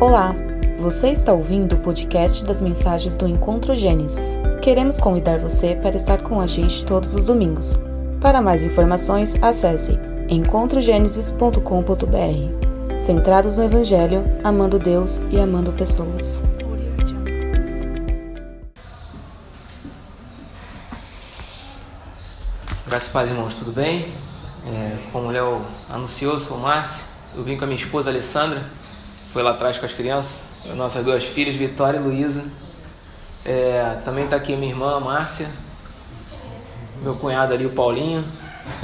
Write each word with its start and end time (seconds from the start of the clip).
Olá, 0.00 0.32
você 0.78 1.10
está 1.10 1.32
ouvindo 1.32 1.74
o 1.74 1.80
podcast 1.80 2.44
das 2.44 2.60
mensagens 2.60 3.16
do 3.16 3.26
Encontro 3.26 3.74
Gênesis. 3.74 4.38
Queremos 4.62 5.00
convidar 5.00 5.40
você 5.40 5.74
para 5.74 5.96
estar 5.96 6.22
com 6.22 6.40
a 6.40 6.46
gente 6.46 6.84
todos 6.84 7.16
os 7.16 7.26
domingos. 7.26 7.76
Para 8.20 8.40
mais 8.40 8.62
informações, 8.62 9.34
acesse 9.42 9.98
encontrogenesis.com.br. 10.28 13.00
Centrados 13.00 13.58
no 13.58 13.64
Evangelho, 13.64 14.24
amando 14.44 14.78
Deus 14.78 15.20
e 15.32 15.40
amando 15.40 15.72
pessoas. 15.72 16.40
Graças 22.86 23.08
a 23.08 23.12
paz, 23.12 23.28
irmãos, 23.28 23.56
tudo 23.56 23.72
bem? 23.72 24.06
É, 24.64 24.96
como 25.10 25.26
o 25.26 25.32
Léo 25.32 25.60
anunciou, 25.90 26.38
sou 26.38 26.56
o 26.56 26.60
Márcio. 26.60 27.02
Eu 27.34 27.42
vim 27.42 27.56
com 27.56 27.64
a 27.64 27.66
minha 27.66 27.82
esposa 27.82 28.10
Alessandra, 28.10 28.62
foi 29.38 29.44
lá 29.44 29.52
atrás 29.52 29.78
com 29.78 29.86
as 29.86 29.92
crianças, 29.92 30.74
nossas 30.74 31.04
duas 31.04 31.22
filhas, 31.22 31.54
Vitória 31.54 31.96
e 31.96 32.02
Luísa. 32.02 32.44
É, 33.44 34.00
também 34.04 34.24
está 34.24 34.34
aqui 34.34 34.56
minha 34.56 34.72
irmã 34.72 34.98
Márcia, 34.98 35.48
meu 37.02 37.14
cunhado 37.14 37.54
ali, 37.54 37.64
o 37.64 37.72
Paulinho, 37.72 38.24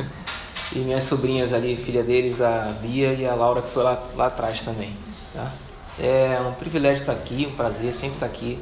e 0.72 0.78
minhas 0.78 1.02
sobrinhas 1.02 1.52
ali, 1.52 1.74
filha 1.74 2.04
deles, 2.04 2.40
a 2.40 2.72
Bia 2.80 3.14
e 3.14 3.26
a 3.26 3.34
Laura, 3.34 3.62
que 3.62 3.68
foi 3.68 3.82
lá, 3.82 4.00
lá 4.14 4.28
atrás 4.28 4.62
também. 4.62 4.96
Tá? 5.32 5.50
É 5.98 6.40
um 6.48 6.52
privilégio 6.52 7.00
estar 7.00 7.14
aqui, 7.14 7.48
um 7.52 7.56
prazer 7.56 7.92
sempre 7.92 8.14
estar 8.14 8.26
aqui 8.26 8.60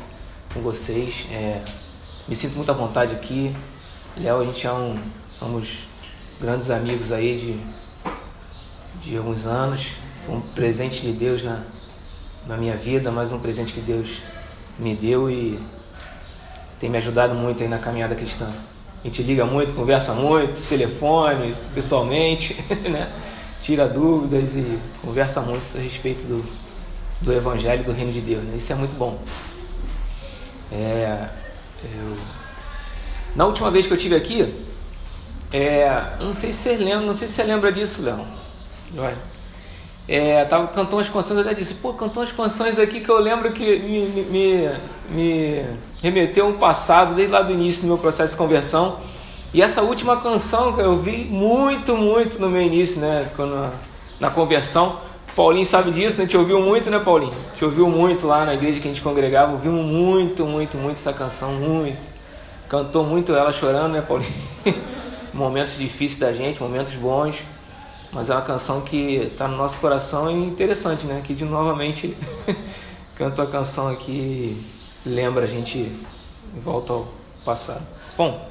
com 0.54 0.62
vocês. 0.62 1.26
É, 1.30 1.60
me 2.26 2.34
sinto 2.34 2.56
muito 2.56 2.70
à 2.70 2.74
vontade 2.74 3.12
aqui. 3.12 3.54
Léo, 4.16 4.40
a 4.40 4.44
gente 4.46 4.66
é 4.66 4.72
um 4.72 4.98
Somos 5.38 5.80
grandes 6.40 6.70
amigos 6.70 7.12
aí 7.12 7.36
de, 7.36 9.10
de 9.10 9.18
alguns 9.18 9.44
anos. 9.44 9.88
Um 10.26 10.40
presente 10.40 11.00
de 11.00 11.12
Deus 11.14 11.42
na, 11.42 11.62
na 12.46 12.56
minha 12.56 12.76
vida, 12.76 13.10
mais 13.10 13.32
um 13.32 13.38
presente 13.38 13.72
que 13.72 13.80
Deus 13.80 14.18
me 14.78 14.94
deu 14.94 15.30
e 15.30 15.58
tem 16.78 16.90
me 16.90 16.98
ajudado 16.98 17.34
muito 17.34 17.62
aí 17.62 17.68
na 17.68 17.78
caminhada 17.78 18.14
cristã. 18.14 18.50
A 19.02 19.06
gente 19.06 19.22
liga 19.22 19.44
muito, 19.44 19.74
conversa 19.74 20.12
muito, 20.14 20.66
telefone, 20.68 21.54
pessoalmente, 21.74 22.56
né? 22.90 23.10
tira 23.62 23.88
dúvidas 23.88 24.54
e 24.54 24.78
conversa 25.00 25.40
muito 25.40 25.62
a 25.76 25.80
respeito 25.80 26.24
do, 26.24 26.44
do 27.20 27.32
Evangelho 27.32 27.84
do 27.84 27.92
Reino 27.92 28.12
de 28.12 28.20
Deus. 28.20 28.42
Né? 28.42 28.56
Isso 28.56 28.72
é 28.72 28.76
muito 28.76 28.96
bom. 28.96 29.20
É, 30.72 31.28
eu... 31.84 32.16
Na 33.36 33.46
última 33.46 33.70
vez 33.70 33.86
que 33.86 33.92
eu 33.92 33.96
tive 33.96 34.16
aqui, 34.16 34.52
é, 35.52 36.16
não 36.20 36.34
sei 36.34 36.52
se 36.52 36.58
você 36.60 36.76
lembra, 36.76 37.06
não 37.06 37.14
sei 37.14 37.28
se 37.28 37.34
você 37.34 37.44
lembra 37.44 37.72
disso, 37.72 38.02
Léo. 38.02 38.26
É, 40.08 40.44
tava 40.44 40.66
cantando 40.68 40.96
umas 40.96 41.08
canções, 41.08 41.38
até 41.38 41.54
disse, 41.54 41.74
pô, 41.74 41.92
cantou 41.92 42.22
umas 42.22 42.32
canções 42.32 42.78
aqui 42.78 43.00
que 43.00 43.08
eu 43.08 43.20
lembro 43.20 43.52
que 43.52 43.78
me, 43.78 44.22
me, 44.24 44.68
me 45.10 45.76
remeteu 46.02 46.46
um 46.46 46.54
passado, 46.54 47.14
desde 47.14 47.32
lá 47.32 47.42
do 47.42 47.52
início 47.52 47.82
do 47.82 47.88
meu 47.88 47.98
processo 47.98 48.32
de 48.32 48.38
conversão. 48.38 48.98
E 49.54 49.62
essa 49.62 49.82
última 49.82 50.20
canção 50.20 50.72
que 50.72 50.80
eu 50.80 50.98
vi 50.98 51.24
muito, 51.24 51.96
muito 51.96 52.40
no 52.40 52.48
meu 52.48 52.62
início, 52.62 53.00
né? 53.00 53.30
Quando, 53.36 53.70
na 54.18 54.30
conversão. 54.30 55.00
Paulinho 55.36 55.64
sabe 55.64 55.90
disso, 55.90 56.18
né? 56.18 56.24
a 56.24 56.26
gente 56.26 56.36
ouviu 56.36 56.60
muito, 56.60 56.90
né, 56.90 56.98
Paulinho? 56.98 57.32
A 57.32 57.52
gente 57.52 57.64
ouviu 57.64 57.88
muito 57.88 58.26
lá 58.26 58.44
na 58.44 58.54
igreja 58.54 58.80
que 58.80 58.86
a 58.86 58.92
gente 58.92 59.00
congregava, 59.00 59.52
ouvimos 59.52 59.84
muito, 59.84 60.44
muito, 60.44 60.76
muito 60.76 60.98
essa 60.98 61.12
canção, 61.12 61.52
muito. 61.52 61.98
Cantou 62.68 63.04
muito 63.04 63.34
ela 63.34 63.52
chorando, 63.52 63.92
né, 63.92 64.02
Paulinho? 64.02 64.30
momentos 65.32 65.76
difíceis 65.76 66.18
da 66.18 66.32
gente, 66.32 66.62
momentos 66.62 66.92
bons, 66.94 67.36
mas 68.12 68.28
é 68.28 68.34
uma 68.34 68.42
canção 68.42 68.82
que 68.82 69.16
está 69.16 69.48
no 69.48 69.56
nosso 69.56 69.78
coração 69.78 70.30
e 70.30 70.34
interessante, 70.34 71.06
né? 71.06 71.22
Que 71.24 71.32
de 71.32 71.44
novamente 71.44 72.14
canto 73.16 73.40
a 73.40 73.46
canção 73.46 73.88
aqui 73.88 74.62
lembra 75.04 75.44
a 75.44 75.48
gente 75.48 75.90
volta 76.62 76.92
ao 76.92 77.08
passado. 77.42 77.82
Bom, 78.16 78.46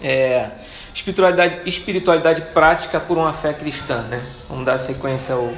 é, 0.00 0.50
espiritualidade, 0.94 1.60
espiritualidade 1.68 2.40
prática 2.54 2.98
por 2.98 3.18
uma 3.18 3.34
fé 3.34 3.52
cristã, 3.52 4.00
né? 4.02 4.24
Vamos 4.48 4.64
dar 4.64 4.78
sequência 4.78 5.34
ao, 5.34 5.52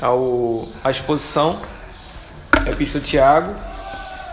ao 0.00 0.68
à 0.84 0.90
exposição, 0.92 1.60
Epístola 2.64 3.02
de 3.02 3.10
Tiago, 3.10 3.54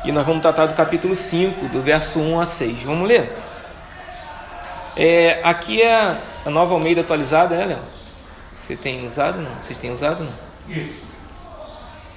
e 0.06 0.12
nós 0.12 0.24
vamos 0.24 0.44
tratar 0.44 0.68
do 0.68 0.76
capítulo 0.76 1.16
5, 1.16 1.68
do 1.70 1.82
verso 1.82 2.20
1 2.20 2.40
a 2.40 2.46
6. 2.46 2.84
Vamos 2.84 3.08
ler? 3.08 3.36
É, 4.96 5.42
aqui 5.44 5.82
é 5.82 6.16
a 6.46 6.50
nova 6.52 6.76
Almeida 6.76 7.02
atualizada, 7.02 7.56
né, 7.56 7.66
Léo? 7.66 8.03
Você 8.63 8.78
tem 8.78 9.06
usado 9.06 9.41
não? 9.41 9.62
Vocês 9.62 9.78
têm 9.78 9.91
usado 9.91 10.24
não? 10.24 10.34
Isso. 10.74 11.03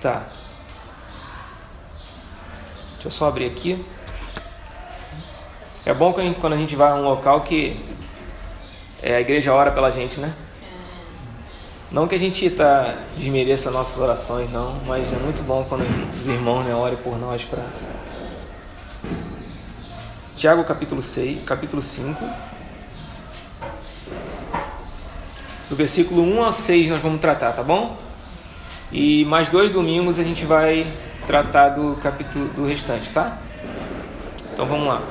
Tá. 0.00 0.26
Deixa 2.92 3.08
eu 3.08 3.10
só 3.10 3.26
abrir 3.26 3.46
aqui. 3.46 3.84
É 5.84 5.92
bom 5.92 6.12
quando 6.12 6.52
a 6.52 6.56
gente 6.56 6.76
vai 6.76 6.92
a 6.92 6.94
um 6.94 7.02
local 7.02 7.40
que 7.40 7.76
é, 9.02 9.16
a 9.16 9.20
igreja 9.20 9.52
ora 9.52 9.72
pela 9.72 9.90
gente, 9.90 10.20
né? 10.20 10.32
Não 11.90 12.06
que 12.06 12.14
a 12.14 12.18
gente 12.18 12.48
tá, 12.50 12.94
desmereça 13.16 13.68
nossas 13.72 13.98
orações, 14.00 14.48
não, 14.52 14.80
mas 14.86 15.12
é 15.12 15.16
muito 15.16 15.42
bom 15.42 15.64
quando 15.68 15.84
os 16.16 16.28
irmãos 16.28 16.64
né, 16.64 16.72
orem 16.72 16.98
por 16.98 17.18
nós 17.18 17.42
para. 17.42 17.64
Tiago 20.36 20.62
capítulo 20.62 21.02
6, 21.02 21.44
capítulo 21.44 21.82
5. 21.82 22.55
Do 25.68 25.74
versículo 25.74 26.22
1 26.22 26.44
ao 26.44 26.52
6 26.52 26.90
nós 26.90 27.02
vamos 27.02 27.20
tratar, 27.20 27.52
tá 27.52 27.62
bom? 27.62 27.98
E 28.92 29.24
mais 29.24 29.48
dois 29.48 29.72
domingos 29.72 30.16
a 30.16 30.22
gente 30.22 30.44
vai 30.44 30.86
tratar 31.26 31.70
do 31.70 31.96
capítulo 31.96 32.46
do 32.50 32.64
restante, 32.64 33.08
tá? 33.10 33.38
Então 34.52 34.64
vamos 34.64 34.86
lá. 34.86 35.02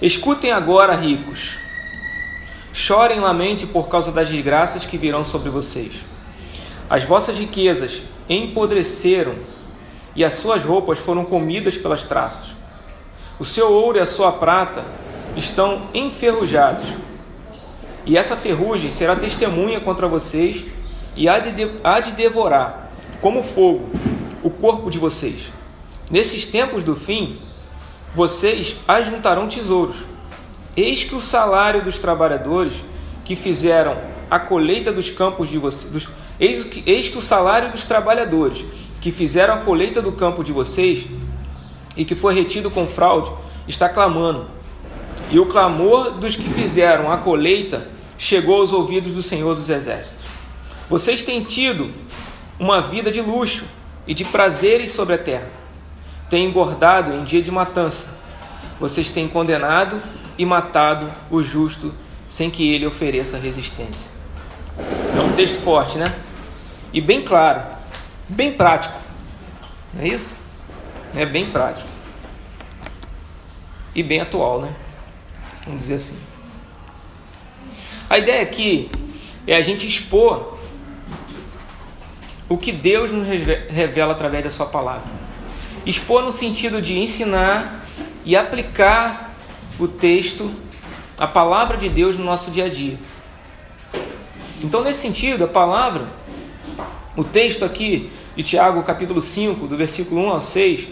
Escutem 0.00 0.52
agora, 0.52 0.94
ricos. 0.94 1.58
Chorem 2.72 3.18
lamente 3.18 3.66
por 3.66 3.88
causa 3.88 4.12
das 4.12 4.28
desgraças 4.28 4.86
que 4.86 4.96
virão 4.96 5.24
sobre 5.24 5.50
vocês. 5.50 6.04
As 6.88 7.02
vossas 7.02 7.36
riquezas 7.36 8.02
empodreceram 8.28 9.34
e 10.14 10.24
as 10.24 10.34
suas 10.34 10.64
roupas 10.64 10.98
foram 11.00 11.24
comidas 11.24 11.76
pelas 11.76 12.04
traças. 12.04 12.54
O 13.40 13.44
seu 13.44 13.72
ouro 13.72 13.98
e 13.98 14.00
a 14.00 14.06
sua 14.06 14.30
prata 14.30 14.84
estão 15.36 15.82
enferrujados. 15.94 16.84
E 18.06 18.16
essa 18.16 18.36
ferrugem 18.36 18.90
será 18.90 19.14
testemunha 19.16 19.80
contra 19.80 20.08
vocês 20.08 20.64
e 21.16 21.28
há 21.28 21.38
de, 21.38 21.52
de, 21.52 21.70
há 21.84 22.00
de 22.00 22.12
devorar, 22.12 22.90
como 23.20 23.42
fogo, 23.42 23.90
o 24.42 24.50
corpo 24.50 24.90
de 24.90 24.98
vocês. 24.98 25.52
Nesses 26.10 26.46
tempos 26.46 26.84
do 26.84 26.96
fim, 26.96 27.36
vocês 28.14 28.76
ajuntarão 28.88 29.48
tesouros. 29.48 29.98
Eis 30.76 31.04
que 31.04 31.14
o 31.14 31.20
salário 31.20 31.84
dos 31.84 31.98
trabalhadores 31.98 32.82
que 33.24 33.36
fizeram 33.36 33.96
a 34.30 34.38
colheita 34.38 34.92
dos 34.92 35.10
campos 35.10 35.48
de 35.48 35.58
vocês. 35.58 36.08
Eis, 36.38 36.64
que, 36.64 36.82
eis 36.90 37.08
que 37.08 37.18
o 37.18 37.22
salário 37.22 37.70
dos 37.70 37.84
trabalhadores 37.84 38.64
que 39.00 39.12
fizeram 39.12 39.54
a 39.54 39.58
colheita 39.58 40.00
do 40.00 40.12
campo 40.12 40.42
de 40.42 40.52
vocês 40.52 41.04
e 41.96 42.04
que 42.04 42.14
foi 42.14 42.34
retido 42.34 42.70
com 42.70 42.86
fraude 42.86 43.30
está 43.68 43.88
clamando 43.88 44.46
e 45.30 45.38
o 45.38 45.46
clamor 45.46 46.10
dos 46.12 46.34
que 46.34 46.50
fizeram 46.50 47.10
a 47.10 47.18
colheita 47.18 47.88
chegou 48.18 48.60
aos 48.60 48.72
ouvidos 48.72 49.12
do 49.12 49.22
Senhor 49.22 49.54
dos 49.54 49.70
Exércitos. 49.70 50.24
Vocês 50.88 51.22
têm 51.22 51.42
tido 51.44 51.90
uma 52.58 52.80
vida 52.80 53.12
de 53.12 53.20
luxo 53.20 53.64
e 54.06 54.12
de 54.12 54.24
prazeres 54.24 54.90
sobre 54.90 55.14
a 55.14 55.18
terra. 55.18 55.48
Têm 56.28 56.46
engordado 56.46 57.14
em 57.14 57.24
dia 57.24 57.40
de 57.40 57.50
matança. 57.50 58.08
Vocês 58.80 59.10
têm 59.10 59.28
condenado 59.28 60.02
e 60.36 60.44
matado 60.44 61.10
o 61.30 61.42
justo 61.42 61.94
sem 62.28 62.50
que 62.50 62.72
ele 62.72 62.86
ofereça 62.86 63.38
resistência. 63.38 64.10
É 65.16 65.20
um 65.20 65.32
texto 65.34 65.60
forte, 65.62 65.96
né? 65.96 66.12
E 66.92 67.00
bem 67.00 67.22
claro, 67.22 67.62
bem 68.28 68.52
prático. 68.52 68.98
Não 69.94 70.02
é 70.02 70.08
isso? 70.08 70.38
É 71.14 71.24
bem 71.24 71.46
prático. 71.46 71.88
E 73.94 74.02
bem 74.02 74.20
atual, 74.20 74.60
né? 74.60 74.72
Vamos 75.64 75.80
dizer 75.80 75.94
assim. 75.94 76.18
A 78.08 78.18
ideia 78.18 78.42
aqui 78.42 78.90
é 79.46 79.56
a 79.56 79.60
gente 79.60 79.86
expor 79.86 80.58
o 82.48 82.56
que 82.56 82.72
Deus 82.72 83.12
nos 83.12 83.26
revela 83.26 84.12
através 84.12 84.42
da 84.42 84.50
Sua 84.50 84.66
palavra. 84.66 85.08
Expor 85.86 86.22
no 86.22 86.32
sentido 86.32 86.82
de 86.82 86.98
ensinar 86.98 87.86
e 88.24 88.36
aplicar 88.36 89.34
o 89.78 89.86
texto, 89.86 90.50
a 91.16 91.26
palavra 91.26 91.76
de 91.76 91.88
Deus 91.88 92.16
no 92.16 92.24
nosso 92.24 92.50
dia 92.50 92.64
a 92.64 92.68
dia. 92.68 92.98
Então, 94.62 94.82
nesse 94.82 95.00
sentido, 95.00 95.44
a 95.44 95.48
palavra, 95.48 96.06
o 97.16 97.24
texto 97.24 97.64
aqui 97.64 98.10
de 98.36 98.42
Tiago, 98.42 98.82
capítulo 98.82 99.22
5, 99.22 99.66
do 99.66 99.76
versículo 99.76 100.20
1 100.22 100.30
ao 100.30 100.42
6, 100.42 100.88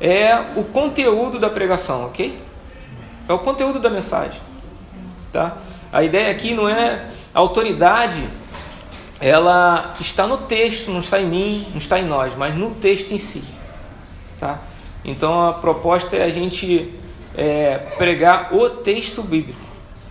é 0.00 0.34
o 0.56 0.64
conteúdo 0.64 1.38
da 1.38 1.48
pregação, 1.48 2.06
ok? 2.06 2.45
É 3.28 3.32
o 3.32 3.38
conteúdo 3.38 3.80
da 3.80 3.90
mensagem. 3.90 4.40
Tá? 5.32 5.56
A 5.92 6.02
ideia 6.02 6.30
aqui 6.30 6.54
não 6.54 6.68
é 6.68 7.10
autoridade 7.34 8.22
ela 9.20 9.94
está 10.00 10.26
no 10.26 10.38
texto, 10.38 10.90
não 10.90 11.00
está 11.00 11.20
em 11.20 11.26
mim, 11.26 11.66
não 11.70 11.78
está 11.78 11.98
em 11.98 12.04
nós, 12.04 12.36
mas 12.36 12.54
no 12.54 12.72
texto 12.72 13.12
em 13.12 13.18
si. 13.18 13.44
Tá? 14.38 14.60
Então 15.04 15.48
a 15.48 15.54
proposta 15.54 16.16
é 16.16 16.24
a 16.24 16.30
gente 16.30 16.92
é, 17.34 17.78
pregar 17.96 18.54
o 18.54 18.68
texto 18.68 19.22
bíblico 19.22 19.60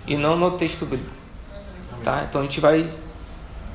e 0.07 0.17
não 0.17 0.35
no 0.35 0.51
texto 0.51 0.85
bíblico. 0.85 1.13
Tá? 2.03 2.25
Então 2.27 2.41
a 2.41 2.43
gente 2.43 2.59
vai 2.59 2.89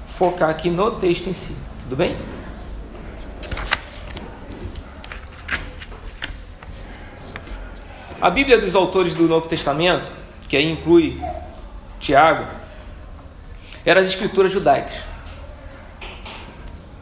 focar 0.07 0.51
aqui 0.51 0.69
no 0.69 0.93
texto 0.93 1.29
em 1.29 1.33
si. 1.33 1.57
Tudo 1.83 1.97
bem? 1.97 2.17
A 8.21 8.29
Bíblia 8.29 8.61
dos 8.61 8.75
autores 8.75 9.15
do 9.15 9.27
Novo 9.27 9.49
Testamento, 9.49 10.11
que 10.47 10.55
aí 10.55 10.71
inclui 10.71 11.19
Tiago, 11.99 12.47
eram 13.83 14.03
as 14.03 14.09
escrituras 14.09 14.53
judaicas, 14.53 15.01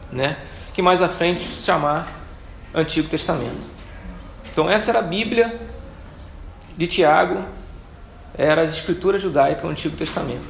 né? 0.09 0.37
Que 0.73 0.81
mais 0.81 1.01
à 1.01 1.09
frente 1.09 1.41
se 1.41 1.63
chamar 1.63 2.07
Antigo 2.73 3.09
Testamento. 3.09 3.69
Então 4.49 4.69
essa 4.69 4.91
era 4.91 4.99
a 4.99 5.01
Bíblia 5.01 5.59
de 6.77 6.87
Tiago, 6.87 7.43
era 8.37 8.61
as 8.61 8.71
escrituras 8.71 9.21
judaicas, 9.21 9.65
o 9.65 9.67
Antigo 9.67 9.97
Testamento, 9.97 10.47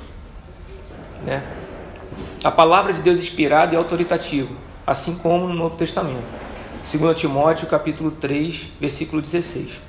né? 1.26 1.44
A 2.44 2.52
palavra 2.52 2.94
de 2.94 3.02
Deus 3.02 3.18
inspirada 3.18 3.74
e 3.74 3.78
autoritativa, 3.78 4.54
assim 4.86 5.18
como 5.18 5.48
no 5.48 5.56
Novo 5.56 5.76
Testamento. 5.76 6.28
2 6.92 7.20
Timóteo 7.20 7.68
capítulo 7.68 8.12
3, 8.12 8.68
versículo 8.80 9.20
16. 9.20 9.89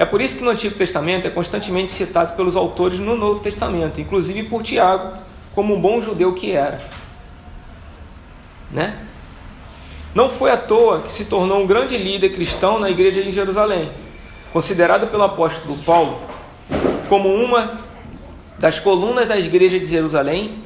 É 0.00 0.06
por 0.06 0.22
isso 0.22 0.38
que 0.38 0.42
no 0.42 0.48
Antigo 0.48 0.74
Testamento 0.74 1.26
é 1.26 1.30
constantemente 1.30 1.92
citado 1.92 2.32
pelos 2.32 2.56
autores 2.56 2.98
no 2.98 3.14
Novo 3.14 3.40
Testamento, 3.40 4.00
inclusive 4.00 4.44
por 4.44 4.62
Tiago, 4.62 5.18
como 5.54 5.76
um 5.76 5.80
bom 5.80 6.00
judeu 6.00 6.32
que 6.32 6.52
era. 6.52 6.80
Né? 8.70 8.96
Não 10.14 10.30
foi 10.30 10.50
à 10.52 10.56
toa 10.56 11.02
que 11.02 11.12
se 11.12 11.26
tornou 11.26 11.60
um 11.60 11.66
grande 11.66 11.98
líder 11.98 12.30
cristão 12.30 12.78
na 12.78 12.88
igreja 12.88 13.20
em 13.20 13.30
Jerusalém, 13.30 13.90
considerado 14.54 15.06
pelo 15.08 15.24
apóstolo 15.24 15.76
Paulo 15.84 16.18
como 17.10 17.28
uma 17.28 17.82
das 18.58 18.78
colunas 18.78 19.28
da 19.28 19.38
igreja 19.38 19.78
de 19.78 19.84
Jerusalém 19.84 20.62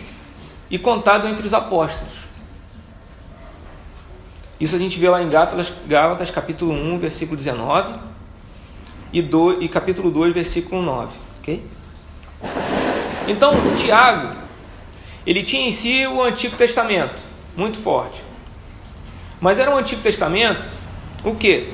e 0.71 0.79
contado 0.79 1.27
entre 1.27 1.45
os 1.45 1.53
apóstolos. 1.53 2.15
Isso 4.61 4.77
a 4.77 4.79
gente 4.79 4.97
vê 4.97 5.09
lá 5.09 5.21
em 5.21 5.29
Gálatas, 5.29 5.73
Gálatas 5.89 6.31
capítulo 6.31 6.73
1, 6.73 7.01
versículo 7.01 7.37
19 7.37 8.14
e, 9.15 9.23
do, 9.23 9.63
e 9.63 9.69
capítulo 9.69 10.11
2, 10.11 10.35
versículo 10.35 10.83
9. 10.83 11.13
Ok? 11.39 11.63
Então, 13.29 13.55
Tiago, 13.77 14.37
ele 15.25 15.45
tinha 15.45 15.69
em 15.69 15.73
si 15.73 16.05
o 16.09 16.21
Antigo 16.21 16.57
Testamento, 16.57 17.23
muito 17.57 17.79
forte. 17.79 18.21
Mas 19.41 19.61
era 19.61 19.71
um 19.71 19.79
Antigo 19.79 20.03
Testamento, 20.03 20.69
o 21.25 21.37
que? 21.37 21.73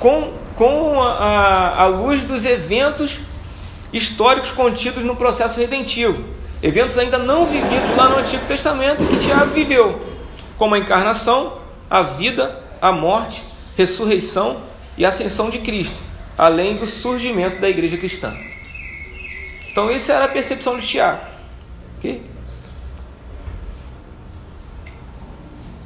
Com, 0.00 0.32
com 0.56 1.00
a, 1.00 1.12
a, 1.12 1.82
a 1.84 1.86
luz 1.86 2.24
dos 2.24 2.44
eventos 2.44 3.20
históricos 3.92 4.50
contidos 4.50 5.04
no 5.04 5.14
processo 5.14 5.60
redentivo. 5.60 6.24
Eventos 6.60 6.98
ainda 6.98 7.18
não 7.18 7.46
vividos 7.46 7.96
lá 7.96 8.08
no 8.08 8.18
Antigo 8.18 8.44
Testamento 8.46 9.06
que 9.06 9.16
Tiago 9.16 9.52
viveu, 9.52 10.02
como 10.58 10.74
a 10.74 10.78
encarnação, 10.78 11.58
a 11.88 12.02
vida, 12.02 12.60
a 12.82 12.90
morte, 12.90 13.42
ressurreição 13.76 14.60
e 14.98 15.06
ascensão 15.06 15.50
de 15.50 15.60
Cristo 15.60 16.09
além 16.40 16.74
do 16.74 16.86
surgimento 16.86 17.60
da 17.60 17.68
igreja 17.68 17.98
cristã. 17.98 18.34
Então, 19.70 19.90
isso 19.90 20.10
era 20.10 20.24
a 20.24 20.28
percepção 20.28 20.78
de 20.78 20.86
Tiago. 20.86 21.20
Okay? 21.98 22.22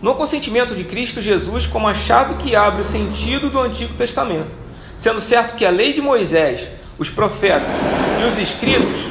No 0.00 0.14
consentimento 0.14 0.76
de 0.76 0.84
Cristo 0.84 1.20
Jesus 1.20 1.66
como 1.66 1.88
a 1.88 1.94
chave 1.94 2.34
que 2.34 2.54
abre 2.54 2.82
o 2.82 2.84
sentido 2.84 3.50
do 3.50 3.58
Antigo 3.58 3.94
Testamento, 3.94 4.50
sendo 4.96 5.20
certo 5.20 5.56
que 5.56 5.66
a 5.66 5.70
lei 5.70 5.92
de 5.92 6.00
Moisés, 6.00 6.68
os 7.00 7.10
profetas 7.10 7.74
e 8.22 8.24
os 8.24 8.38
escritos 8.38 9.08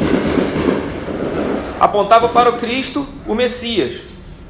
apontavam 1.78 2.30
para 2.30 2.50
o 2.51 2.57
Cristo, 2.57 3.06
o 3.28 3.36
Messias, 3.36 4.00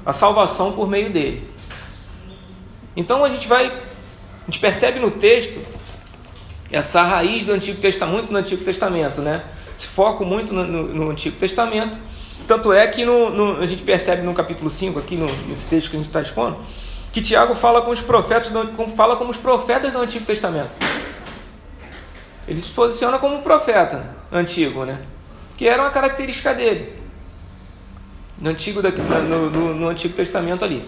a 0.06 0.14
salvação 0.14 0.74
por 0.74 0.88
meio 0.88 1.10
dele. 1.10 1.50
Então 2.96 3.26
a 3.26 3.30
gente 3.30 3.48
vai, 3.48 3.66
a 3.66 4.46
gente 4.46 4.60
percebe 4.60 5.00
no 5.00 5.10
texto 5.10 5.60
essa 6.74 7.04
raiz 7.04 7.46
do 7.46 7.54
Antigo 7.54 7.80
Testamento, 7.80 8.34
no 8.34 8.40
Antigo 8.40 8.66
Testamento, 8.66 9.22
né? 9.22 9.44
Se 9.78 9.86
foco 9.86 10.26
muito 10.26 10.52
no, 10.52 10.64
no, 10.64 10.84
no 10.88 11.10
Antigo 11.12 11.38
Testamento. 11.38 11.96
Tanto 12.48 12.74
é 12.74 12.88
que 12.88 13.06
no, 13.06 13.30
no, 13.30 13.62
a 13.62 13.68
gente 13.68 13.84
percebe 13.84 14.24
no 14.24 14.34
capítulo 14.34 14.72
5, 14.72 14.98
aqui 14.98 15.16
nesse 15.48 15.68
texto 15.68 15.92
que 15.92 15.96
a 15.96 16.00
gente 16.00 16.08
está 16.08 16.20
expondo, 16.20 16.58
que 17.12 17.22
Tiago 17.22 17.54
fala 17.54 17.84
com 17.84 17.92
os 17.92 18.02
profetas, 18.02 18.50
do, 18.50 18.88
fala 18.96 19.16
como 19.16 19.30
os 19.30 19.38
profetas 19.38 19.94
do 19.94 20.00
Antigo 20.00 20.26
Testamento. 20.26 20.72
Ele 22.48 22.60
se 22.60 22.70
posiciona 22.70 23.20
como 23.20 23.36
um 23.36 23.42
profeta 23.42 24.04
antigo, 24.32 24.84
né? 24.84 24.98
Que 25.56 25.68
era 25.68 25.84
uma 25.84 25.92
característica 25.92 26.56
dele. 26.56 26.92
No 28.42 28.50
Antigo, 28.50 28.82
no, 28.82 29.50
no, 29.52 29.74
no 29.76 29.88
Antigo 29.90 30.16
Testamento 30.16 30.66
ali. 30.66 30.84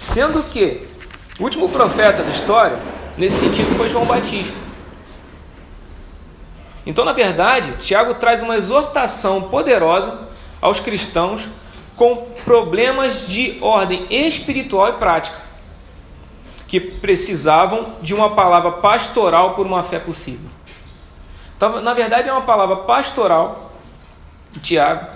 Sendo 0.00 0.42
que 0.44 0.86
o 1.38 1.42
último 1.42 1.68
profeta 1.68 2.22
da 2.22 2.30
história, 2.30 2.78
nesse 3.18 3.40
sentido, 3.40 3.74
foi 3.76 3.88
João 3.88 4.06
Batista. 4.06 4.65
Então, 6.86 7.04
na 7.04 7.12
verdade, 7.12 7.72
Tiago 7.78 8.14
traz 8.14 8.42
uma 8.42 8.56
exortação 8.56 9.42
poderosa 9.42 10.28
aos 10.62 10.78
cristãos 10.78 11.42
com 11.96 12.28
problemas 12.44 13.26
de 13.26 13.58
ordem 13.60 14.06
espiritual 14.08 14.90
e 14.90 14.92
prática, 14.92 15.36
que 16.68 16.78
precisavam 16.78 17.94
de 18.00 18.14
uma 18.14 18.34
palavra 18.36 18.70
pastoral 18.70 19.54
por 19.54 19.66
uma 19.66 19.82
fé 19.82 19.98
possível. 19.98 20.48
Então, 21.56 21.80
na 21.80 21.92
verdade, 21.92 22.28
é 22.28 22.32
uma 22.32 22.42
palavra 22.42 22.76
pastoral 22.76 23.72
Tiago, 24.62 25.06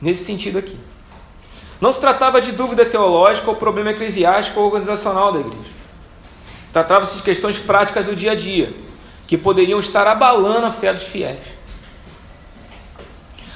nesse 0.00 0.24
sentido 0.24 0.58
aqui. 0.58 0.78
Não 1.80 1.92
se 1.92 2.00
tratava 2.00 2.40
de 2.40 2.52
dúvida 2.52 2.84
teológica 2.84 3.50
ou 3.50 3.56
problema 3.56 3.90
eclesiástico 3.90 4.58
ou 4.60 4.66
organizacional 4.66 5.32
da 5.32 5.40
igreja. 5.40 5.70
Tratava-se 6.72 7.16
de 7.16 7.22
questões 7.22 7.58
práticas 7.58 8.04
do 8.04 8.16
dia 8.16 8.32
a 8.32 8.34
dia 8.34 8.72
que 9.28 9.36
poderiam 9.36 9.78
estar 9.78 10.06
abalando 10.06 10.66
a 10.66 10.72
fé 10.72 10.92
dos 10.92 11.04
fiéis. 11.04 11.58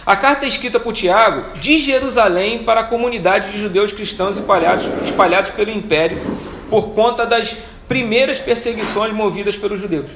A 0.05 0.15
carta 0.15 0.45
é 0.45 0.49
escrita 0.49 0.79
por 0.79 0.93
Tiago 0.93 1.59
de 1.59 1.79
Jerusalém 1.79 2.63
para 2.63 2.83
a 2.83 2.85
comunidade 2.85 3.52
de 3.52 3.59
judeus 3.59 3.91
cristãos 3.91 4.37
espalhados, 4.37 4.85
espalhados 5.02 5.50
pelo 5.52 5.71
império 5.71 6.21
por 6.69 6.91
conta 6.91 7.25
das 7.25 7.57
primeiras 7.88 8.38
perseguições 8.38 9.12
movidas 9.12 9.57
pelos 9.57 9.81
judeus. 9.81 10.11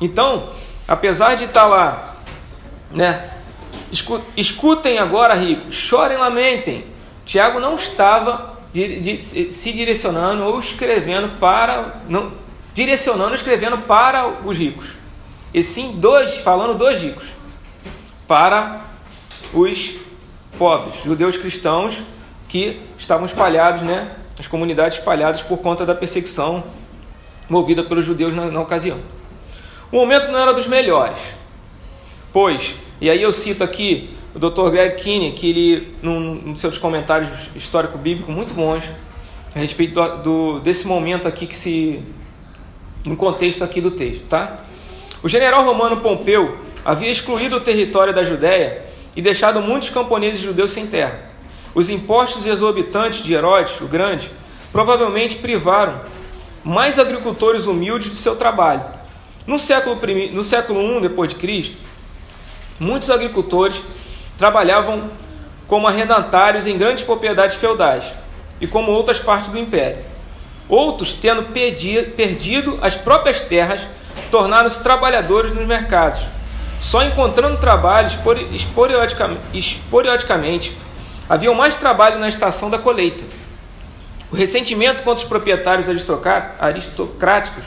Então, 0.00 0.50
apesar 0.88 1.34
de 1.34 1.44
estar 1.44 1.66
lá, 1.66 2.16
né, 2.90 3.30
escutem 4.36 4.98
agora, 4.98 5.34
ricos, 5.34 5.74
chorem, 5.74 6.16
lamentem. 6.16 6.86
Tiago 7.26 7.60
não 7.60 7.74
estava 7.74 8.58
se 9.50 9.72
direcionando 9.72 10.44
ou 10.44 10.58
escrevendo 10.60 11.28
para 11.38 12.00
não, 12.08 12.32
direcionando, 12.74 13.34
escrevendo 13.34 13.78
para 13.78 14.28
os 14.44 14.56
ricos. 14.56 14.88
E 15.52 15.62
sim, 15.64 15.96
dois, 15.98 16.36
falando 16.36 16.78
dos 16.78 16.98
ricos, 16.98 17.26
para 18.26 18.82
os 19.52 19.96
pobres, 20.56 21.02
judeus 21.04 21.36
cristãos 21.36 22.02
que 22.48 22.80
estavam 22.98 23.26
espalhados, 23.26 23.82
né, 23.82 24.12
as 24.38 24.46
comunidades 24.46 24.98
espalhadas 24.98 25.42
por 25.42 25.58
conta 25.58 25.84
da 25.84 25.94
perseguição 25.94 26.64
movida 27.48 27.82
pelos 27.82 28.04
judeus 28.04 28.34
na, 28.34 28.46
na 28.46 28.60
ocasião. 28.60 28.98
O 29.90 29.96
momento 29.96 30.28
não 30.30 30.38
era 30.38 30.52
dos 30.52 30.68
melhores, 30.68 31.18
pois, 32.32 32.76
e 33.00 33.10
aí 33.10 33.20
eu 33.20 33.32
cito 33.32 33.64
aqui 33.64 34.10
o 34.34 34.38
Dr. 34.38 34.70
Greg 34.70 34.94
Kinney, 34.96 35.32
que 35.32 35.50
ele, 35.50 35.96
num, 36.00 36.34
num 36.34 36.56
seus 36.56 36.78
comentários 36.78 37.30
histórico-bíblico 37.56 38.30
muito 38.30 38.54
bons, 38.54 38.84
a 39.54 39.58
respeito 39.58 39.94
do, 39.94 40.22
do, 40.22 40.60
desse 40.60 40.86
momento 40.86 41.26
aqui 41.26 41.46
que 41.46 41.56
se 41.56 42.00
no 43.04 43.16
contexto 43.16 43.64
aqui 43.64 43.80
do 43.80 43.90
texto, 43.90 44.26
tá? 44.28 44.58
O 45.22 45.28
general 45.28 45.64
romano 45.64 45.98
Pompeu 45.98 46.58
havia 46.84 47.10
excluído 47.10 47.56
o 47.56 47.60
território 47.60 48.14
da 48.14 48.24
Judéia 48.24 48.82
e 49.14 49.22
deixado 49.22 49.60
muitos 49.60 49.90
camponeses 49.90 50.40
judeus 50.40 50.70
sem 50.70 50.86
terra. 50.86 51.30
Os 51.74 51.88
impostos 51.88 52.46
exorbitantes 52.46 53.22
de 53.22 53.34
Herodes, 53.34 53.80
o 53.80 53.86
Grande, 53.86 54.30
provavelmente 54.72 55.36
privaram 55.36 56.00
mais 56.64 56.98
agricultores 56.98 57.66
humildes 57.66 58.10
de 58.10 58.16
seu 58.16 58.36
trabalho. 58.36 58.84
No 59.46 59.58
século, 59.58 59.98
I, 60.08 60.30
no 60.30 60.44
século 60.44 60.80
I 60.80 61.00
depois 61.00 61.30
de 61.30 61.36
Cristo, 61.36 61.76
muitos 62.78 63.10
agricultores 63.10 63.82
trabalhavam 64.36 65.10
como 65.66 65.86
arrendatários 65.86 66.66
em 66.66 66.76
grandes 66.76 67.04
propriedades 67.04 67.56
feudais 67.56 68.04
e 68.60 68.66
como 68.66 68.90
outras 68.90 69.18
partes 69.18 69.48
do 69.48 69.58
império. 69.58 70.09
Outros, 70.70 71.12
tendo 71.12 71.52
perdido 71.52 72.78
as 72.80 72.94
próprias 72.94 73.40
terras, 73.40 73.80
tornaram-se 74.30 74.80
trabalhadores 74.82 75.52
nos 75.52 75.66
mercados. 75.66 76.20
Só 76.80 77.02
encontrando 77.02 77.58
trabalho 77.58 78.08
esporadicamente, 79.52 80.72
havia 81.28 81.52
mais 81.52 81.74
trabalho 81.74 82.18
na 82.18 82.28
estação 82.28 82.70
da 82.70 82.78
colheita. 82.78 83.24
O 84.30 84.36
ressentimento 84.36 85.02
contra 85.02 85.24
os 85.24 85.28
proprietários 85.28 85.88
aristocráticos 86.60 87.64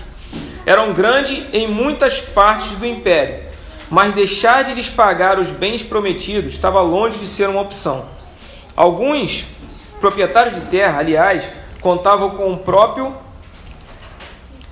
era 0.65 0.81
um 0.81 0.93
grande 0.93 1.45
em 1.51 1.67
muitas 1.67 2.22
partes 2.22 2.72
do 2.72 2.86
império, 2.86 3.43
mas 3.89 4.13
deixar 4.13 4.63
de 4.63 4.74
lhes 4.74 4.88
pagar 4.88 5.38
os 5.38 5.50
bens 5.50 5.83
prometidos 5.83 6.53
estava 6.53 6.79
longe 6.79 7.19
de 7.19 7.27
ser 7.27 7.50
uma 7.50 7.60
opção. 7.62 8.05
Alguns 8.75 9.45
proprietários 10.00 10.55
de 10.55 10.62
terra, 10.62 11.00
aliás, 11.00 11.43
contavam 11.84 12.32
com 12.32 12.54
o 12.54 12.58
próprio 12.58 13.13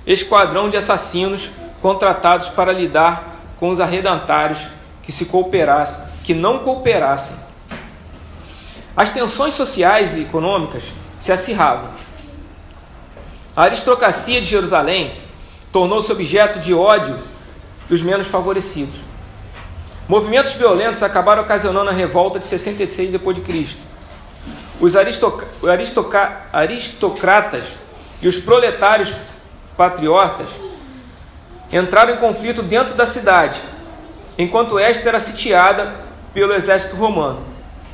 esquadrão 0.06 0.70
de 0.70 0.78
assassinos 0.78 1.50
contratados 1.82 2.48
para 2.48 2.72
lidar 2.72 3.36
com 3.60 3.68
os 3.68 3.78
arredantários 3.78 4.60
que 5.02 5.12
se 5.12 5.26
cooperassem, 5.26 6.08
que 6.24 6.32
não 6.32 6.60
cooperassem. 6.60 7.36
As 8.96 9.10
tensões 9.10 9.54
sociais 9.54 10.16
e 10.16 10.22
econômicas 10.22 10.84
se 11.18 11.30
acirravam. 11.30 11.90
A 13.54 13.64
aristocracia 13.64 14.40
de 14.40 14.46
Jerusalém 14.46 15.20
tornou-se 15.70 16.10
objeto 16.10 16.58
de 16.58 16.72
ódio 16.72 17.18
dos 17.88 18.00
menos 18.00 18.26
favorecidos. 18.26 18.96
Movimentos 20.08 20.52
violentos 20.52 21.02
acabaram 21.02 21.42
ocasionando 21.42 21.90
a 21.90 21.92
revolta 21.92 22.38
de 22.38 22.46
66 22.46 23.10
depois 23.10 23.36
de 24.90 24.96
Cristo. 24.96 25.46
Os 25.62 25.68
aristocratas 26.54 27.64
e 28.20 28.28
os 28.28 28.38
proletários 28.38 29.14
patriotas 29.76 30.48
entraram 31.72 32.14
em 32.14 32.18
conflito 32.18 32.62
dentro 32.62 32.94
da 32.94 33.06
cidade, 33.06 33.58
enquanto 34.36 34.78
esta 34.78 35.08
era 35.08 35.20
sitiada 35.20 35.94
pelo 36.34 36.52
exército 36.52 36.96
romano. 36.96 37.46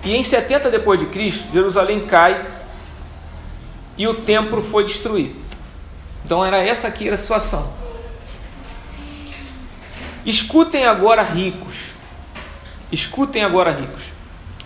E 0.05 0.17
em 0.17 0.23
70 0.23 0.71
depois 0.71 0.99
de 0.99 1.07
Cristo, 1.07 1.53
Jerusalém 1.53 2.07
cai 2.07 2.45
e 3.97 4.07
o 4.07 4.15
templo 4.15 4.63
foi 4.63 4.85
destruído. 4.85 5.37
Então 6.25 6.45
era 6.45 6.59
essa 6.59 6.89
aqui 6.89 7.07
era 7.07 7.15
a 7.15 7.19
situação. 7.19 7.73
Escutem 10.25 10.87
agora 10.87 11.23
ricos. 11.23 11.93
Escutem 12.93 13.45
agora 13.45 13.71
ricos. 13.71 14.05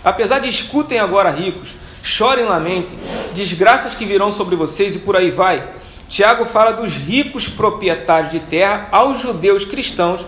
Apesar 0.04 0.40
de 0.40 0.48
escutem 0.48 0.98
agora 0.98 1.30
ricos, 1.30 1.74
chorem, 2.02 2.44
lamentem, 2.44 2.98
desgraças 3.32 3.94
que 3.94 4.04
virão 4.04 4.32
sobre 4.32 4.56
vocês 4.56 4.94
e 4.94 4.98
por 4.98 5.16
aí 5.16 5.30
vai. 5.30 5.66
Tiago 6.08 6.44
fala 6.44 6.72
dos 6.72 6.92
ricos 6.92 7.48
proprietários 7.48 8.32
de 8.32 8.40
terra 8.40 8.88
aos 8.92 9.20
judeus 9.20 9.64
cristãos 9.64 10.20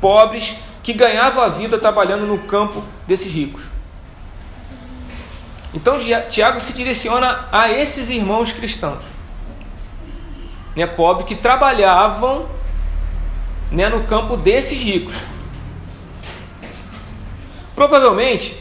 pobres 0.00 0.56
que 0.82 0.92
ganhavam 0.92 1.44
a 1.44 1.48
vida 1.48 1.78
trabalhando 1.78 2.26
no 2.26 2.38
campo 2.38 2.82
desses 3.06 3.30
ricos. 3.30 3.68
Então 5.74 5.98
Tiago 6.28 6.58
se 6.58 6.72
direciona 6.72 7.46
a 7.52 7.70
esses 7.70 8.10
irmãos 8.10 8.52
cristãos, 8.52 9.04
né, 10.74 10.86
pobres 10.86 11.26
que 11.26 11.34
trabalhavam 11.34 12.48
né, 13.70 13.88
no 13.88 14.04
campo 14.04 14.36
desses 14.36 14.80
ricos. 14.80 15.14
Provavelmente, 17.74 18.56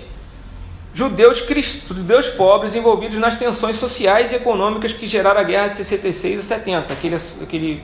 judeus, 1.00 1.41
judeus 1.88 2.27
pobres 2.27 2.75
envolvidos 2.75 3.18
nas 3.20 3.38
tensões 3.38 3.77
sociais 3.77 4.34
e 4.34 4.36
econômicas 4.36 4.91
que 4.91 5.08
geraram 5.08 5.39
a 5.39 5.44
guerra 5.44 5.70
de 5.70 5.75
66 5.75 6.39
a 6.39 6.44
70, 6.44 6.91
aquele, 6.91 7.15
aquele 7.41 7.84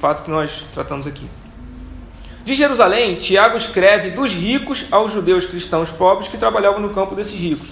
fato 0.00 0.24
que 0.24 0.30
nós 0.30 0.66
tratamos 0.74 1.06
aqui. 1.06 1.28
De 2.44 2.52
Jerusalém, 2.52 3.14
Tiago 3.14 3.56
escreve 3.56 4.10
dos 4.10 4.32
ricos 4.32 4.86
aos 4.90 5.12
judeus 5.12 5.46
cristãos 5.46 5.90
pobres 5.90 6.26
que 6.26 6.36
trabalhavam 6.36 6.80
no 6.80 6.92
campo 6.92 7.14
desses 7.14 7.38
ricos. 7.38 7.68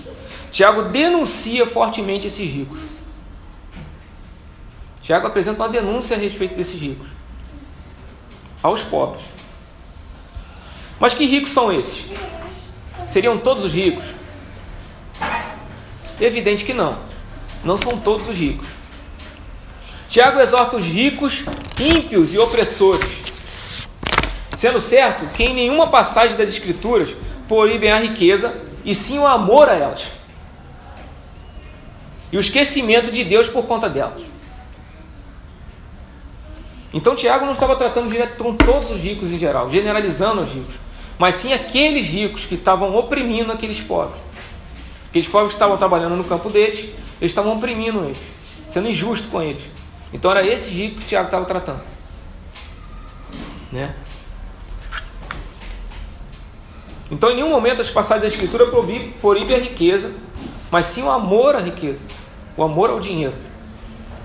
Tiago 0.52 0.82
denuncia 0.84 1.66
fortemente 1.66 2.28
esses 2.28 2.48
ricos. 2.48 2.78
Tiago 5.00 5.26
apresenta 5.26 5.60
uma 5.60 5.68
denúncia 5.68 6.16
a 6.16 6.20
respeito 6.20 6.54
desses 6.54 6.80
ricos, 6.80 7.08
aos 8.62 8.80
pobres. 8.80 9.24
Mas 11.00 11.14
que 11.14 11.26
ricos 11.26 11.50
são 11.50 11.72
esses? 11.72 12.04
Seriam 13.08 13.36
todos 13.36 13.64
os 13.64 13.72
ricos? 13.72 14.21
Evidente 16.20 16.64
que 16.64 16.72
não. 16.72 16.98
Não 17.64 17.76
são 17.78 17.98
todos 17.98 18.28
os 18.28 18.36
ricos. 18.36 18.66
Tiago 20.08 20.40
exorta 20.40 20.76
os 20.76 20.84
ricos, 20.84 21.44
ímpios 21.80 22.34
e 22.34 22.38
opressores, 22.38 23.08
sendo 24.58 24.80
certo 24.80 25.26
que 25.32 25.44
em 25.44 25.54
nenhuma 25.54 25.86
passagem 25.86 26.36
das 26.36 26.50
Escrituras 26.50 27.14
proíbem 27.48 27.90
a 27.90 27.98
riqueza 27.98 28.60
e 28.84 28.94
sim 28.94 29.18
o 29.18 29.26
amor 29.26 29.68
a 29.68 29.74
elas 29.74 30.10
e 32.32 32.36
o 32.36 32.40
esquecimento 32.40 33.12
de 33.12 33.22
Deus 33.22 33.46
por 33.46 33.66
conta 33.66 33.88
delas. 33.88 34.22
Então 36.92 37.14
Tiago 37.14 37.44
não 37.44 37.52
estava 37.52 37.76
tratando 37.76 38.10
direto 38.10 38.42
com 38.42 38.56
todos 38.56 38.90
os 38.90 38.98
ricos 38.98 39.30
em 39.30 39.38
geral, 39.38 39.70
generalizando 39.70 40.42
os 40.42 40.50
ricos, 40.50 40.74
mas 41.18 41.36
sim 41.36 41.52
aqueles 41.52 42.06
ricos 42.06 42.46
que 42.46 42.54
estavam 42.54 42.94
oprimindo 42.96 43.52
aqueles 43.52 43.80
pobres. 43.80 44.20
Aqueles 45.12 45.28
que 45.28 45.36
estavam 45.48 45.76
trabalhando 45.76 46.16
no 46.16 46.24
campo 46.24 46.48
deles, 46.48 46.88
eles 47.20 47.32
estavam 47.32 47.54
oprimindo 47.54 48.02
eles, 48.06 48.16
sendo 48.66 48.88
injusto 48.88 49.28
com 49.28 49.42
eles. 49.42 49.60
Então 50.10 50.30
era 50.30 50.42
esses 50.42 50.72
ricos 50.72 51.02
que 51.02 51.10
Tiago 51.10 51.26
estava 51.26 51.44
tratando. 51.44 51.82
Né? 53.70 53.94
Então 57.10 57.30
em 57.30 57.34
nenhum 57.36 57.50
momento 57.50 57.82
as 57.82 57.90
passagens 57.90 58.22
da 58.22 58.28
Escritura 58.28 58.66
proíbe 59.20 59.54
a 59.54 59.58
riqueza, 59.58 60.10
mas 60.70 60.86
sim 60.86 61.02
o 61.02 61.10
amor 61.10 61.56
à 61.56 61.58
riqueza 61.58 62.02
o 62.56 62.62
amor 62.62 62.88
ao 62.88 63.00
dinheiro 63.00 63.34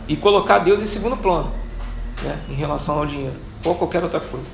e 0.08 0.15
colocar 0.15 0.60
Deus 0.60 0.82
em 0.82 0.86
segundo 0.86 1.17
plano 1.17 1.51
né, 2.24 2.39
em 2.50 2.53
relação 2.53 3.00
ao 3.00 3.06
dinheiro 3.06 3.36
ou 3.63 3.75
qualquer 3.75 4.03
outra 4.03 4.20
coisa. 4.20 4.46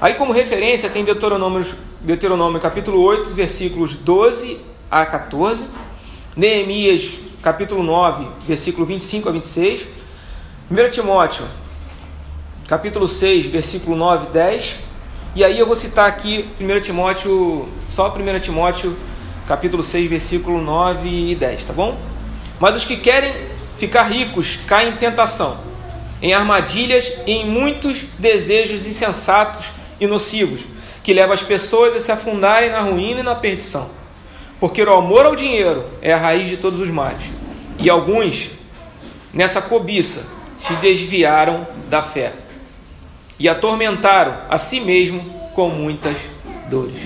Aí, 0.00 0.14
como 0.14 0.32
referência, 0.32 0.88
tem 0.88 1.04
Deuteronômio, 1.04 1.64
Deuteronômio 2.00 2.60
capítulo 2.60 3.00
8, 3.02 3.30
versículos 3.30 3.94
12 3.94 4.69
a 4.90 5.06
14, 5.06 5.64
Neemias 6.36 7.12
capítulo 7.40 7.82
9, 7.82 8.26
versículo 8.44 8.84
25 8.84 9.28
a 9.28 9.32
26, 9.32 9.86
1 10.68 10.90
Timóteo 10.90 11.46
capítulo 12.66 13.06
6, 13.06 13.46
versículo 13.46 13.96
9 13.96 14.26
e 14.26 14.30
10, 14.30 14.76
e 15.36 15.44
aí 15.44 15.58
eu 15.58 15.66
vou 15.66 15.76
citar 15.76 16.08
aqui 16.08 16.48
1 16.60 16.80
Timóteo, 16.80 17.68
só 17.88 18.12
1 18.12 18.40
Timóteo 18.40 18.96
capítulo 19.46 19.84
6, 19.84 20.10
versículo 20.10 20.60
9 20.60 21.08
e 21.08 21.34
10, 21.36 21.66
tá 21.66 21.72
bom? 21.72 21.96
Mas 22.58 22.74
os 22.74 22.84
que 22.84 22.96
querem 22.96 23.32
ficar 23.78 24.02
ricos 24.02 24.58
caem 24.66 24.90
em 24.90 24.96
tentação, 24.96 25.56
em 26.20 26.34
armadilhas 26.34 27.12
e 27.26 27.32
em 27.32 27.46
muitos 27.48 28.02
desejos 28.18 28.86
insensatos 28.86 29.66
e 30.00 30.06
nocivos, 30.08 30.62
que 31.04 31.14
levam 31.14 31.32
as 31.32 31.42
pessoas 31.42 31.94
a 31.94 32.00
se 32.00 32.10
afundarem 32.10 32.70
na 32.70 32.80
ruína 32.80 33.20
e 33.20 33.22
na 33.22 33.36
perdição. 33.36 33.99
Porque 34.60 34.82
o 34.82 34.92
amor 34.92 35.26
ao 35.26 35.34
dinheiro 35.34 35.84
é 36.00 36.12
a 36.12 36.18
raiz 36.18 36.48
de 36.48 36.58
todos 36.58 36.80
os 36.80 36.90
males. 36.90 37.24
E 37.78 37.88
alguns, 37.88 38.50
nessa 39.32 39.62
cobiça, 39.62 40.30
se 40.58 40.74
desviaram 40.74 41.66
da 41.88 42.02
fé 42.02 42.34
e 43.38 43.48
atormentaram 43.48 44.36
a 44.48 44.58
si 44.58 44.80
mesmo 44.80 45.20
com 45.54 45.70
muitas 45.70 46.18
dores. 46.68 47.00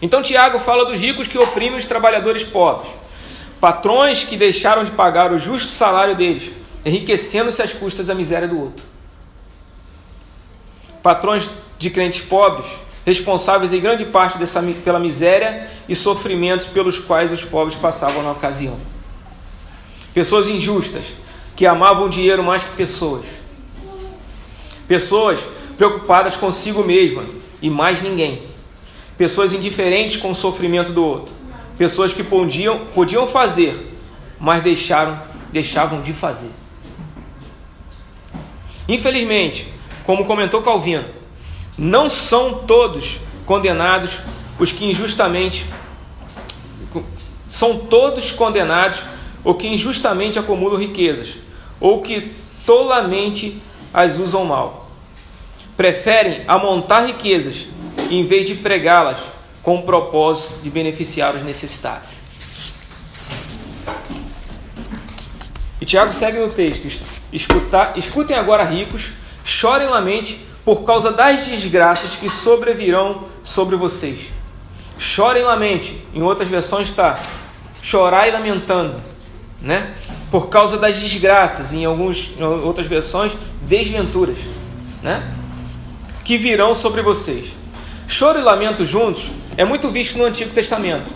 Então 0.00 0.22
Tiago 0.22 0.60
fala 0.60 0.84
dos 0.84 1.00
ricos 1.00 1.26
que 1.26 1.36
oprimem 1.36 1.78
os 1.78 1.84
trabalhadores 1.84 2.44
pobres 2.44 2.92
Patrões 3.64 4.22
que 4.24 4.36
deixaram 4.36 4.84
de 4.84 4.90
pagar 4.90 5.32
o 5.32 5.38
justo 5.38 5.72
salário 5.72 6.14
deles, 6.14 6.52
enriquecendo-se 6.84 7.62
às 7.62 7.72
custas 7.72 8.08
da 8.08 8.14
miséria 8.14 8.46
do 8.46 8.60
outro. 8.60 8.84
Patrões 11.02 11.48
de 11.78 11.88
crentes 11.88 12.20
pobres, 12.20 12.66
responsáveis 13.04 13.72
em 13.72 13.80
grande 13.80 14.04
parte 14.04 14.38
dessa, 14.38 14.62
pela 14.62 14.98
miséria 14.98 15.68
e 15.88 15.94
sofrimentos 15.94 16.66
pelos 16.66 16.98
quais 16.98 17.30
os 17.30 17.44
pobres 17.44 17.76
passavam 17.76 18.22
na 18.22 18.32
ocasião. 18.32 18.78
Pessoas 20.12 20.48
injustas, 20.48 21.04
que 21.56 21.66
amavam 21.66 22.08
dinheiro 22.08 22.42
mais 22.42 22.62
que 22.64 22.74
pessoas. 22.76 23.26
Pessoas 24.88 25.40
preocupadas 25.76 26.36
consigo 26.36 26.82
mesma 26.82 27.24
e 27.60 27.70
mais 27.70 28.02
ninguém. 28.02 28.42
Pessoas 29.16 29.52
indiferentes 29.52 30.16
com 30.16 30.30
o 30.30 30.34
sofrimento 30.34 30.92
do 30.92 31.04
outro 31.04 31.44
pessoas 31.76 32.12
que 32.12 32.22
podiam, 32.22 32.86
podiam 32.86 33.26
fazer, 33.26 33.74
mas 34.38 34.62
deixaram, 34.62 35.20
deixavam 35.52 36.00
de 36.00 36.12
fazer. 36.12 36.50
Infelizmente, 38.88 39.66
como 40.04 40.24
comentou 40.24 40.62
Calvino, 40.62 41.04
não 41.76 42.08
são 42.08 42.64
todos 42.66 43.18
condenados 43.44 44.12
os 44.58 44.70
que 44.70 44.84
injustamente 44.84 45.66
são 47.48 47.78
todos 47.78 48.30
condenados 48.30 49.00
ou 49.42 49.54
que 49.54 49.68
injustamente 49.68 50.38
acumulam 50.38 50.78
riquezas 50.78 51.36
ou 51.80 52.00
que 52.00 52.32
tolamente 52.64 53.60
as 53.92 54.18
usam 54.18 54.44
mal. 54.44 54.90
Preferem 55.76 56.42
amontar 56.46 57.06
riquezas 57.06 57.66
em 58.10 58.24
vez 58.24 58.46
de 58.46 58.54
pregá-las 58.54 59.18
com 59.62 59.76
o 59.76 59.82
propósito 59.82 60.62
de 60.62 60.70
beneficiar 60.70 61.34
os 61.34 61.42
necessitados. 61.42 62.08
E 65.80 65.84
Tiago 65.84 66.12
segue 66.12 66.38
no 66.38 66.50
texto: 66.50 66.86
escutem 67.96 68.36
agora, 68.36 68.64
ricos, 68.64 69.12
chorem 69.44 69.88
lamente 69.88 70.38
por 70.64 70.84
causa 70.84 71.12
das 71.12 71.44
desgraças 71.44 72.16
que 72.16 72.28
sobrevirão 72.28 73.24
sobre 73.42 73.76
vocês. 73.76 74.30
Chorem 74.98 75.42
lamente, 75.42 76.00
em 76.14 76.22
outras 76.22 76.48
versões 76.48 76.88
está 76.88 77.20
chorar 77.82 78.26
e 78.26 78.30
lamentando, 78.30 78.98
né? 79.60 79.94
Por 80.30 80.48
causa 80.48 80.78
das 80.78 80.98
desgraças, 80.98 81.72
em 81.72 81.84
algumas 81.84 82.30
em 82.38 82.42
outras 82.42 82.86
versões, 82.86 83.36
desventuras, 83.62 84.38
né? 85.02 85.34
Que 86.24 86.38
virão 86.38 86.74
sobre 86.74 87.02
vocês. 87.02 87.52
Choro 88.08 88.38
e 88.38 88.42
lamento 88.42 88.86
juntos 88.86 89.30
é 89.56 89.64
muito 89.64 89.90
visto 89.90 90.16
no 90.16 90.24
Antigo 90.24 90.50
Testamento. 90.52 91.12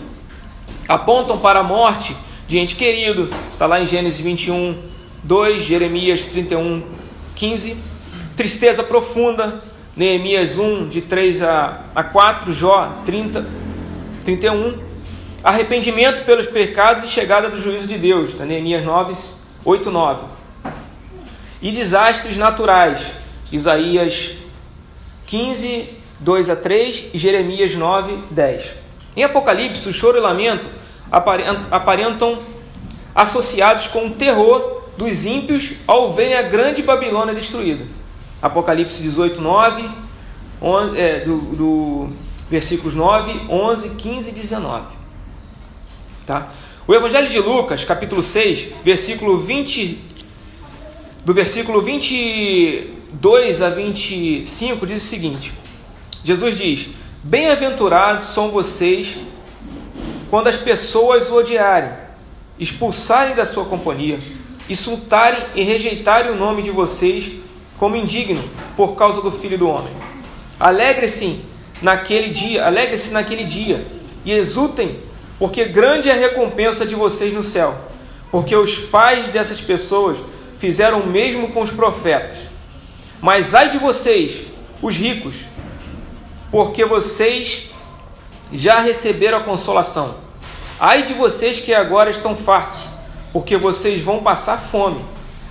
Apontam 0.87 1.39
para 1.39 1.59
a 1.59 1.63
morte 1.63 2.15
de 2.47 2.59
ente 2.59 2.75
querido, 2.75 3.31
está 3.53 3.65
lá 3.65 3.79
em 3.79 3.87
Gênesis 3.87 4.19
21, 4.19 4.75
2, 5.23 5.63
Jeremias 5.63 6.25
31, 6.25 6.83
15. 7.35 7.88
Tristeza 8.39 8.81
profunda, 8.81 9.59
Neemias 9.97 10.57
1, 10.57 10.87
de 10.87 11.01
3 11.01 11.41
a, 11.41 11.81
a 11.93 12.05
4, 12.05 12.53
Jó 12.53 13.01
30, 13.05 13.45
31. 14.23 14.81
Arrependimento 15.43 16.23
pelos 16.23 16.47
pecados 16.47 17.03
e 17.03 17.09
chegada 17.09 17.49
do 17.49 17.61
juízo 17.61 17.85
de 17.85 17.97
Deus, 17.97 18.29
está 18.29 18.45
Neemias 18.45 18.85
9, 18.85 19.13
8, 19.65 19.91
9. 19.91 20.25
E 21.61 21.69
desastres 21.69 22.37
naturais, 22.37 23.11
Isaías 23.51 24.35
15, 25.25 25.89
2 26.21 26.49
a 26.49 26.55
3 26.55 27.07
e 27.13 27.17
Jeremias 27.17 27.75
9, 27.75 28.19
10. 28.31 28.73
Em 29.17 29.23
Apocalipse, 29.25 29.89
o 29.89 29.91
choro 29.91 30.15
e 30.15 30.21
o 30.21 30.23
lamento 30.23 30.65
aparentam 31.11 32.39
associados 33.13 33.87
com 33.87 34.05
o 34.05 34.11
terror 34.11 34.87
dos 34.95 35.25
ímpios 35.25 35.73
ao 35.85 36.13
verem 36.13 36.35
a 36.35 36.41
grande 36.43 36.81
Babilônia 36.81 37.33
destruída. 37.33 37.98
Apocalipse 38.41 39.01
18, 39.01 39.41
9, 39.41 39.89
é, 40.95 41.19
do, 41.21 41.37
do 41.37 42.09
versículos 42.49 42.95
9, 42.95 43.47
11, 43.49 43.89
15 43.91 44.29
e 44.29 44.33
19. 44.33 44.85
Tá? 46.25 46.49
O 46.87 46.93
Evangelho 46.95 47.29
de 47.29 47.39
Lucas, 47.39 47.83
capítulo 47.83 48.23
6, 48.23 48.69
versículo 48.83 49.39
20, 49.39 49.99
do 51.25 51.33
versículo 51.33 51.81
22 51.81 53.61
a 53.61 53.69
25, 53.69 54.87
diz 54.87 55.03
o 55.03 55.07
seguinte: 55.07 55.53
Jesus 56.23 56.57
diz: 56.57 56.89
Bem-aventurados 57.23 58.25
são 58.25 58.49
vocês 58.49 59.17
quando 60.29 60.47
as 60.47 60.57
pessoas 60.57 61.29
o 61.29 61.35
odiarem, 61.35 61.91
expulsarem 62.57 63.35
da 63.35 63.45
sua 63.45 63.65
companhia, 63.65 64.19
insultarem 64.69 65.43
e 65.55 65.63
rejeitarem 65.63 66.31
o 66.31 66.35
nome 66.35 66.61
de 66.61 66.71
vocês 66.71 67.38
como 67.79 67.95
indigno 67.95 68.43
por 68.75 68.95
causa 68.95 69.21
do 69.21 69.31
Filho 69.31 69.57
do 69.57 69.69
Homem. 69.69 69.93
Alegre-se 70.59 71.41
naquele 71.81 72.29
dia, 72.29 72.65
alegre-se 72.65 73.13
naquele 73.13 73.45
dia 73.45 73.87
e 74.25 74.33
exultem, 74.33 74.99
porque 75.39 75.65
grande 75.65 76.09
é 76.09 76.13
a 76.13 76.17
recompensa 76.17 76.85
de 76.85 76.93
vocês 76.93 77.33
no 77.33 77.43
céu, 77.43 77.75
porque 78.29 78.55
os 78.55 78.77
pais 78.77 79.29
dessas 79.29 79.61
pessoas 79.61 80.17
fizeram 80.57 80.99
o 80.99 81.07
mesmo 81.07 81.47
com 81.47 81.61
os 81.61 81.71
profetas. 81.71 82.37
Mas 83.21 83.55
ai 83.55 83.69
de 83.69 83.77
vocês, 83.77 84.47
os 84.81 84.95
ricos, 84.95 85.45
porque 86.51 86.83
vocês 86.83 87.69
já 88.51 88.79
receberam 88.79 89.37
a 89.37 89.43
consolação. 89.43 90.15
Ai 90.79 91.03
de 91.03 91.13
vocês 91.13 91.59
que 91.59 91.73
agora 91.73 92.09
estão 92.09 92.35
fartos, 92.35 92.81
porque 93.31 93.55
vocês 93.55 94.01
vão 94.01 94.21
passar 94.21 94.57
fome. 94.57 95.03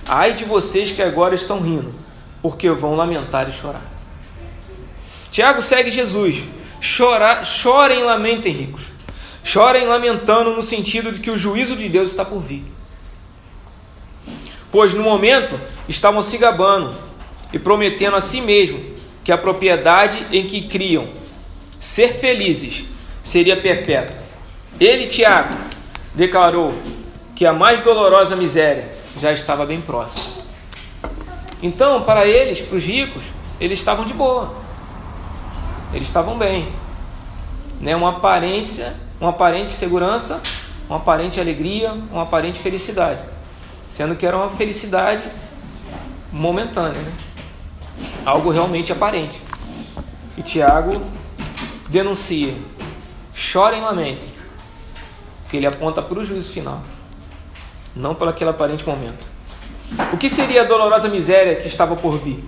Ai 0.07 0.33
de 0.33 0.43
vocês 0.43 0.91
que 0.91 1.01
agora 1.01 1.35
estão 1.35 1.59
rindo, 1.59 1.93
porque 2.41 2.69
vão 2.69 2.95
lamentar 2.95 3.47
e 3.49 3.51
chorar. 3.51 3.83
Tiago 5.31 5.61
segue 5.61 5.91
Jesus. 5.91 6.43
Chorar, 6.81 7.45
chorem 7.45 7.99
e 7.99 8.03
lamentem, 8.03 8.53
ricos. 8.53 8.83
Chorem 9.43 9.87
lamentando 9.87 10.53
no 10.53 10.61
sentido 10.61 11.11
de 11.11 11.19
que 11.19 11.31
o 11.31 11.37
juízo 11.37 11.75
de 11.75 11.89
Deus 11.89 12.11
está 12.11 12.23
por 12.23 12.39
vir. 12.39 12.63
Pois 14.71 14.93
no 14.93 15.03
momento 15.03 15.59
estavam 15.87 16.21
se 16.21 16.37
gabando 16.37 16.95
e 17.51 17.59
prometendo 17.59 18.15
a 18.15 18.21
si 18.21 18.41
mesmo 18.41 18.93
que 19.23 19.31
a 19.31 19.37
propriedade 19.37 20.25
em 20.31 20.45
que 20.45 20.67
criam 20.67 21.09
ser 21.79 22.13
felizes 22.13 22.85
seria 23.23 23.59
perpétua. 23.59 24.17
Ele, 24.79 25.07
Tiago, 25.07 25.55
declarou 26.13 26.73
que 27.35 27.45
a 27.45 27.53
mais 27.53 27.79
dolorosa 27.79 28.35
miséria 28.35 28.91
já 29.19 29.31
estava 29.31 29.65
bem 29.65 29.81
próxima. 29.81 30.25
Então, 31.61 32.03
para 32.03 32.25
eles, 32.25 32.61
para 32.61 32.77
os 32.77 32.83
ricos, 32.83 33.23
eles 33.59 33.79
estavam 33.79 34.05
de 34.05 34.13
boa. 34.13 34.55
Eles 35.93 36.07
estavam 36.07 36.37
bem. 36.37 36.71
Né? 37.81 37.95
Uma 37.95 38.09
aparência, 38.09 38.95
uma 39.19 39.31
aparente 39.31 39.71
segurança, 39.71 40.41
uma 40.87 40.97
aparente 40.97 41.39
alegria, 41.39 41.91
uma 42.11 42.23
aparente 42.23 42.59
felicidade. 42.59 43.21
Sendo 43.89 44.15
que 44.15 44.25
era 44.25 44.37
uma 44.37 44.51
felicidade 44.51 45.23
momentânea. 46.31 47.01
Né? 47.01 47.13
algo 48.25 48.49
realmente 48.49 48.91
aparente. 48.91 49.41
E 50.37 50.41
Tiago 50.41 51.01
denuncia: 51.87 52.53
chorem 53.33 53.79
e 53.79 53.83
lamentem, 53.83 54.29
porque 55.41 55.57
ele 55.57 55.67
aponta 55.67 56.01
para 56.01 56.19
o 56.19 56.25
juízo 56.25 56.51
final, 56.51 56.81
não 57.95 58.15
para 58.15 58.29
aquele 58.31 58.49
aparente 58.49 58.85
momento. 58.85 59.27
O 60.13 60.17
que 60.17 60.29
seria 60.29 60.61
a 60.61 60.65
dolorosa 60.65 61.07
miséria 61.07 61.55
que 61.55 61.67
estava 61.67 61.95
por 61.95 62.17
vir? 62.17 62.43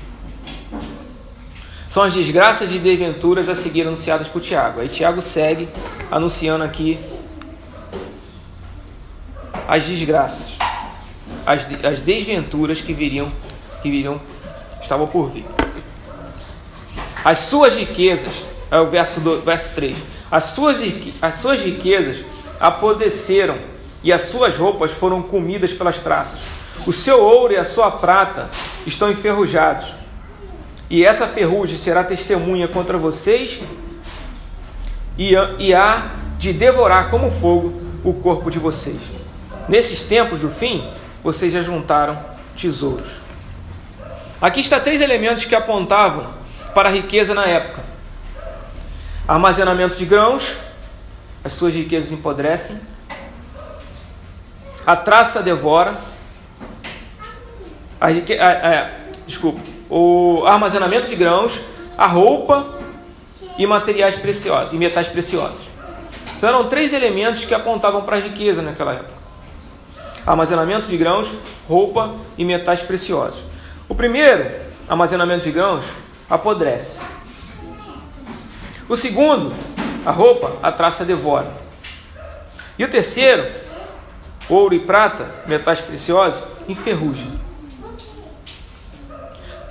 São 1.89 2.04
as 2.04 2.13
desgraças 2.13 2.71
e 2.71 2.80
desventuras 2.80 3.49
a 3.49 3.56
seguir 3.56 3.82
anunciadas 3.82 4.27
por 4.27 4.41
Tiago. 4.41 4.80
Aí 4.80 4.88
Tiago 4.88 5.21
segue 5.21 5.67
anunciando 6.10 6.63
aqui 6.63 6.99
as 9.67 9.86
desgraças, 9.86 10.58
as, 11.45 11.67
as 11.84 12.01
desventuras 12.01 12.82
que 12.82 12.93
viriam, 12.93 13.30
que 13.82 13.89
viriam, 13.89 14.21
estavam 14.82 15.08
por 15.08 15.30
vir. 15.30 15.45
As 17.23 17.39
suas 17.39 17.75
riquezas, 17.75 18.45
é 18.69 18.80
o 18.80 18.88
verso, 18.88 19.19
do, 19.19 19.41
verso 19.41 19.73
3. 19.75 19.97
As 20.32 20.45
suas, 20.45 20.82
as 21.21 21.36
suas 21.36 21.62
riquezas 21.62 22.23
apodreceram 22.60 23.58
e 24.04 24.13
as 24.13 24.23
suas 24.23 24.58
roupas 24.58 24.91
foram 24.91 25.21
comidas 25.21 25.73
pelas 25.73 25.99
traças. 25.99 26.39
O 26.86 26.91
seu 26.91 27.22
ouro 27.22 27.54
e 27.54 27.58
a 27.58 27.65
sua 27.65 27.91
prata 27.91 28.50
estão 28.86 29.12
enferrujados. 29.12 29.94
E 30.89 31.06
essa 31.06 31.28
ferrugem 31.28 31.78
será 31.78 32.04
testemunha 32.04 32.67
contra 32.67 32.98
vocês 32.98 33.60
e, 35.17 35.34
e 35.60 35.74
há 35.74 36.12
de 36.38 36.52
devorar 36.52 37.10
como 37.10 37.30
fogo 37.30 37.82
o 38.04 38.13
corpo 38.13 38.50
de 38.50 38.60
vocês. 38.60 39.00
Nesses 39.70 40.02
tempos 40.02 40.39
do 40.39 40.50
fim, 40.50 40.91
vocês 41.24 41.54
já 41.54 41.62
juntaram 41.62 42.17
tesouros. 42.60 43.22
Aqui 44.41 44.60
está 44.60 44.80
três 44.80 45.02
elementos 45.02 45.46
que 45.46 45.54
apontavam 45.54 46.28
para 46.74 46.89
a 46.89 46.91
riqueza 46.91 47.34
na 47.34 47.46
época. 47.46 47.84
Armazenamento 49.28 49.96
de 49.96 50.04
grãos, 50.04 50.52
as 51.44 51.54
suas 51.54 51.74
riquezas 51.74 52.12
empodrecem. 52.12 52.82
A 54.86 54.96
traça 54.96 55.44
devora. 55.44 55.96
A 58.02 58.08
rique... 58.08 58.36
desculpa. 59.28 59.62
O 59.88 60.44
armazenamento 60.48 61.08
de 61.08 61.16
grãos, 61.16 61.54
a 61.96 62.08
roupa 62.08 62.80
e 63.60 63.68
materiais 63.68 64.16
preciosos, 64.16 64.74
e 64.74 64.76
metais 64.76 65.08
preciosos. 65.08 65.60
Então 66.36 66.50
eram 66.50 66.68
três 66.68 66.94
elementos 66.94 67.46
que 67.46 67.54
apontavam 67.54 68.02
para 68.02 68.16
a 68.16 68.20
riqueza 68.20 68.64
naquela 68.64 68.94
época. 68.94 69.22
Armazenamento 70.26 70.88
de 70.88 70.98
grãos, 70.98 71.32
roupa 71.68 72.16
e 72.40 72.44
metais 72.44 72.82
preciosos. 72.82 73.44
O 73.88 73.94
primeiro, 73.94 74.50
armazenamento 74.90 75.44
de 75.44 75.52
grãos, 75.52 75.86
apodrece. 76.28 77.02
O 78.90 78.96
segundo, 78.96 79.54
a 80.04 80.10
roupa, 80.10 80.58
a 80.64 80.72
traça 80.72 81.06
devora. 81.06 81.52
E 82.80 82.84
o 82.84 82.90
terceiro, 82.90 83.46
ouro 84.50 84.74
e 84.74 84.80
prata, 84.80 85.30
metais 85.46 85.80
preciosos, 85.80 86.42
enferruja. 86.68 87.40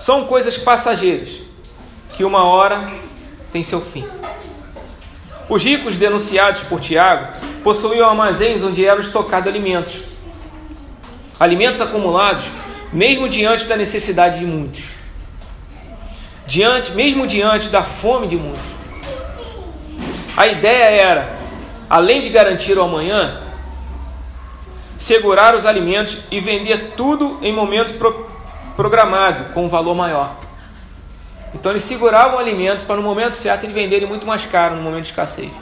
São 0.00 0.24
coisas 0.24 0.58
passageiras, 0.58 1.28
que 2.16 2.24
uma 2.24 2.42
hora 2.42 2.90
tem 3.52 3.62
seu 3.62 3.80
fim. 3.80 4.04
Os 5.48 5.62
ricos 5.62 5.96
denunciados 5.96 6.62
por 6.62 6.80
Tiago 6.80 7.32
possuíam 7.62 8.08
armazéns 8.08 8.64
onde 8.64 8.84
eram 8.84 9.00
estocados 9.00 9.48
alimentos. 9.48 10.00
Alimentos 11.38 11.80
acumulados, 11.80 12.44
mesmo 12.92 13.28
diante 13.28 13.66
da 13.66 13.76
necessidade 13.76 14.40
de 14.40 14.44
muitos 14.44 15.00
diante, 16.50 16.90
mesmo 16.90 17.28
diante 17.28 17.68
da 17.68 17.84
fome 17.84 18.26
de 18.26 18.36
muitos. 18.36 18.60
A 20.36 20.48
ideia 20.48 21.00
era, 21.00 21.38
além 21.88 22.20
de 22.20 22.28
garantir 22.28 22.76
o 22.76 22.82
amanhã, 22.82 23.40
segurar 24.98 25.54
os 25.54 25.64
alimentos 25.64 26.24
e 26.28 26.40
vender 26.40 26.94
tudo 26.96 27.38
em 27.40 27.52
momento 27.52 27.94
pro 27.94 28.29
programado, 28.80 29.52
com 29.52 29.66
um 29.66 29.68
valor 29.68 29.94
maior. 29.94 30.36
Então 31.52 31.70
eles 31.70 31.84
seguravam 31.84 32.38
alimentos 32.38 32.82
para 32.82 32.96
no 32.96 33.02
momento 33.02 33.34
certo 33.34 33.64
eles 33.64 33.74
venderem 33.74 34.08
muito 34.08 34.26
mais 34.26 34.46
caro 34.46 34.74
no 34.74 34.80
momento 34.80 35.02
de 35.02 35.10
escassez. 35.10 35.52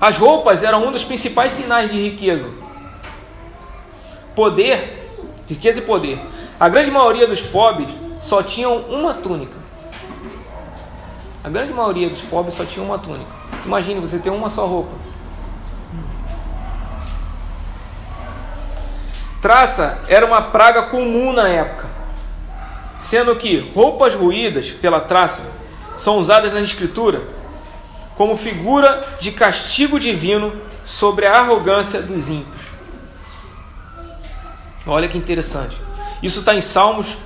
As 0.00 0.16
roupas 0.16 0.62
eram 0.62 0.86
um 0.86 0.90
dos 0.90 1.04
principais 1.04 1.52
sinais 1.52 1.92
de 1.92 2.02
riqueza. 2.02 2.48
Poder, 4.34 5.14
riqueza 5.46 5.80
e 5.80 5.82
poder. 5.82 6.18
A 6.58 6.70
grande 6.70 6.90
maioria 6.90 7.26
dos 7.26 7.42
pobres 7.42 7.90
só 8.18 8.42
tinham 8.42 8.78
uma 8.78 9.12
túnica. 9.12 9.58
A 11.44 11.50
grande 11.50 11.74
maioria 11.74 12.08
dos 12.08 12.22
pobres 12.22 12.54
só 12.54 12.64
tinha 12.64 12.82
uma 12.82 12.98
túnica. 12.98 13.30
Imagine 13.66 14.00
você 14.00 14.18
ter 14.18 14.30
uma 14.30 14.48
só 14.48 14.64
roupa. 14.66 14.92
Traça 19.42 19.98
era 20.06 20.24
uma 20.24 20.40
praga 20.40 20.84
comum 20.84 21.32
na 21.32 21.48
época, 21.48 21.88
sendo 22.96 23.34
que 23.34 23.72
roupas 23.74 24.14
ruídas 24.14 24.70
pela 24.70 25.00
traça 25.00 25.42
são 25.96 26.16
usadas 26.16 26.52
na 26.52 26.60
escritura 26.60 27.20
como 28.16 28.36
figura 28.36 29.04
de 29.18 29.32
castigo 29.32 29.98
divino 29.98 30.56
sobre 30.84 31.26
a 31.26 31.40
arrogância 31.40 32.00
dos 32.00 32.28
ímpios. 32.28 32.62
Olha 34.86 35.08
que 35.08 35.18
interessante. 35.18 35.76
Isso 36.22 36.38
está 36.38 36.54
em 36.54 36.60
Salmos, 36.60 37.18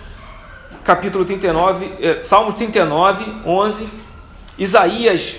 capítulo 0.82 1.22
39, 1.22 1.98
eh, 2.00 2.20
Salmos 2.22 2.54
39, 2.54 3.42
11, 3.44 3.88
Isaías 4.56 5.36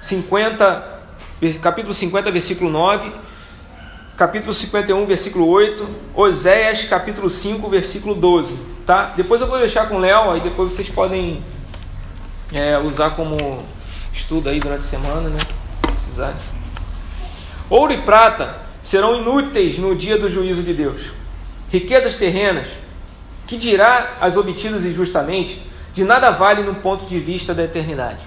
50, 0.00 1.00
capítulo 1.60 1.92
50, 1.92 2.30
versículo 2.30 2.70
9, 2.70 3.27
capítulo 4.18 4.52
51, 4.52 5.06
versículo 5.06 5.46
8, 5.46 5.88
Oséias, 6.12 6.82
capítulo 6.82 7.30
5, 7.30 7.68
versículo 7.68 8.16
12. 8.16 8.58
Tá? 8.84 9.14
Depois 9.16 9.40
eu 9.40 9.46
vou 9.46 9.60
deixar 9.60 9.88
com 9.88 9.94
o 9.94 9.98
Léo, 10.00 10.32
aí 10.32 10.40
depois 10.40 10.72
vocês 10.72 10.88
podem 10.88 11.40
é, 12.52 12.76
usar 12.78 13.10
como 13.10 13.62
estudo 14.12 14.48
aí 14.48 14.58
durante 14.58 14.80
a 14.80 14.82
semana, 14.82 15.28
né? 15.28 15.38
Precisar. 15.82 16.34
Ouro 17.70 17.92
e 17.92 18.02
prata 18.02 18.56
serão 18.82 19.20
inúteis 19.20 19.78
no 19.78 19.94
dia 19.94 20.18
do 20.18 20.28
juízo 20.28 20.64
de 20.64 20.74
Deus. 20.74 21.10
Riquezas 21.70 22.16
terrenas, 22.16 22.70
que 23.46 23.56
dirá 23.56 24.16
as 24.20 24.36
obtidas 24.36 24.84
injustamente, 24.84 25.62
de 25.94 26.02
nada 26.02 26.30
vale 26.32 26.62
no 26.62 26.74
ponto 26.74 27.06
de 27.06 27.20
vista 27.20 27.54
da 27.54 27.62
eternidade. 27.62 28.26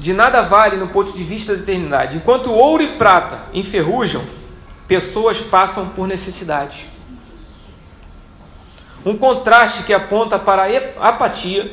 De 0.00 0.14
nada 0.14 0.40
vale 0.40 0.78
no 0.78 0.88
ponto 0.88 1.12
de 1.12 1.22
vista 1.22 1.54
da 1.54 1.62
eternidade. 1.62 2.16
Enquanto 2.16 2.50
ouro 2.50 2.82
e 2.82 2.96
prata 2.96 3.44
enferrujam, 3.52 4.24
pessoas 4.88 5.38
passam 5.38 5.90
por 5.90 6.08
necessidade. 6.08 6.86
Um 9.04 9.14
contraste 9.18 9.82
que 9.82 9.92
aponta 9.92 10.38
para 10.38 10.62
a 10.98 11.08
apatia 11.08 11.70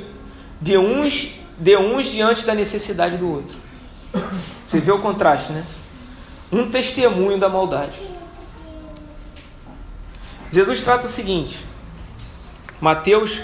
de 0.60 0.78
uns, 0.78 1.40
de 1.58 1.78
uns 1.78 2.08
diante 2.08 2.46
da 2.46 2.54
necessidade 2.54 3.16
do 3.16 3.32
outro. 3.32 3.58
Você 4.66 4.82
vê 4.82 4.92
o 4.92 5.00
contraste, 5.00 5.54
né? 5.54 5.66
Um 6.52 6.70
testemunho 6.70 7.40
da 7.40 7.48
maldade. 7.48 8.02
Jesus 10.52 10.82
trata 10.82 11.06
o 11.06 11.10
seguinte, 11.10 11.66
Mateus 12.82 13.42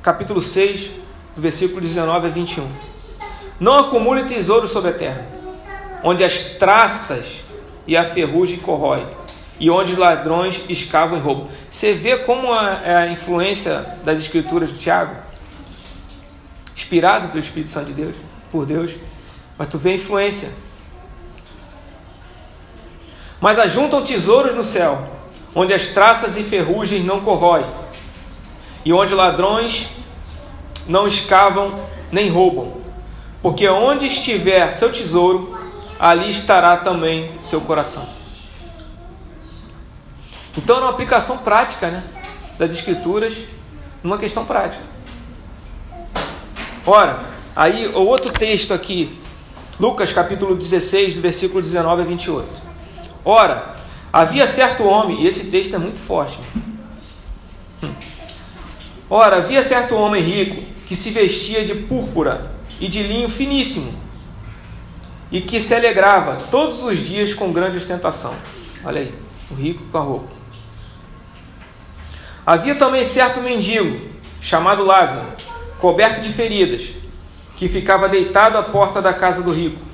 capítulo 0.00 0.40
6, 0.40 0.90
do 1.34 1.42
versículo 1.42 1.80
19 1.80 2.28
a 2.28 2.30
21. 2.30 2.91
Não 3.62 3.78
acumule 3.78 4.24
tesouro 4.24 4.66
sobre 4.66 4.90
a 4.90 4.92
terra, 4.92 5.24
onde 6.02 6.24
as 6.24 6.46
traças 6.58 7.24
e 7.86 7.96
a 7.96 8.04
ferrugem 8.04 8.58
corroem, 8.58 9.06
e 9.60 9.70
onde 9.70 9.94
ladrões 9.94 10.60
escavam 10.68 11.16
e 11.16 11.20
roubam. 11.20 11.48
Você 11.70 11.92
vê 11.92 12.18
como 12.18 12.52
é 12.52 12.96
a 12.96 13.06
influência 13.06 13.86
das 14.02 14.18
escrituras 14.18 14.72
de 14.72 14.80
Tiago? 14.80 15.14
Inspirado 16.74 17.28
pelo 17.28 17.38
Espírito 17.38 17.68
Santo 17.68 17.86
de 17.86 17.92
Deus, 17.92 18.16
por 18.50 18.66
Deus, 18.66 18.96
mas 19.56 19.68
tu 19.68 19.78
vê 19.78 19.90
a 19.90 19.94
influência. 19.94 20.50
Mas 23.40 23.60
ajuntam 23.60 24.02
tesouros 24.02 24.56
no 24.56 24.64
céu, 24.64 25.06
onde 25.54 25.72
as 25.72 25.86
traças 25.86 26.36
e 26.36 26.42
ferrugens 26.42 27.04
não 27.04 27.20
corroem, 27.20 27.66
e 28.84 28.92
onde 28.92 29.14
ladrões 29.14 29.86
não 30.88 31.06
escavam 31.06 31.78
nem 32.10 32.28
roubam. 32.28 32.81
Porque 33.42 33.68
onde 33.68 34.06
estiver 34.06 34.72
seu 34.72 34.92
tesouro, 34.92 35.58
ali 35.98 36.30
estará 36.30 36.76
também 36.76 37.32
seu 37.40 37.60
coração. 37.60 38.06
Então 40.56 40.76
é 40.76 40.80
uma 40.80 40.90
aplicação 40.90 41.38
prática 41.38 41.90
né, 41.90 42.04
das 42.58 42.72
escrituras 42.72 43.34
numa 44.02 44.18
questão 44.18 44.44
prática. 44.44 44.82
Ora, 46.86 47.20
aí 47.54 47.88
o 47.88 48.02
outro 48.02 48.32
texto 48.32 48.72
aqui, 48.72 49.18
Lucas 49.78 50.12
capítulo 50.12 50.54
16, 50.54 51.14
do 51.16 51.20
versículo 51.20 51.60
19 51.60 52.02
a 52.02 52.04
28. 52.04 52.48
Ora, 53.24 53.82
Havia 54.12 54.46
certo 54.46 54.84
homem, 54.84 55.22
e 55.22 55.26
esse 55.26 55.46
texto 55.46 55.74
é 55.74 55.78
muito 55.78 55.98
forte. 55.98 56.38
Ora, 59.08 59.36
havia 59.36 59.64
certo 59.64 59.94
homem 59.94 60.22
rico 60.22 60.62
que 60.86 60.94
se 60.94 61.10
vestia 61.10 61.64
de 61.64 61.74
púrpura 61.74 62.51
e 62.82 62.88
de 62.88 63.02
linho 63.02 63.28
finíssimo 63.28 63.94
e 65.30 65.40
que 65.40 65.60
se 65.60 65.74
alegrava 65.74 66.42
todos 66.50 66.82
os 66.82 66.98
dias 66.98 67.32
com 67.32 67.52
grande 67.52 67.78
ostentação. 67.78 68.34
Olha 68.84 69.00
aí, 69.00 69.14
o 69.50 69.54
rico 69.54 69.84
com 69.90 69.98
a 69.98 70.02
roupa. 70.02 70.32
Havia 72.44 72.74
também 72.74 73.04
certo 73.04 73.40
mendigo 73.40 74.10
chamado 74.40 74.84
Lázaro, 74.84 75.22
coberto 75.78 76.20
de 76.20 76.30
feridas, 76.30 76.90
que 77.56 77.68
ficava 77.68 78.08
deitado 78.08 78.58
à 78.58 78.62
porta 78.62 79.00
da 79.00 79.14
casa 79.14 79.40
do 79.40 79.52
rico 79.52 79.92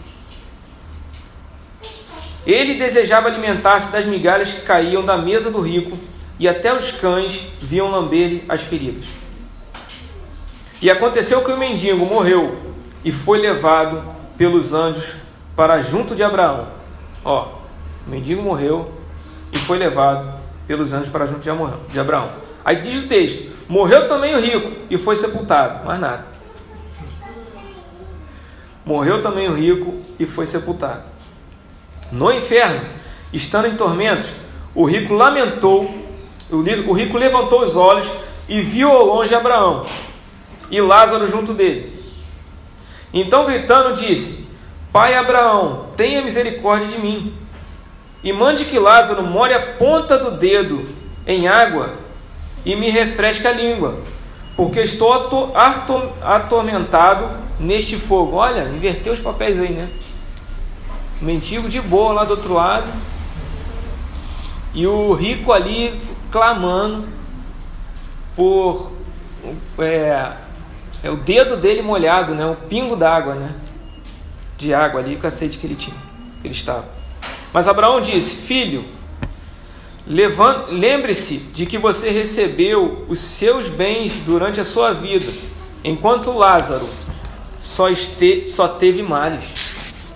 ele 2.47 2.77
desejava 2.77 3.29
alimentar-se 3.29 3.93
das 3.93 4.07
migalhas 4.07 4.51
que 4.51 4.63
caíam 4.63 5.05
da 5.05 5.19
mesa 5.19 5.51
do 5.51 5.61
rico, 5.61 5.99
e 6.39 6.49
até 6.49 6.73
os 6.73 6.91
cães 6.91 7.47
viam 7.61 7.91
lamber 7.91 8.45
as 8.49 8.63
feridas. 8.63 9.05
E 10.81 10.91
aconteceu 10.91 11.45
que 11.45 11.53
o 11.53 11.59
mendigo 11.59 12.07
morreu 12.07 12.68
e 13.05 13.13
foi 13.13 13.39
levado 13.39 14.03
pelos 14.37 14.73
anjos 14.73 15.17
para 15.57 15.81
junto 15.81 16.15
de 16.15 16.23
Abraão. 16.23 16.69
Ó, 17.25 17.49
o 18.07 18.11
mendigo 18.11 18.43
morreu 18.43 18.93
e 19.53 19.59
foi 19.59 19.79
levado 19.79 20.39
pelos 20.67 20.93
anjos 20.93 21.09
para 21.09 21.27
junto 21.27 21.41
de 21.41 22.01
Abraão. 22.01 22.31
Aí 22.65 22.77
diz 22.81 23.05
o 23.05 23.09
texto: 23.09 23.53
morreu 23.69 24.07
também 24.09 24.35
o 24.35 24.41
rico 24.41 24.73
e 24.91 24.97
foi 24.97 25.17
sepultado. 25.17 25.85
Mais 25.85 26.01
nada. 26.01 26.27
Morreu 28.85 29.23
também 29.23 29.49
o 29.49 29.55
rico 29.55 30.01
e 30.19 30.27
foi 30.27 30.47
sepultado. 30.47 31.03
No 32.11 32.33
inferno, 32.33 32.81
estando 33.33 33.67
em 33.69 33.77
tormentos, 33.77 34.29
o 34.75 34.85
rico 34.85 35.13
lamentou, 35.13 35.93
o 36.51 36.93
rico 36.93 37.19
levantou 37.19 37.63
os 37.63 37.77
olhos 37.77 38.09
e 38.49 38.63
viu 38.63 38.91
ao 38.91 39.05
longe 39.05 39.35
Abraão 39.35 39.85
e 40.71 40.81
Lázaro 40.81 41.29
junto 41.29 41.53
dele. 41.53 41.98
Então, 43.13 43.45
gritando, 43.45 43.95
disse: 43.95 44.49
Pai 44.93 45.15
Abraão, 45.15 45.89
tenha 45.97 46.23
misericórdia 46.23 46.89
de 46.89 46.99
mim 46.99 47.35
e 48.23 48.33
mande 48.33 48.65
que 48.65 48.79
Lázaro 48.79 49.23
more 49.23 49.55
a 49.55 49.75
ponta 49.75 50.19
do 50.19 50.33
dedo 50.33 50.89
em 51.27 51.47
água 51.47 51.95
e 52.65 52.75
me 52.75 52.91
refresque 52.91 53.47
a 53.47 53.53
língua, 53.53 54.01
porque 54.57 54.81
estou 54.81 55.13
atormentado 56.23 57.31
neste 57.59 57.97
fogo. 57.97 58.37
Olha, 58.37 58.63
inverteu 58.65 59.13
os 59.13 59.21
papéis 59.21 59.61
aí, 59.61 59.73
né? 59.73 59.89
O 61.21 61.69
de 61.69 61.81
boa 61.81 62.13
lá 62.13 62.25
do 62.25 62.33
outro 62.33 62.55
lado. 62.55 62.87
E 64.75 64.87
o 64.87 65.13
rico 65.13 65.53
ali 65.53 66.01
clamando 66.31 67.09
por 68.37 68.93
é, 69.79 70.33
é 71.03 71.11
o 71.11 71.17
dedo 71.17 71.57
dele 71.57 71.83
molhado, 71.83 72.35
né? 72.35 72.47
O 72.47 72.57
pingo 72.57 72.97
d'água, 72.97 73.35
né? 73.35 73.55
De 74.57 74.75
água 74.75 75.01
ali, 75.01 75.15
o 75.15 75.19
cacete 75.19 75.59
que 75.59 75.67
ele 75.67 75.75
tinha, 75.77 75.97
ele 76.43 76.55
estava. 76.55 76.87
Mas 77.53 77.69
Abraão 77.69 78.01
disse: 78.01 78.35
Filho, 78.35 78.85
lembre-se 80.71 81.39
de 81.53 81.67
que 81.67 81.79
você 81.79 82.11
recebeu 82.11 83.05
os 83.09 83.21
seus 83.21 83.69
bens 83.69 84.15
durante 84.25 84.61
a 84.61 84.65
sua 84.65 84.93
vida, 84.93 85.33
enquanto 85.85 86.33
Lázaro 86.33 86.89
só, 87.61 87.89
este, 87.89 88.49
só 88.49 88.67
teve 88.67 89.03
males. 89.03 89.45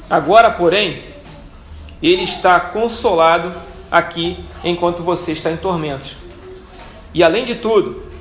Agora, 0.08 0.50
porém, 0.50 1.04
ele 2.02 2.22
está 2.22 2.58
consolado 2.58 3.54
aqui 3.90 4.44
enquanto 4.64 5.02
você 5.02 5.32
está 5.32 5.50
em 5.50 5.56
tormentos. 5.56 6.32
E 7.14 7.22
além 7.22 7.44
de 7.44 7.54
tudo, 7.54 8.11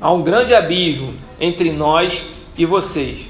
há 0.00 0.12
um 0.12 0.22
grande 0.22 0.54
abismo 0.54 1.14
entre 1.40 1.72
nós 1.72 2.24
e 2.56 2.64
vocês, 2.64 3.28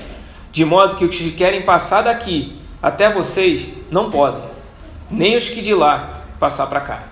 de 0.53 0.65
modo 0.65 0.97
que 0.97 1.05
os 1.05 1.17
que 1.17 1.31
querem 1.33 1.63
passar 1.63 2.03
daqui 2.03 2.61
até 2.83 3.13
vocês 3.13 3.67
não 3.91 4.11
podem, 4.11 4.43
nem 5.11 5.37
os 5.37 5.49
que 5.49 5.61
de 5.63 5.75
lá 5.75 6.23
passar 6.39 6.67
para 6.67 6.81
cá. 6.81 7.03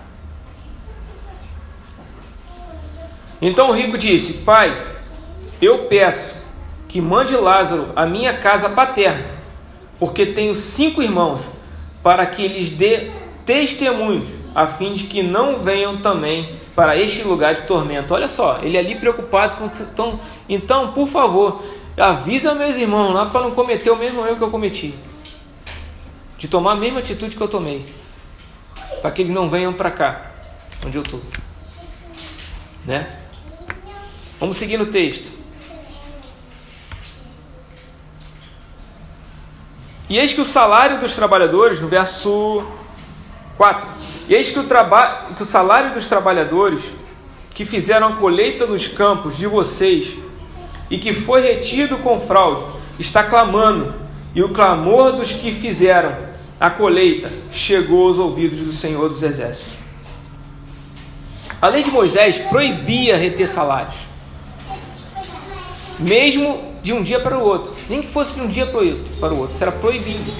Então 3.41 3.69
o 3.69 3.73
rico 3.73 3.97
disse: 3.97 4.43
Pai, 4.43 4.75
eu 5.61 5.85
peço 5.87 6.45
que 6.87 7.01
mande 7.01 7.35
Lázaro 7.35 7.89
à 7.95 8.05
minha 8.05 8.37
casa 8.37 8.69
paterna, 8.69 9.25
porque 9.99 10.25
tenho 10.25 10.55
cinco 10.55 11.01
irmãos, 11.01 11.41
para 12.01 12.25
que 12.25 12.47
lhes 12.47 12.69
dê 12.69 13.11
testemunhos, 13.45 14.29
a 14.55 14.65
fim 14.65 14.93
de 14.93 15.03
que 15.03 15.21
não 15.21 15.59
venham 15.59 15.97
também 15.97 16.57
para 16.73 16.97
este 16.97 17.23
lugar 17.23 17.53
de 17.53 17.63
tormento. 17.63 18.13
Olha 18.13 18.29
só, 18.29 18.59
ele 18.63 18.77
ali 18.77 18.95
preocupado, 18.95 19.57
então, 19.81 20.19
então 20.47 20.93
por 20.93 21.09
favor, 21.09 21.61
avisa 21.97 22.55
meus 22.55 22.77
irmãos 22.77 23.11
lá 23.11 23.25
para 23.25 23.41
não 23.41 23.51
cometer 23.51 23.91
o 23.91 23.97
mesmo 23.97 24.25
erro 24.25 24.37
que 24.37 24.43
eu 24.43 24.49
cometi, 24.49 24.95
de 26.37 26.47
tomar 26.47 26.71
a 26.71 26.75
mesma 26.75 26.99
atitude 26.99 27.35
que 27.35 27.41
eu 27.41 27.49
tomei, 27.49 27.93
para 29.01 29.11
que 29.11 29.23
eles 29.23 29.33
não 29.33 29.49
venham 29.49 29.73
para 29.73 29.91
cá, 29.91 30.31
onde 30.85 30.97
eu 30.97 31.03
estou, 31.03 31.21
né? 32.85 33.13
Vamos 34.39 34.55
seguir 34.55 34.77
no 34.77 34.85
texto. 34.85 35.35
E 40.07 40.19
eis 40.19 40.33
que 40.33 40.41
o 40.41 40.45
salário 40.45 40.99
dos 40.99 41.15
trabalhadores, 41.15 41.81
no 41.81 41.87
verso 41.87 42.63
4, 43.57 43.87
e 44.27 44.33
eis 44.33 44.49
que 44.49 44.59
o, 44.59 44.63
que 44.63 45.43
o 45.43 45.45
salário 45.45 45.93
dos 45.93 46.07
trabalhadores 46.07 46.81
que 47.51 47.63
fizeram 47.63 48.07
a 48.07 48.15
colheita 48.17 48.65
nos 48.65 48.87
campos 48.87 49.37
de 49.37 49.47
vocês 49.47 50.15
e 50.89 50.97
que 50.97 51.13
foi 51.13 51.41
retido 51.41 51.97
com 51.97 52.19
fraude, 52.19 52.65
está 52.99 53.23
clamando, 53.23 53.93
e 54.33 54.43
o 54.43 54.53
clamor 54.53 55.13
dos 55.13 55.31
que 55.31 55.53
fizeram 55.53 56.15
a 56.59 56.69
colheita 56.69 57.31
chegou 57.49 58.07
aos 58.07 58.17
ouvidos 58.17 58.59
do 58.59 58.71
Senhor 58.71 59.07
dos 59.07 59.23
Exércitos. 59.23 59.73
A 61.61 61.67
lei 61.67 61.83
de 61.83 61.91
Moisés 61.91 62.37
proibia 62.37 63.17
reter 63.17 63.47
salários, 63.47 63.95
mesmo 65.97 66.75
de 66.83 66.93
um 66.93 67.01
dia 67.01 67.19
para 67.19 67.37
o 67.37 67.41
outro, 67.41 67.73
nem 67.89 68.01
que 68.01 68.07
fosse 68.07 68.35
de 68.35 68.41
um 68.41 68.47
dia 68.47 68.65
para 68.65 69.33
o 69.33 69.39
outro, 69.39 69.55
isso 69.55 69.63
era 69.63 69.71
proibido. 69.71 70.31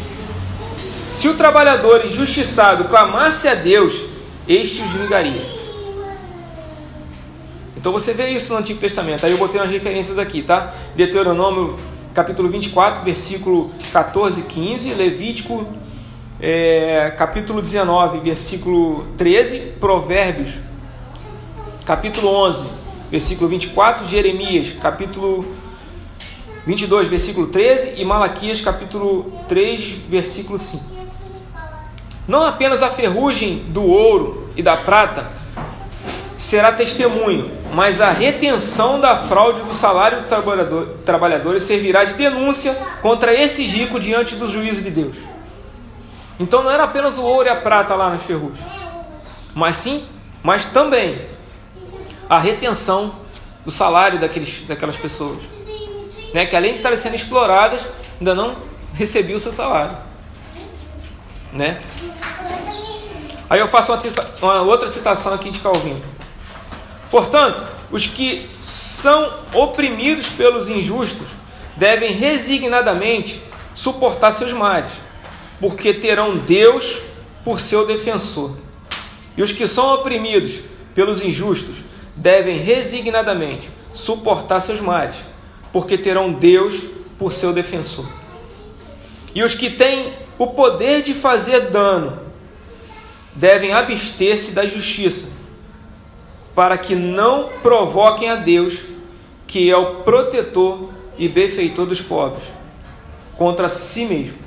Se 1.16 1.30
o 1.30 1.36
trabalhador 1.36 2.06
injustiçado 2.06 2.86
clamasse 2.86 3.48
a 3.48 3.56
Deus, 3.56 4.02
este 4.48 4.82
os 4.82 4.92
vingaria. 4.92 5.42
Então 7.78 7.92
você 7.94 8.14
vê 8.14 8.30
isso 8.30 8.52
no 8.52 8.60
Antigo 8.60 8.80
Testamento. 8.80 9.26
Aí 9.26 9.32
eu 9.32 9.38
botei 9.38 9.60
umas 9.60 9.72
referências 9.72 10.20
aqui, 10.20 10.42
tá? 10.42 10.74
Deuteronômio 10.94 11.78
capítulo 12.14 12.50
24, 12.50 13.04
versículo 13.04 13.72
14 13.94 14.42
e 14.42 14.44
15, 14.44 14.94
Levítico 14.94 15.66
é, 16.40 17.14
capítulo 17.18 17.62
19, 17.62 18.20
versículo 18.20 19.06
13, 19.18 19.74
Provérbios 19.80 20.54
capítulo 21.86 22.28
11, 22.28 22.66
versículo 23.10 23.50
24, 23.50 24.06
Jeremias 24.06 24.74
capítulo 24.82 25.46
22, 26.66 27.08
versículo 27.08 27.48
13 27.48 28.02
e 28.02 28.06
Malaquias 28.06 28.60
capítulo 28.60 29.32
3, 29.48 29.82
versículo 30.10 30.58
5. 30.58 30.95
Não 32.28 32.46
apenas 32.46 32.82
a 32.82 32.90
ferrugem 32.90 33.60
do 33.68 33.84
ouro 33.84 34.50
e 34.56 34.64
da 34.64 34.78
prata 34.78 35.32
será 36.38 36.72
testemunho, 36.72 37.52
mas 37.74 38.02
a 38.02 38.10
retenção 38.10 39.00
da 39.00 39.18
fraude 39.18 39.62
do 39.62 39.74
salário 39.74 40.20
dos 40.20 40.28
trabalhador, 40.28 40.98
trabalhadores 41.06 41.64
servirá 41.64 42.04
de 42.04 42.14
denúncia 42.14 42.74
contra 43.02 43.34
esses 43.34 43.72
ricos 43.72 44.04
diante 44.04 44.36
do 44.36 44.50
juízo 44.50 44.82
de 44.82 44.92
Deus. 44.92 45.18
Então 46.40 46.64
não 46.64 46.72
era 46.72 46.84
apenas 46.84 47.18
o 47.18 47.24
ouro 47.24 47.48
e 47.48 47.52
a 47.52 47.56
prata 47.56 47.96
lá 47.96 48.10
nas 48.10 48.22
ferrugens, 48.24 48.66
mas 49.54 49.78
sim, 49.78 50.04
mas 50.44 50.66
também 50.66 51.28
a 52.30 52.38
retenção 52.40 53.16
do 53.64 53.72
salário 53.72 54.20
daqueles, 54.20 54.66
daquelas 54.68 54.96
pessoas 54.96 55.56
né, 56.36 56.46
que 56.46 56.54
além 56.54 56.72
de 56.72 56.78
estarem 56.80 56.98
sendo 56.98 57.16
exploradas, 57.16 57.88
ainda 58.20 58.36
não 58.36 58.58
recebiam 58.94 59.38
o 59.38 59.40
seu 59.40 59.54
salário. 59.54 59.96
Né? 61.56 61.82
Aí 63.50 63.60
eu 63.60 63.68
faço 63.68 63.94
uma, 63.94 64.02
uma 64.42 64.62
outra 64.62 64.88
citação 64.88 65.34
aqui 65.34 65.50
de 65.50 65.60
Calvino. 65.60 66.04
Portanto, 67.10 67.66
os 67.92 68.06
que 68.06 68.50
são 68.60 69.32
oprimidos 69.54 70.28
pelos 70.28 70.68
injustos 70.68 71.28
devem 71.78 72.12
resignadamente 72.14 73.42
suportar 73.74 74.32
seus 74.32 74.52
males, 74.52 74.92
porque 75.60 75.94
terão 75.94 76.36
Deus 76.38 76.98
por 77.44 77.60
seu 77.60 77.86
defensor. 77.88 78.58
E 79.38 79.42
os 79.42 79.52
que 79.52 79.68
são 79.68 79.94
oprimidos 79.94 80.60
pelos 80.94 81.24
injustos 81.24 81.78
devem 82.16 82.58
resignadamente 82.58 83.70
suportar 83.94 84.60
seus 84.60 84.82
males, 84.82 85.16
porque 85.72 85.98
terão 85.98 86.34
Deus 86.34 86.84
por 87.18 87.32
seu 87.32 87.54
defensor. 87.54 88.06
E 89.34 89.44
os 89.44 89.54
que 89.54 89.70
têm 89.70 90.14
o 90.38 90.48
poder 90.48 91.02
de 91.02 91.14
fazer 91.14 91.70
dano 91.70 92.20
devem 93.34 93.74
abster-se 93.74 94.52
da 94.52 94.66
justiça, 94.66 95.28
para 96.54 96.78
que 96.78 96.96
não 96.96 97.50
provoquem 97.62 98.30
a 98.30 98.36
Deus, 98.36 98.80
que 99.46 99.70
é 99.70 99.76
o 99.76 100.04
protetor 100.04 100.90
e 101.18 101.28
benfeitor 101.28 101.86
dos 101.86 102.02
pobres, 102.02 102.44
contra 103.38 103.70
si 103.70 104.06
mesmo. 104.06 104.46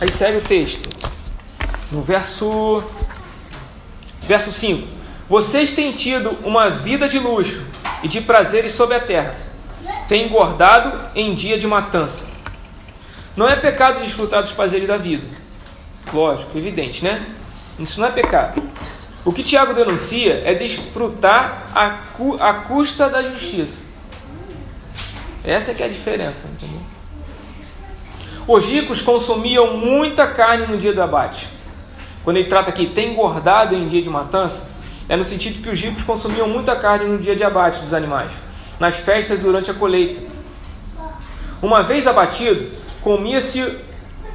Aí 0.00 0.10
segue 0.10 0.38
o 0.38 0.40
texto, 0.40 0.88
no 1.92 2.00
verso, 2.00 2.82
verso 4.22 4.50
5. 4.50 4.88
Vocês 5.28 5.72
têm 5.72 5.92
tido 5.92 6.30
uma 6.42 6.70
vida 6.70 7.06
de 7.06 7.18
luxo 7.18 7.62
e 8.02 8.08
de 8.08 8.22
prazeres 8.22 8.72
sobre 8.72 8.96
a 8.96 9.00
terra. 9.00 9.49
Têm 10.10 10.26
engordado 10.26 11.08
em 11.14 11.36
dia 11.36 11.56
de 11.56 11.68
matança. 11.68 12.26
Não 13.36 13.48
é 13.48 13.54
pecado 13.54 14.00
desfrutar 14.00 14.42
dos 14.42 14.50
prazeres 14.50 14.88
da 14.88 14.96
vida. 14.96 15.24
Lógico, 16.12 16.58
evidente, 16.58 17.04
né? 17.04 17.24
Isso 17.78 18.00
não 18.00 18.08
é 18.08 18.10
pecado. 18.10 18.60
O 19.24 19.32
que 19.32 19.44
Tiago 19.44 19.72
denuncia 19.72 20.42
é 20.44 20.52
desfrutar 20.52 21.70
a, 21.72 21.90
cu 22.16 22.36
a 22.40 22.52
custa 22.54 23.08
da 23.08 23.22
justiça. 23.22 23.84
Essa 25.44 25.70
é 25.70 25.74
que 25.74 25.82
é 25.84 25.86
a 25.86 25.88
diferença, 25.88 26.48
entendeu? 26.48 26.82
Os 28.48 28.66
ricos 28.66 29.00
consumiam 29.00 29.76
muita 29.76 30.26
carne 30.26 30.66
no 30.66 30.76
dia 30.76 30.92
do 30.92 31.00
abate. 31.00 31.46
Quando 32.24 32.38
ele 32.38 32.48
trata 32.48 32.70
aqui, 32.70 32.86
tem 32.86 33.12
engordado 33.12 33.76
em 33.76 33.86
dia 33.86 34.02
de 34.02 34.10
matança, 34.10 34.68
é 35.08 35.16
no 35.16 35.24
sentido 35.24 35.62
que 35.62 35.70
os 35.70 35.80
ricos 35.80 36.02
consumiam 36.02 36.48
muita 36.48 36.74
carne 36.74 37.04
no 37.04 37.16
dia 37.16 37.36
de 37.36 37.44
abate 37.44 37.78
dos 37.78 37.94
animais, 37.94 38.32
nas 38.80 38.96
festas 38.96 39.38
durante 39.38 39.70
a 39.70 39.74
colheita. 39.74 40.20
Uma 41.62 41.82
vez 41.82 42.06
abatido, 42.06 42.72
comia-se 43.02 43.78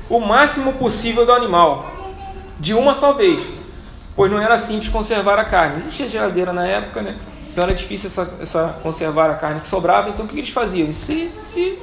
o 0.08 0.20
máximo 0.20 0.74
possível 0.74 1.26
do 1.26 1.34
animal, 1.34 1.92
de 2.60 2.76
uma 2.76 2.94
só 2.94 3.12
vez, 3.12 3.40
pois 4.16 4.32
não 4.32 4.40
era 4.40 4.58
simples 4.60 4.90
conservar 4.90 5.40
a 5.40 5.46
carne. 5.46 5.82
Existia 5.82 6.08
geladeira 6.08 6.54
na 6.54 6.66
época, 6.66 7.02
né? 7.02 7.18
Então 7.52 7.64
era 7.64 7.74
difícil 7.74 8.08
essa, 8.08 8.32
essa 8.40 8.80
conservar 8.84 9.32
a 9.32 9.36
carne 9.36 9.62
que 9.62 9.68
sobrava. 9.68 10.10
Então 10.10 10.26
o 10.26 10.28
que 10.28 10.38
eles 10.38 10.50
faziam? 10.52 10.94
Se, 10.94 11.28
se 11.28 11.80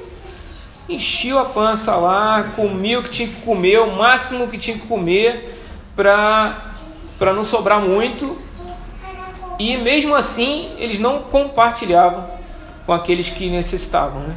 enchiam 0.89 1.41
a 1.41 1.45
pança 1.47 1.97
lá, 1.97 2.53
comiam 2.55 3.01
o 3.01 3.05
que 3.05 3.11
tinha 3.11 3.29
que 3.29 3.41
comer, 3.41 3.81
o 3.81 3.97
máximo 3.97 4.47
que 4.47 4.59
tinha 4.59 4.79
que 4.79 4.87
comer, 4.87 5.59
para 5.97 7.33
não 7.35 7.45
sobrar 7.45 7.81
muito 7.81 8.39
e 9.59 9.77
mesmo 9.77 10.15
assim, 10.15 10.71
eles 10.79 10.99
não 10.99 11.23
compartilhavam 11.23 12.42
com 12.87 12.93
aqueles 12.93 13.31
que 13.31 13.49
necessitavam, 13.49 14.21
né? 14.21 14.37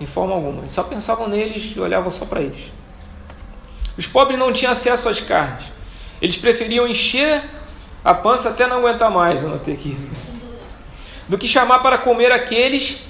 Em 0.00 0.06
forma 0.06 0.34
alguma. 0.34 0.68
Só 0.68 0.82
pensavam 0.82 1.28
neles 1.28 1.72
e 1.76 1.80
olhavam 1.80 2.10
só 2.10 2.24
para 2.24 2.40
eles. 2.40 2.72
Os 3.96 4.06
pobres 4.06 4.38
não 4.38 4.52
tinham 4.52 4.72
acesso 4.72 5.08
às 5.08 5.20
carnes. 5.20 5.66
Eles 6.20 6.36
preferiam 6.36 6.86
encher 6.86 7.42
a 8.04 8.12
pança 8.12 8.50
até 8.50 8.66
não 8.66 8.78
aguentar 8.78 9.10
mais, 9.10 9.42
eu 9.42 9.48
notei 9.48 9.74
aqui. 9.74 9.96
Do 11.28 11.38
que 11.38 11.48
chamar 11.48 11.78
para 11.78 11.98
comer 11.98 12.32
aqueles 12.32 13.02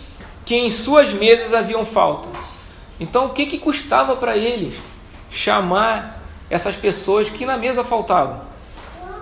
que 0.45 0.55
em 0.55 0.71
suas 0.71 1.13
mesas 1.13 1.53
haviam 1.53 1.85
falta. 1.85 2.29
Então, 3.01 3.27
o 3.27 3.31
que, 3.31 3.47
que 3.47 3.59
custava 3.59 4.15
para 4.15 4.37
eles 4.37 4.77
chamar 5.31 6.23
essas 6.49 6.77
pessoas 6.77 7.29
que 7.29 7.45
na 7.45 7.57
mesa 7.57 7.83
faltavam? 7.83 8.43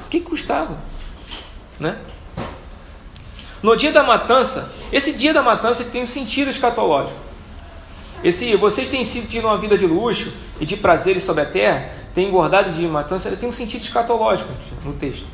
O 0.04 0.08
que, 0.10 0.20
que 0.20 0.26
custava? 0.26 0.76
Né? 1.80 1.96
No 3.62 3.76
dia 3.76 3.92
da 3.92 4.02
matança, 4.02 4.72
esse 4.92 5.12
dia 5.12 5.32
da 5.32 5.40
matança 5.40 5.84
tem 5.84 6.02
um 6.02 6.06
sentido 6.06 6.50
escatológico. 6.50 7.16
Esse, 8.24 8.56
vocês 8.56 8.88
têm 8.88 9.04
sido 9.04 9.28
tido 9.28 9.46
uma 9.46 9.56
vida 9.56 9.78
de 9.78 9.86
luxo 9.86 10.32
e 10.60 10.66
de 10.66 10.76
prazeres 10.76 11.22
sobre 11.22 11.42
a 11.42 11.46
terra, 11.46 11.90
têm 12.12 12.28
engordado 12.28 12.70
de 12.70 12.84
matança, 12.86 13.28
ele 13.28 13.36
tem 13.36 13.48
um 13.48 13.52
sentido 13.52 13.82
escatológico 13.82 14.50
no 14.84 14.92
texto. 14.92 15.26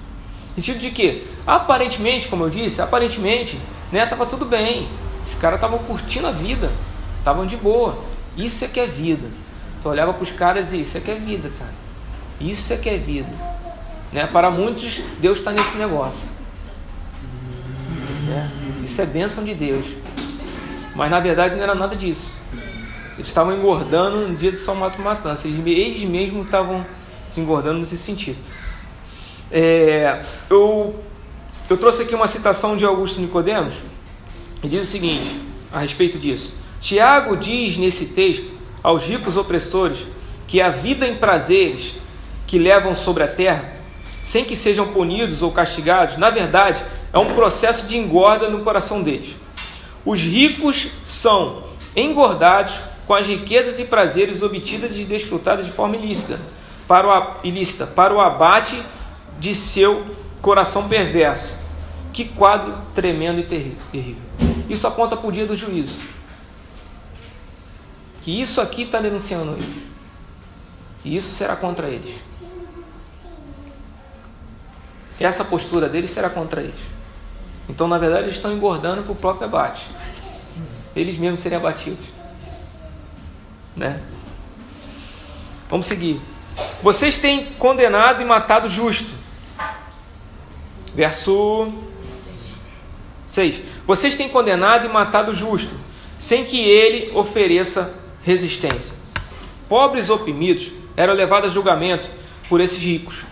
Sentido 0.54 0.78
de 0.78 0.90
que, 0.90 1.26
aparentemente, 1.46 2.28
como 2.28 2.44
eu 2.44 2.50
disse, 2.50 2.82
aparentemente, 2.82 3.58
né, 3.90 4.04
tava 4.04 4.26
tudo 4.26 4.44
bem. 4.44 4.88
Os 5.26 5.34
caras 5.34 5.56
estavam 5.56 5.78
curtindo 5.78 6.26
a 6.26 6.32
vida, 6.32 6.70
estavam 7.18 7.46
de 7.46 7.56
boa. 7.56 7.98
Isso 8.36 8.64
é 8.64 8.68
que 8.68 8.80
é 8.80 8.86
vida. 8.86 9.28
Tu 9.80 9.88
olhava 9.88 10.12
para 10.12 10.22
os 10.22 10.32
caras 10.32 10.72
e 10.72 10.80
isso 10.82 10.98
é 10.98 11.00
que 11.00 11.10
é 11.10 11.14
vida, 11.14 11.50
cara. 11.58 11.72
Isso 12.40 12.72
é 12.72 12.76
que 12.76 12.88
é 12.90 12.96
vida. 12.96 13.30
Né? 14.12 14.26
Para 14.26 14.50
muitos, 14.50 15.00
Deus 15.18 15.38
está 15.38 15.52
nesse 15.52 15.76
negócio. 15.76 16.37
Né? 18.28 18.50
Isso 18.84 19.00
é 19.00 19.06
bênção 19.06 19.44
de 19.44 19.54
Deus. 19.54 19.86
Mas 20.94 21.10
na 21.10 21.20
verdade 21.20 21.56
não 21.56 21.62
era 21.62 21.74
nada 21.74 21.96
disso. 21.96 22.32
Eles 23.14 23.28
estavam 23.28 23.56
engordando 23.56 24.28
no 24.28 24.36
dia 24.36 24.52
de 24.52 24.58
São 24.58 24.74
Mato 24.74 25.00
Matança. 25.00 25.48
Eles, 25.48 25.58
eles 25.66 26.02
mesmos 26.02 26.44
estavam 26.44 26.86
se 27.28 27.40
engordando 27.40 27.80
nesse 27.80 27.98
sentido. 27.98 28.38
É, 29.50 30.22
eu, 30.48 31.02
eu 31.68 31.76
trouxe 31.76 32.02
aqui 32.02 32.14
uma 32.14 32.28
citação 32.28 32.76
de 32.76 32.84
Augusto 32.84 33.20
Nicodemos 33.20 33.74
e 34.62 34.68
diz 34.68 34.82
o 34.82 34.86
seguinte 34.86 35.40
a 35.72 35.78
respeito 35.78 36.18
disso. 36.18 36.54
Tiago 36.80 37.36
diz 37.36 37.76
nesse 37.76 38.06
texto 38.06 38.50
aos 38.82 39.04
ricos 39.04 39.36
opressores 39.36 40.06
que 40.46 40.60
a 40.60 40.70
vida 40.70 41.06
em 41.06 41.16
prazeres 41.16 41.94
que 42.46 42.58
levam 42.58 42.94
sobre 42.94 43.22
a 43.22 43.28
terra, 43.28 43.72
sem 44.22 44.44
que 44.44 44.56
sejam 44.56 44.88
punidos 44.88 45.42
ou 45.42 45.50
castigados, 45.50 46.16
na 46.16 46.30
verdade, 46.30 46.82
é 47.18 47.20
um 47.20 47.34
processo 47.34 47.88
de 47.88 47.96
engorda 47.96 48.48
no 48.48 48.62
coração 48.62 49.02
deles. 49.02 49.34
Os 50.04 50.20
ricos 50.20 50.88
são 51.06 51.64
engordados 51.96 52.74
com 53.06 53.14
as 53.14 53.26
riquezas 53.26 53.80
e 53.80 53.84
prazeres 53.86 54.40
obtidas 54.42 54.96
e 54.96 55.04
desfrutadas 55.04 55.66
de 55.66 55.72
forma 55.72 55.96
ilícita, 55.96 56.38
para 56.86 57.08
o, 57.08 57.46
ilícita, 57.46 57.86
para 57.86 58.14
o 58.14 58.20
abate 58.20 58.80
de 59.40 59.54
seu 59.54 60.04
coração 60.40 60.88
perverso. 60.88 61.58
Que 62.12 62.24
quadro 62.24 62.80
tremendo 62.94 63.40
e 63.40 63.42
terrível. 63.42 64.22
Isso 64.68 64.86
aponta 64.86 65.16
para 65.16 65.28
o 65.28 65.32
dia 65.32 65.44
do 65.46 65.56
juízo. 65.56 65.98
Que 68.22 68.40
isso 68.40 68.60
aqui 68.60 68.82
está 68.82 69.00
denunciando 69.00 69.52
eles. 69.52 69.88
E 71.04 71.16
isso 71.16 71.32
será 71.32 71.56
contra 71.56 71.88
eles. 71.88 72.14
Essa 75.18 75.44
postura 75.44 75.88
deles 75.88 76.10
será 76.10 76.30
contra 76.30 76.60
eles. 76.60 76.97
Então, 77.68 77.86
na 77.86 77.98
verdade, 77.98 78.24
eles 78.24 78.36
estão 78.36 78.52
engordando 78.52 79.02
para 79.02 79.12
o 79.12 79.16
próprio 79.16 79.46
abate. 79.46 79.86
Eles 80.96 81.16
mesmos 81.18 81.40
serem 81.40 81.58
abatidos. 81.58 82.06
Né? 83.76 84.00
Vamos 85.68 85.86
seguir. 85.86 86.20
Vocês 86.82 87.18
têm 87.18 87.46
condenado 87.58 88.22
e 88.22 88.24
matado 88.24 88.68
justo. 88.68 89.10
Verso 90.94 91.72
6. 93.26 93.62
Vocês 93.86 94.16
têm 94.16 94.28
condenado 94.28 94.86
e 94.86 94.88
matado 94.88 95.34
justo, 95.34 95.74
sem 96.18 96.44
que 96.44 96.58
ele 96.58 97.16
ofereça 97.16 97.94
resistência. 98.24 98.94
Pobres 99.68 100.10
oprimidos 100.10 100.72
eram 100.96 101.14
levados 101.14 101.50
a 101.50 101.54
julgamento 101.54 102.10
por 102.48 102.60
esses 102.60 102.78
ricos. 102.78 103.24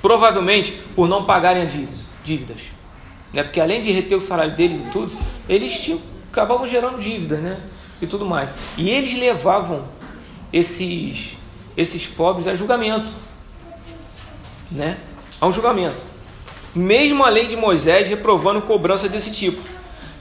Provavelmente 0.00 0.72
por 0.96 1.06
não 1.06 1.24
pagarem 1.24 1.68
dívidas. 2.24 2.71
Né? 3.32 3.42
Porque 3.42 3.60
além 3.60 3.80
de 3.80 3.90
reter 3.90 4.16
o 4.16 4.20
salário 4.20 4.54
deles 4.54 4.80
e 4.80 4.90
tudo, 4.90 5.16
eles 5.48 5.72
tinham, 5.80 6.00
acabavam 6.30 6.68
gerando 6.68 7.00
dívidas 7.00 7.40
né? 7.40 7.58
e 8.00 8.06
tudo 8.06 8.26
mais. 8.26 8.50
E 8.76 8.90
eles 8.90 9.18
levavam 9.18 9.84
esses, 10.52 11.36
esses 11.76 12.06
pobres 12.06 12.46
a 12.46 12.54
julgamento. 12.54 13.12
Né? 14.70 14.98
A 15.40 15.46
um 15.46 15.52
julgamento. 15.52 16.12
Mesmo 16.74 17.24
a 17.24 17.28
lei 17.28 17.46
de 17.46 17.56
Moisés 17.56 18.08
reprovando 18.08 18.62
cobrança 18.62 19.08
desse 19.08 19.32
tipo, 19.32 19.60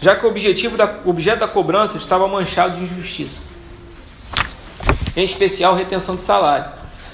já 0.01 0.15
que 0.15 0.25
o 0.25 0.29
objetivo 0.29 0.75
da, 0.75 0.99
o 1.05 1.09
objeto 1.09 1.39
da 1.39 1.47
cobrança 1.47 1.97
estava 1.97 2.27
manchado 2.27 2.77
de 2.77 2.83
injustiça. 2.83 3.41
Em 5.15 5.23
especial, 5.23 5.75
retenção 5.75 6.15
de 6.15 6.21
salário, 6.21 6.71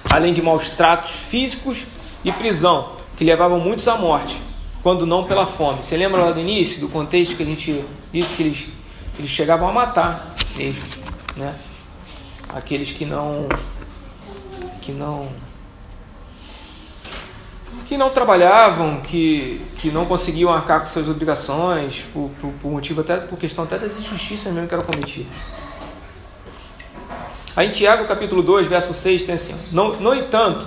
além 0.10 0.34
de 0.34 0.42
maus 0.42 0.70
tratos 0.70 1.12
físicos 1.12 1.86
e 2.24 2.32
prisão, 2.32 2.94
que 3.16 3.24
levavam 3.24 3.60
muitos 3.60 3.88
à 3.88 3.96
morte 3.96 4.42
quando 4.88 5.06
não 5.06 5.26
pela 5.26 5.46
fome. 5.46 5.84
Você 5.84 5.98
lembra 5.98 6.22
lá 6.22 6.32
do 6.32 6.40
início, 6.40 6.80
do 6.80 6.88
contexto 6.88 7.36
que 7.36 7.44
a 7.44 7.46
gente 7.46 7.84
disse 8.14 8.34
que 8.36 8.42
eles, 8.42 8.70
eles 9.20 9.30
chegavam 9.30 9.68
a 9.68 9.74
matar 9.74 10.34
mesmo, 10.56 10.82
né? 11.36 11.56
Aqueles 12.48 12.92
que 12.92 13.04
não 13.04 13.50
que 14.80 14.94
não 14.94 15.28
que 17.86 17.98
não 17.98 18.12
trabalhavam, 18.12 19.02
que, 19.02 19.62
que 19.76 19.92
não 19.92 20.06
conseguiam 20.06 20.54
arcar 20.54 20.80
com 20.80 20.86
suas 20.86 21.10
obrigações, 21.10 22.06
por, 22.14 22.32
por, 22.40 22.54
por 22.54 22.72
motivo 22.72 23.02
até 23.02 23.18
por 23.18 23.38
questão 23.38 23.66
até 23.66 23.78
das 23.78 24.00
injustiças 24.00 24.54
mesmo 24.54 24.70
que 24.70 24.74
eram 24.74 24.86
cometidas. 24.86 25.28
Aí 27.58 27.68
em 27.68 27.72
Tiago 27.72 28.06
capítulo 28.06 28.42
2, 28.42 28.68
verso 28.68 28.94
6 28.94 29.24
tem 29.24 29.36
assim: 29.36 29.54
No, 29.70 30.00
no 30.00 30.16
entanto, 30.16 30.66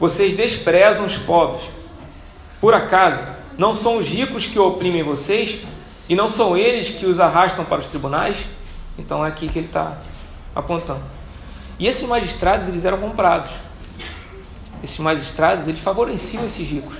vocês 0.00 0.34
desprezam 0.34 1.04
os 1.04 1.18
pobres 1.18 1.76
por 2.60 2.74
acaso, 2.74 3.20
não 3.56 3.74
são 3.74 3.98
os 3.98 4.06
ricos 4.06 4.46
que 4.46 4.58
oprimem 4.58 5.02
vocês 5.02 5.60
e 6.08 6.14
não 6.14 6.28
são 6.28 6.56
eles 6.56 6.88
que 6.88 7.06
os 7.06 7.20
arrastam 7.20 7.64
para 7.64 7.80
os 7.80 7.86
tribunais? 7.86 8.36
Então 8.98 9.24
é 9.24 9.28
aqui 9.28 9.48
que 9.48 9.58
ele 9.58 9.66
está 9.66 9.98
apontando. 10.54 11.02
E 11.78 11.86
esses 11.86 12.08
magistrados, 12.08 12.66
eles 12.66 12.84
eram 12.84 12.98
comprados. 12.98 13.50
Esses 14.82 14.98
magistrados, 14.98 15.68
eles 15.68 15.80
favoreciam 15.80 16.44
esses 16.44 16.68
ricos. 16.68 16.96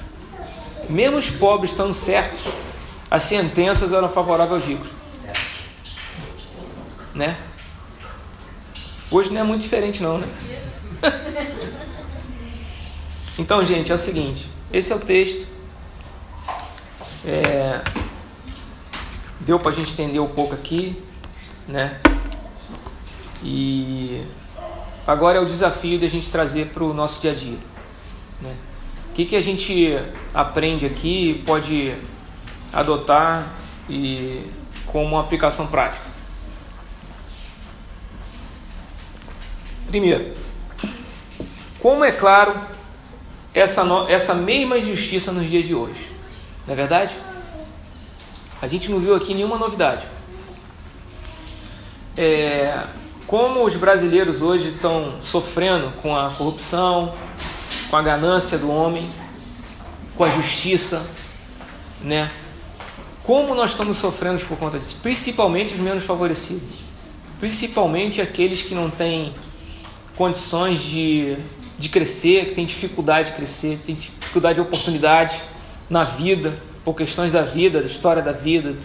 Mesmo 0.88 1.16
os 1.16 1.30
pobres 1.30 1.72
estando 1.72 1.92
certos, 1.92 2.40
as 3.10 3.24
sentenças 3.24 3.92
eram 3.92 4.08
favoráveis 4.08 4.62
aos 4.62 4.64
ricos. 4.64 4.88
Né? 7.14 7.36
Hoje 9.10 9.30
não 9.30 9.40
é 9.40 9.44
muito 9.44 9.62
diferente 9.62 10.02
não, 10.02 10.18
né? 10.18 10.28
então, 13.38 13.64
gente, 13.64 13.90
é 13.90 13.94
o 13.94 13.98
seguinte. 13.98 14.57
Esse 14.72 14.92
é 14.92 14.96
o 14.96 15.00
texto. 15.00 15.46
É, 17.24 17.82
deu 19.40 19.58
para 19.58 19.70
a 19.70 19.74
gente 19.74 19.92
entender 19.92 20.20
um 20.20 20.28
pouco 20.28 20.54
aqui, 20.54 21.02
né? 21.66 21.98
E 23.42 24.24
agora 25.06 25.38
é 25.38 25.40
o 25.40 25.46
desafio 25.46 25.98
de 25.98 26.04
a 26.04 26.08
gente 26.08 26.30
trazer 26.30 26.66
para 26.66 26.84
o 26.84 26.92
nosso 26.92 27.20
dia 27.20 27.32
a 27.32 27.34
dia. 27.34 27.58
Né? 28.42 28.54
O 29.10 29.12
que, 29.14 29.24
que 29.24 29.36
a 29.36 29.40
gente 29.40 29.96
aprende 30.34 30.84
aqui 30.84 31.42
pode 31.46 31.94
adotar 32.72 33.48
e 33.88 34.44
como 34.86 35.06
uma 35.06 35.20
aplicação 35.20 35.66
prática? 35.66 36.04
Primeiro, 39.86 40.34
como 41.80 42.04
é 42.04 42.12
claro 42.12 42.77
essa, 43.54 43.82
essa 44.08 44.34
mesma 44.34 44.78
injustiça 44.78 45.32
nos 45.32 45.48
dias 45.48 45.66
de 45.66 45.74
hoje. 45.74 46.10
Não 46.66 46.74
é 46.74 46.76
verdade? 46.76 47.14
A 48.60 48.66
gente 48.66 48.90
não 48.90 48.98
viu 48.98 49.14
aqui 49.14 49.34
nenhuma 49.34 49.56
novidade. 49.56 50.06
É, 52.16 52.84
como 53.26 53.64
os 53.64 53.76
brasileiros 53.76 54.42
hoje 54.42 54.68
estão 54.70 55.22
sofrendo 55.22 55.92
com 56.02 56.16
a 56.16 56.30
corrupção, 56.30 57.14
com 57.88 57.96
a 57.96 58.02
ganância 58.02 58.58
do 58.58 58.70
homem, 58.70 59.08
com 60.16 60.24
a 60.24 60.30
justiça, 60.30 61.06
né? 62.02 62.30
Como 63.22 63.54
nós 63.54 63.70
estamos 63.70 63.98
sofrendo 63.98 64.44
por 64.46 64.56
conta 64.58 64.78
disso? 64.78 64.98
Principalmente 65.02 65.74
os 65.74 65.80
menos 65.80 66.04
favorecidos. 66.04 66.78
Principalmente 67.38 68.20
aqueles 68.20 68.62
que 68.62 68.74
não 68.74 68.90
têm 68.90 69.34
condições 70.16 70.82
de 70.82 71.36
de 71.78 71.88
crescer, 71.88 72.46
que 72.46 72.54
tem 72.54 72.66
dificuldade 72.66 73.30
de 73.30 73.36
crescer, 73.36 73.78
que 73.78 73.84
tem 73.84 73.94
dificuldade 73.94 74.56
de 74.56 74.60
oportunidade 74.60 75.40
na 75.88 76.04
vida, 76.04 76.60
por 76.84 76.94
questões 76.94 77.30
da 77.30 77.42
vida, 77.42 77.80
da 77.80 77.86
história 77.86 78.20
da 78.20 78.32
vida, 78.32 78.76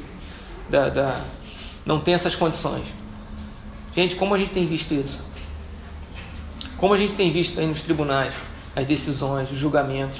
da, 0.69 0.89
da, 0.89 1.21
não 1.85 1.99
tem 1.99 2.13
essas 2.13 2.35
condições. 2.35 2.85
Gente, 3.95 4.15
como 4.15 4.35
a 4.35 4.37
gente 4.37 4.51
tem 4.51 4.67
visto 4.67 4.93
isso? 4.93 5.25
Como 6.77 6.93
a 6.93 6.97
gente 6.97 7.13
tem 7.13 7.31
visto 7.31 7.59
aí 7.59 7.65
nos 7.65 7.81
tribunais 7.81 8.33
as 8.75 8.85
decisões, 8.85 9.51
os 9.51 9.57
julgamentos, 9.57 10.17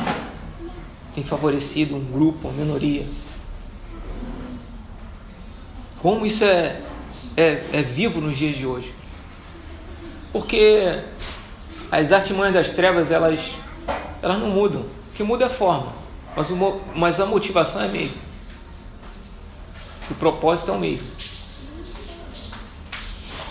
tem 1.16 1.24
favorecido 1.24 1.96
um 1.96 2.04
grupo, 2.04 2.48
uma 2.48 2.54
minoria. 2.54 3.06
Como 6.02 6.26
isso 6.26 6.44
é, 6.44 6.82
é, 7.36 7.66
é 7.72 7.82
vivo 7.82 8.20
nos 8.22 8.38
dias 8.38 8.56
de 8.56 8.66
hoje? 8.66 8.94
Porque 10.32 11.04
as 11.94 12.12
artimanhas 12.12 12.56
das 12.56 12.70
trevas, 12.72 13.12
elas, 13.12 13.52
elas 14.20 14.40
não 14.40 14.48
mudam. 14.48 14.82
O 14.82 15.16
que 15.16 15.22
muda 15.22 15.44
é 15.44 15.48
a 15.48 15.50
forma, 15.50 15.94
mas, 16.36 16.50
o, 16.50 16.82
mas 16.96 17.20
a 17.20 17.26
motivação 17.28 17.84
é 17.84 17.88
mesma. 17.88 18.18
O 20.10 20.16
propósito 20.16 20.72
é 20.72 20.74
o 20.74 20.80
mesmo. 20.80 21.06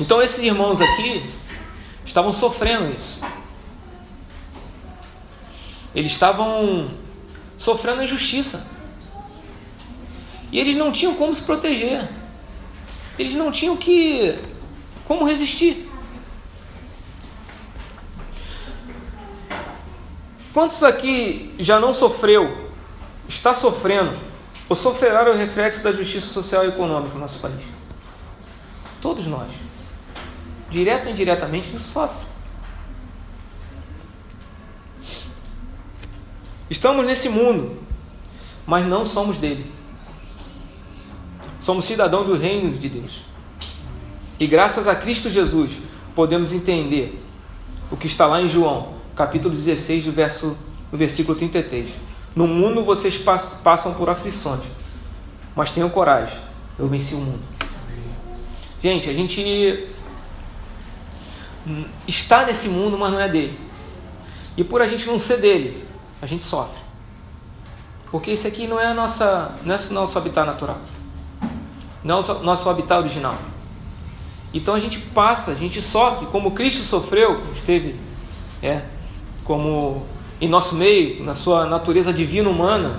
Então 0.01 0.21
esses 0.21 0.43
irmãos 0.43 0.81
aqui 0.81 1.25
estavam 2.05 2.33
sofrendo 2.33 2.93
isso. 2.93 3.25
Eles 5.95 6.11
estavam 6.11 6.91
sofrendo 7.57 8.03
injustiça. 8.03 8.67
E 10.51 10.59
eles 10.59 10.75
não 10.75 10.91
tinham 10.91 11.15
como 11.15 11.33
se 11.33 11.43
proteger. 11.43 12.09
Eles 13.17 13.35
não 13.35 13.53
tinham 13.53 13.77
que 13.77 14.37
como 15.05 15.25
resistir. 15.25 15.92
Quantos 20.53 20.83
aqui 20.83 21.55
já 21.59 21.81
não 21.81 21.95
sofreu, 21.95 22.69
está 23.27 23.55
sofrendo, 23.55 24.15
ou 24.69 24.77
sofrerá 24.77 25.31
o 25.31 25.37
reflexo 25.37 25.83
da 25.83 25.93
justiça 25.93 26.27
social 26.27 26.65
e 26.65 26.69
econômica 26.69 27.15
no 27.15 27.21
nosso 27.21 27.41
país? 27.41 27.63
Todos 29.01 29.27
nós. 29.27 29.51
Direto 30.71 31.07
ou 31.07 31.13
indiretamente, 31.13 31.71
gente 31.71 31.83
sofre. 31.83 32.27
Estamos 36.69 37.05
nesse 37.05 37.29
mundo, 37.29 37.79
mas 38.67 38.87
não 38.87 39.05
somos 39.05 39.39
dele. 39.39 39.71
Somos 41.61 41.85
cidadãos 41.85 42.27
do 42.27 42.37
reino 42.37 42.77
de 42.77 42.89
Deus. 42.89 43.23
E 44.39 44.47
graças 44.47 44.89
a 44.89 44.95
Cristo 44.95 45.31
Jesus 45.31 45.79
podemos 46.15 46.53
entender 46.53 47.23
o 47.91 47.97
que 47.97 48.07
está 48.07 48.27
lá 48.27 48.41
em 48.41 48.49
João, 48.49 49.02
capítulo 49.17 49.55
16, 49.55 50.05
do, 50.05 50.13
verso, 50.13 50.57
do 50.91 50.97
versículo 50.97 51.37
33. 51.37 51.91
No 52.35 52.47
mundo 52.47 52.83
vocês 52.83 53.17
passam 53.17 53.95
por 53.95 54.09
aflições, 54.09 54.63
mas 55.55 55.71
tenham 55.71 55.91
coragem, 55.91 56.39
eu 56.79 56.87
venci 56.87 57.15
o 57.15 57.19
mundo. 57.19 57.43
Gente, 58.81 59.09
a 59.09 59.15
gente 59.15 59.89
está 62.09 62.45
nesse 62.45 62.69
mundo, 62.69 62.99
mas 62.99 63.13
não 63.13 63.21
é 63.21 63.29
dele. 63.29 63.59
E 64.57 64.65
por 64.65 64.83
a 64.83 64.87
gente 64.87 65.07
não 65.07 65.19
ser 65.19 65.39
dele, 65.39 65.87
a 66.21 66.27
gente 66.27 66.43
sofre. 66.43 66.81
Porque 68.11 68.31
isso 68.31 68.47
aqui 68.47 68.67
não 68.67 68.79
é, 68.79 68.87
a 68.87 68.95
nossa, 68.95 69.53
não 69.65 69.75
é 69.75 69.79
o 69.79 69.93
nosso 69.93 70.19
habitat 70.19 70.47
natural. 70.47 70.79
Não 72.05 72.19
é 72.19 72.21
o 72.21 72.43
nosso 72.43 72.69
habitat 72.69 73.01
original. 73.01 73.39
Então 74.53 74.75
a 74.75 74.81
gente 74.81 74.99
passa, 74.99 75.53
a 75.53 75.55
gente 75.55 75.81
sofre, 75.81 76.27
como 76.27 76.51
Cristo 76.51 76.83
sofreu, 76.83 77.43
esteve 77.55 77.97
é, 78.63 78.83
como 79.45 80.07
em 80.41 80.49
nosso 80.49 80.75
meio, 80.75 81.23
na 81.23 81.35
sua 81.35 81.67
natureza 81.67 82.13
divina 82.13 82.49
humana, 82.49 82.99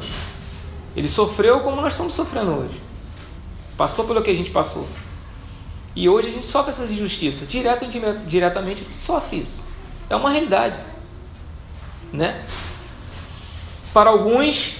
ele 0.95 1.09
sofreu 1.09 1.59
como 1.61 1.81
nós 1.81 1.93
estamos 1.93 2.13
sofrendo 2.13 2.51
hoje. 2.51 2.81
Passou 3.75 4.05
pelo 4.05 4.21
que 4.21 4.31
a 4.31 4.35
gente 4.35 4.49
passou. 4.49 4.87
E 5.95 6.07
hoje 6.07 6.29
a 6.29 6.31
gente 6.31 6.45
sofre 6.45 6.71
essas 6.71 6.89
injustiças, 6.89 7.47
direto 7.47 7.83
ou 7.83 7.89
indiretamente 7.89 8.81
a 8.81 8.85
gente 8.85 9.01
sofre 9.01 9.41
isso. 9.41 9.63
É 10.09 10.15
uma 10.15 10.29
realidade, 10.29 10.79
né? 12.11 12.45
Para 13.93 14.09
alguns, 14.09 14.77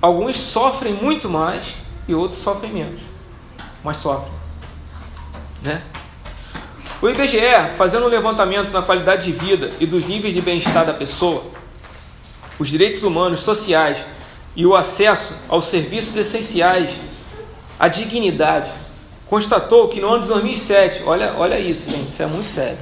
alguns 0.00 0.36
sofrem 0.36 0.94
muito 0.94 1.28
mais 1.28 1.74
e 2.08 2.14
outros 2.14 2.40
sofrem 2.40 2.72
menos, 2.72 3.00
mas 3.84 3.98
sofrem. 3.98 4.32
Né? 5.62 5.82
O 7.02 7.08
IBGE, 7.08 7.38
fazendo 7.78 8.04
um 8.04 8.08
levantamento 8.08 8.70
na 8.70 8.82
qualidade 8.82 9.24
de 9.24 9.32
vida 9.32 9.72
e 9.80 9.86
dos 9.86 10.04
níveis 10.04 10.34
de 10.34 10.42
bem-estar 10.42 10.84
da 10.84 10.92
pessoa, 10.92 11.44
os 12.58 12.68
direitos 12.68 13.02
humanos, 13.02 13.40
sociais 13.40 14.04
e 14.54 14.66
o 14.66 14.76
acesso 14.76 15.34
aos 15.48 15.64
serviços 15.68 16.14
essenciais, 16.14 16.90
a 17.78 17.88
dignidade, 17.88 18.70
constatou 19.26 19.88
que 19.88 19.98
no 19.98 20.08
ano 20.08 20.24
de 20.24 20.28
2007, 20.28 21.02
olha, 21.06 21.32
olha 21.38 21.58
isso, 21.58 21.90
gente, 21.90 22.08
isso 22.08 22.22
é 22.22 22.26
muito 22.26 22.50
sério. 22.50 22.76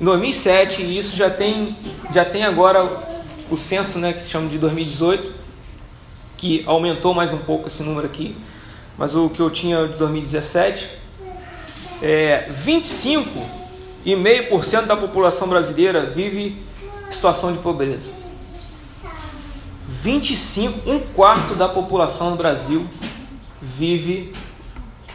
Em 0.00 0.04
2007, 0.04 0.82
e 0.82 0.98
isso 0.98 1.16
já 1.16 1.30
tem, 1.30 1.76
já 2.12 2.24
tem 2.24 2.42
agora 2.42 2.84
o 3.48 3.56
censo 3.56 4.00
né, 4.00 4.12
que 4.12 4.20
se 4.20 4.30
chama 4.30 4.48
de 4.48 4.58
2018, 4.58 5.32
que 6.36 6.64
aumentou 6.66 7.14
mais 7.14 7.32
um 7.32 7.38
pouco 7.38 7.68
esse 7.68 7.84
número 7.84 8.04
aqui, 8.04 8.36
mas 8.98 9.14
o 9.14 9.28
que 9.30 9.40
eu 9.40 9.48
tinha 9.48 9.86
de 9.86 9.96
2017, 9.96 11.03
é 12.04 12.48
25,5% 12.52 14.84
da 14.84 14.94
população 14.94 15.48
brasileira 15.48 16.04
vive 16.04 16.62
em 17.08 17.10
situação 17.10 17.50
de 17.50 17.56
pobreza. 17.58 18.12
25, 19.88 20.90
um 20.90 21.00
quarto 21.00 21.54
da 21.54 21.66
população 21.66 22.32
do 22.32 22.36
Brasil 22.36 22.86
vive 23.62 24.34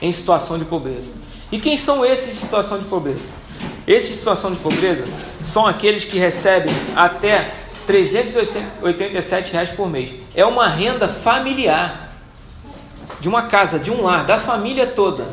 em 0.01 0.11
situação 0.11 0.57
de 0.57 0.65
pobreza. 0.65 1.11
E 1.51 1.59
quem 1.59 1.77
são 1.77 2.03
esses 2.03 2.29
em 2.29 2.35
situação 2.35 2.79
de 2.79 2.85
pobreza? 2.85 3.27
Esses 3.85 4.13
em 4.13 4.15
situação 4.15 4.51
de 4.51 4.57
pobreza 4.57 5.05
são 5.43 5.67
aqueles 5.67 6.05
que 6.05 6.17
recebem 6.17 6.73
até 6.95 7.53
387 7.85 9.53
reais 9.53 9.69
por 9.69 9.87
mês. 9.87 10.15
É 10.33 10.43
uma 10.43 10.67
renda 10.67 11.07
familiar 11.07 12.09
de 13.19 13.29
uma 13.29 13.43
casa, 13.43 13.77
de 13.77 13.91
um 13.91 14.01
lar, 14.01 14.25
da 14.25 14.39
família 14.39 14.87
toda. 14.87 15.27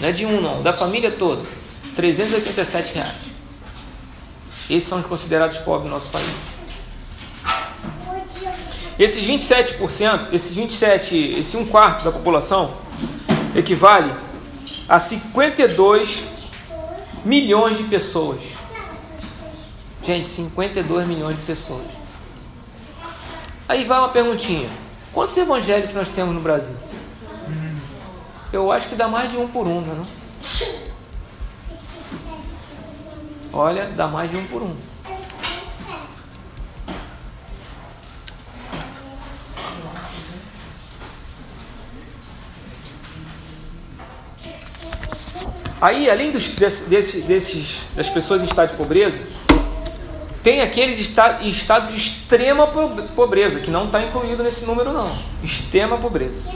Não 0.00 0.08
é 0.08 0.12
de 0.12 0.24
um 0.24 0.40
não, 0.40 0.62
da 0.62 0.72
família 0.72 1.10
toda. 1.10 1.42
387 1.94 2.94
reais. 2.94 3.14
Esses 4.68 4.88
são 4.88 5.00
os 5.00 5.06
considerados 5.06 5.58
pobres 5.58 5.84
no 5.84 5.90
nosso 5.90 6.10
país. 6.10 6.30
Esses 8.98 9.24
27%, 9.24 10.28
esses 10.32 10.54
27, 10.54 11.16
esse 11.38 11.56
1 11.56 11.66
quarto 11.66 12.04
da 12.04 12.12
população 12.12 12.76
equivale 13.54 14.12
a 14.88 14.98
52 14.98 16.22
milhões 17.24 17.78
de 17.78 17.84
pessoas. 17.84 18.40
Gente, 20.02 20.28
52 20.28 21.06
milhões 21.06 21.36
de 21.36 21.42
pessoas. 21.42 21.86
Aí 23.68 23.84
vai 23.84 23.98
uma 23.98 24.08
perguntinha: 24.08 24.68
quantos 25.12 25.36
evangélicos 25.36 25.94
nós 25.94 26.08
temos 26.08 26.34
no 26.34 26.40
Brasil? 26.40 26.74
Eu 28.52 28.72
acho 28.72 28.88
que 28.88 28.96
dá 28.96 29.06
mais 29.06 29.30
de 29.30 29.36
um 29.36 29.46
por 29.46 29.66
um, 29.66 29.80
não 29.80 30.02
é? 30.02 30.80
Olha, 33.52 33.86
dá 33.86 34.08
mais 34.08 34.30
de 34.30 34.36
um 34.36 34.46
por 34.46 34.62
um. 34.62 34.76
Aí, 45.80 46.10
além 46.10 46.30
dos, 46.30 46.48
desse, 46.50 46.90
desse, 46.90 47.22
desses, 47.22 47.86
das 47.96 48.08
pessoas 48.10 48.42
em 48.42 48.44
estado 48.44 48.70
de 48.70 48.76
pobreza, 48.76 49.18
tem 50.42 50.60
aqueles 50.60 50.98
em 51.40 51.48
estado 51.48 51.92
de 51.92 51.98
extrema 51.98 52.66
pobreza, 52.66 53.60
que 53.60 53.70
não 53.70 53.86
está 53.86 54.02
incluído 54.02 54.42
nesse 54.42 54.66
número, 54.66 54.92
não. 54.92 55.16
Extrema 55.42 55.96
pobreza. 55.96 56.50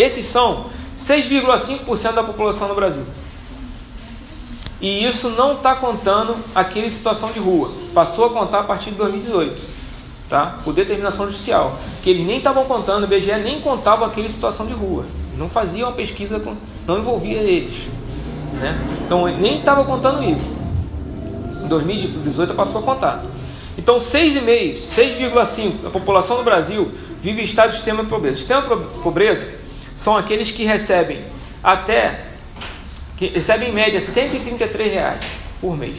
Esses 0.00 0.24
são 0.24 0.66
6,5% 0.96 2.14
da 2.14 2.22
população 2.22 2.68
no 2.68 2.74
Brasil. 2.74 3.04
E 4.80 5.04
isso 5.04 5.28
não 5.30 5.52
está 5.52 5.74
contando 5.74 6.36
aquele 6.54 6.86
em 6.86 6.90
situação 6.90 7.32
de 7.32 7.38
rua. 7.38 7.70
Passou 7.92 8.24
a 8.24 8.30
contar 8.30 8.60
a 8.60 8.62
partir 8.62 8.92
de 8.92 8.96
2018, 8.96 9.60
tá? 10.26 10.58
por 10.64 10.72
determinação 10.72 11.26
judicial. 11.26 11.78
Que 12.02 12.08
eles 12.08 12.26
nem 12.26 12.38
estavam 12.38 12.64
contando, 12.64 13.04
o 13.04 13.06
BGE 13.06 13.36
nem 13.44 13.60
contava 13.60 14.06
aquele 14.06 14.28
em 14.28 14.30
situação 14.30 14.66
de 14.66 14.72
rua. 14.72 15.04
Não 15.36 15.50
fazia 15.50 15.84
uma 15.86 15.92
pesquisa, 15.92 16.40
com, 16.40 16.56
não 16.86 16.98
envolvia 16.98 17.38
eles. 17.38 17.86
Né? 18.54 18.80
Então 19.04 19.26
nem 19.26 19.58
estava 19.58 19.84
contando 19.84 20.24
isso. 20.24 20.56
2018 21.68 22.54
passou 22.54 22.80
a 22.80 22.84
contar. 22.84 23.22
Então, 23.76 23.98
6,5%, 23.98 24.78
6,5% 24.80 25.82
da 25.82 25.90
população 25.90 26.38
do 26.38 26.42
Brasil 26.42 26.90
vive 27.20 27.42
em 27.42 27.44
estado 27.44 27.70
de 27.70 27.76
extrema 27.76 28.04
pobreza. 28.04 28.40
Extrema 28.40 28.76
pobreza 29.02 29.59
são 30.00 30.16
aqueles 30.16 30.50
que 30.50 30.64
recebem 30.64 31.22
até, 31.62 32.24
que 33.18 33.26
recebem 33.26 33.68
em 33.68 33.72
média 33.72 34.00
133 34.00 34.94
reais 34.94 35.22
por 35.60 35.76
mês. 35.76 35.98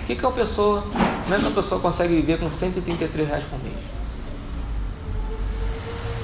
O 0.00 0.06
que, 0.06 0.14
que 0.14 0.24
uma 0.24 0.30
pessoa, 0.30 0.82
como 1.24 1.34
é 1.34 1.50
pessoa 1.50 1.80
consegue 1.80 2.14
viver 2.14 2.38
com 2.38 2.48
133 2.48 3.28
reais 3.28 3.42
por 3.42 3.60
mês? 3.64 3.74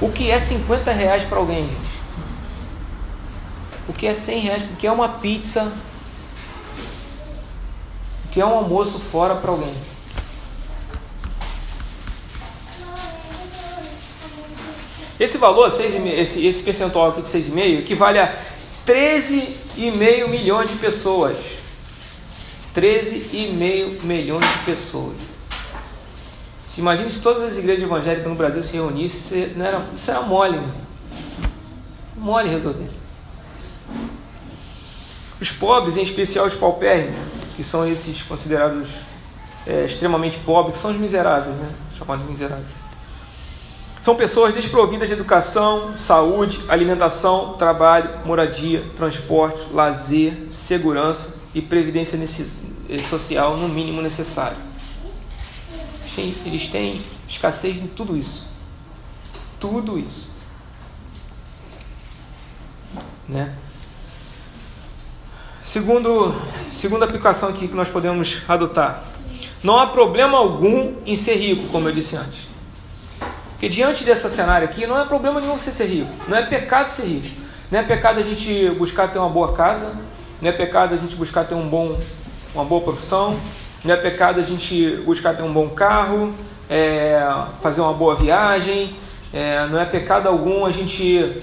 O 0.01 0.13
que 0.13 0.31
é 0.31 0.39
50 0.39 0.93
reais 0.93 1.25
para 1.25 1.39
alguém, 1.39 1.67
gente? 1.67 2.05
O 3.89 3.93
que 3.93 4.07
é 4.07 4.15
100 4.15 4.39
reais? 4.39 4.63
O 4.63 4.77
que 4.77 4.87
é 4.87 4.93
uma 4.93 5.09
pizza 5.09 5.73
que 8.31 8.41
é 8.41 8.47
um 8.47 8.55
almoço 8.55 9.01
fora 9.01 9.35
para 9.35 9.51
alguém. 9.51 9.75
Esse 15.19 15.39
valor, 15.39 15.69
esse, 15.69 16.47
esse 16.47 16.63
percentual 16.63 17.11
aqui 17.11 17.23
de 17.23 17.29
6,5, 17.29 17.79
equivale 17.81 18.19
a 18.19 18.35
13,5 18.87 20.29
milhões 20.29 20.71
de 20.71 20.77
pessoas. 20.77 21.39
13,5 22.75 24.03
milhões 24.03 24.45
de 24.45 24.59
pessoas. 24.65 25.17
Se 26.65 26.81
imagine 26.81 27.09
se 27.11 27.23
todas 27.23 27.53
as 27.53 27.57
igrejas 27.57 27.85
evangélicas 27.85 28.27
no 28.27 28.35
Brasil 28.35 28.65
se 28.65 28.73
reunissem, 28.73 29.45
isso, 29.45 29.63
era, 29.63 29.87
isso 29.95 30.11
era 30.11 30.23
mole. 30.23 30.61
Mole 32.17 32.49
resolver. 32.49 32.91
Os 35.41 35.51
pobres, 35.51 35.97
em 35.97 36.03
especial 36.03 36.47
os 36.47 36.55
paupérrimos, 36.55 37.21
que 37.55 37.63
são 37.63 37.87
esses 37.87 38.23
considerados 38.23 38.89
é, 39.67 39.85
extremamente 39.85 40.39
pobres, 40.39 40.77
que 40.77 40.83
são 40.83 40.91
os 40.91 40.97
miseráveis, 40.97 41.55
né? 41.55 41.71
chamados 41.97 42.29
miseráveis. 42.29 42.67
São 44.05 44.15
pessoas 44.15 44.53
desprovidas 44.53 45.09
de 45.09 45.15
educação, 45.15 45.97
saúde, 45.97 46.61
alimentação, 46.69 47.55
trabalho, 47.55 48.21
moradia, 48.27 48.85
transporte, 48.95 49.73
lazer, 49.73 50.47
segurança 50.51 51.39
e 51.55 51.63
previdência 51.63 52.19
social 53.09 53.57
no 53.57 53.67
mínimo 53.67 54.03
necessário. 54.03 54.59
Eles 56.19 56.69
têm 56.69 57.01
escassez 57.27 57.81
em 57.81 57.87
tudo 57.87 58.15
isso. 58.15 58.47
Tudo 59.59 59.99
isso. 59.99 60.31
Né? 63.27 63.55
Segundo, 65.63 66.35
segunda 66.71 67.07
aplicação 67.07 67.49
aqui 67.49 67.69
que 67.69 67.75
nós 67.75 67.89
podemos 67.89 68.43
adotar. 68.47 69.03
Não 69.63 69.79
há 69.79 69.87
problema 69.87 70.37
algum 70.37 70.97
em 71.07 71.17
ser 71.17 71.37
rico, 71.37 71.69
como 71.69 71.89
eu 71.89 71.95
disse 71.95 72.17
antes. 72.17 72.54
Porque 73.55 73.69
diante 73.69 74.05
desse 74.05 74.31
cenário 74.31 74.67
aqui, 74.69 74.87
não 74.87 75.01
é 75.01 75.05
problema 75.05 75.41
nenhum 75.41 75.57
você 75.57 75.73
ser 75.73 75.87
rico. 75.87 76.11
Não 76.29 76.37
é 76.37 76.43
pecado 76.43 76.89
ser 76.89 77.07
rico. 77.07 77.29
Não 77.71 77.81
é 77.81 77.83
pecado 77.83 78.21
a 78.21 78.23
gente 78.23 78.71
buscar 78.71 79.09
ter 79.09 79.19
uma 79.19 79.29
boa 79.29 79.53
casa. 79.53 79.95
Não 80.41 80.49
é 80.49 80.53
pecado 80.53 80.95
a 80.95 80.97
gente 80.97 81.15
buscar 81.17 81.45
ter 81.45 81.55
um 81.55 81.69
bom, 81.69 81.99
uma 82.55 82.65
boa 82.65 82.81
profissão. 82.81 83.39
Não 83.85 83.95
é 83.95 83.97
pecado 83.97 84.41
a 84.41 84.43
gente 84.43 84.97
buscar 85.05 85.35
ter 85.35 85.43
um 85.43 85.53
bom 85.53 85.69
carro, 85.71 86.35
é, 86.69 87.23
fazer 87.63 87.81
uma 87.81 87.93
boa 87.93 88.15
viagem. 88.15 88.97
É, 89.33 89.67
não 89.67 89.81
é 89.81 89.85
pecado 89.85 90.29
algum 90.29 90.65
a 90.65 90.71
gente, 90.71 91.43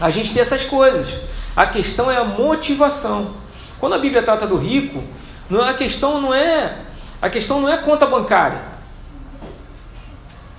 a 0.00 0.10
gente 0.10 0.32
ter 0.32 0.40
essas 0.40 0.64
coisas. 0.64 1.08
A 1.54 1.66
questão 1.66 2.10
é 2.10 2.16
a 2.16 2.24
motivação. 2.24 3.34
Quando 3.78 3.94
a 3.94 3.98
Bíblia 3.98 4.22
trata 4.22 4.46
do 4.46 4.56
rico, 4.56 5.02
não, 5.50 5.62
a 5.62 5.74
questão 5.74 6.20
não 6.20 6.32
é 6.32 6.76
a 7.22 7.30
questão 7.30 7.60
não 7.60 7.68
é 7.68 7.76
conta 7.76 8.04
bancária. 8.04 8.71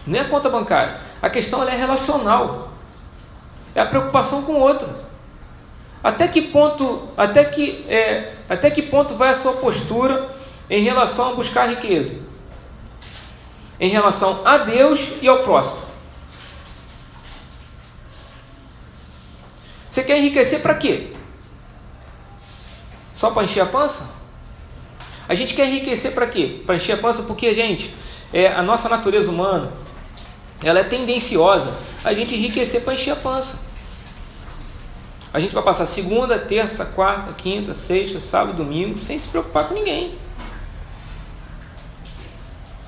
Nem 0.06 0.22
a 0.22 0.30
conta 0.30 0.50
bancária. 0.50 1.00
A 1.22 1.30
questão 1.30 1.68
é 1.68 1.76
relacional. 1.76 2.70
É 3.74 3.82
a 3.82 3.86
preocupação 3.86 4.44
com 4.44 4.54
o 4.54 4.60
outro. 4.60 4.88
Até 6.04 6.28
que 6.28 6.42
ponto, 6.42 7.08
até 7.16 7.46
que, 7.46 7.86
é, 7.88 8.34
até 8.50 8.70
que 8.70 8.82
ponto 8.82 9.16
vai 9.16 9.30
a 9.30 9.36
sua 9.36 9.54
postura 9.54 10.36
em 10.70 10.84
relação 10.84 11.32
a 11.32 11.36
buscar 11.36 11.70
riqueza? 11.70 12.20
Em 13.80 13.90
relação 13.90 14.46
a 14.46 14.58
Deus 14.58 15.00
e 15.22 15.28
ao 15.28 15.40
próximo. 15.40 15.82
Você 19.90 20.04
quer 20.04 20.18
enriquecer 20.18 20.62
para 20.62 20.74
quê? 20.76 21.14
Só 23.14 23.32
para 23.32 23.44
encher 23.44 23.62
a 23.62 23.66
pança? 23.66 24.12
A 25.30 25.36
gente 25.36 25.54
quer 25.54 25.68
enriquecer 25.68 26.14
para 26.14 26.28
quê? 26.28 26.62
Para 26.66 26.76
encher 26.76 26.94
a 26.94 26.98
pança 26.98 27.24
porque, 27.24 27.54
gente, 27.54 27.94
é, 28.34 28.48
a 28.48 28.62
nossa 28.62 28.90
natureza 28.90 29.30
humana 29.30 29.72
ela 30.64 30.80
é 30.80 30.84
tendenciosa 30.84 31.74
a 32.04 32.14
gente 32.14 32.36
enriquecer 32.36 32.82
para 32.82 32.94
encher 32.94 33.12
a 33.12 33.16
pança. 33.16 33.60
A 35.34 35.40
gente 35.40 35.54
vai 35.54 35.64
passar 35.64 35.86
segunda, 35.86 36.38
terça, 36.38 36.86
quarta, 36.86 37.34
quinta, 37.34 37.74
sexta, 37.74 38.20
sábado, 38.20 38.58
domingo 38.58 38.98
sem 39.00 39.18
se 39.18 39.28
preocupar 39.28 39.68
com 39.68 39.74
ninguém. 39.74 40.16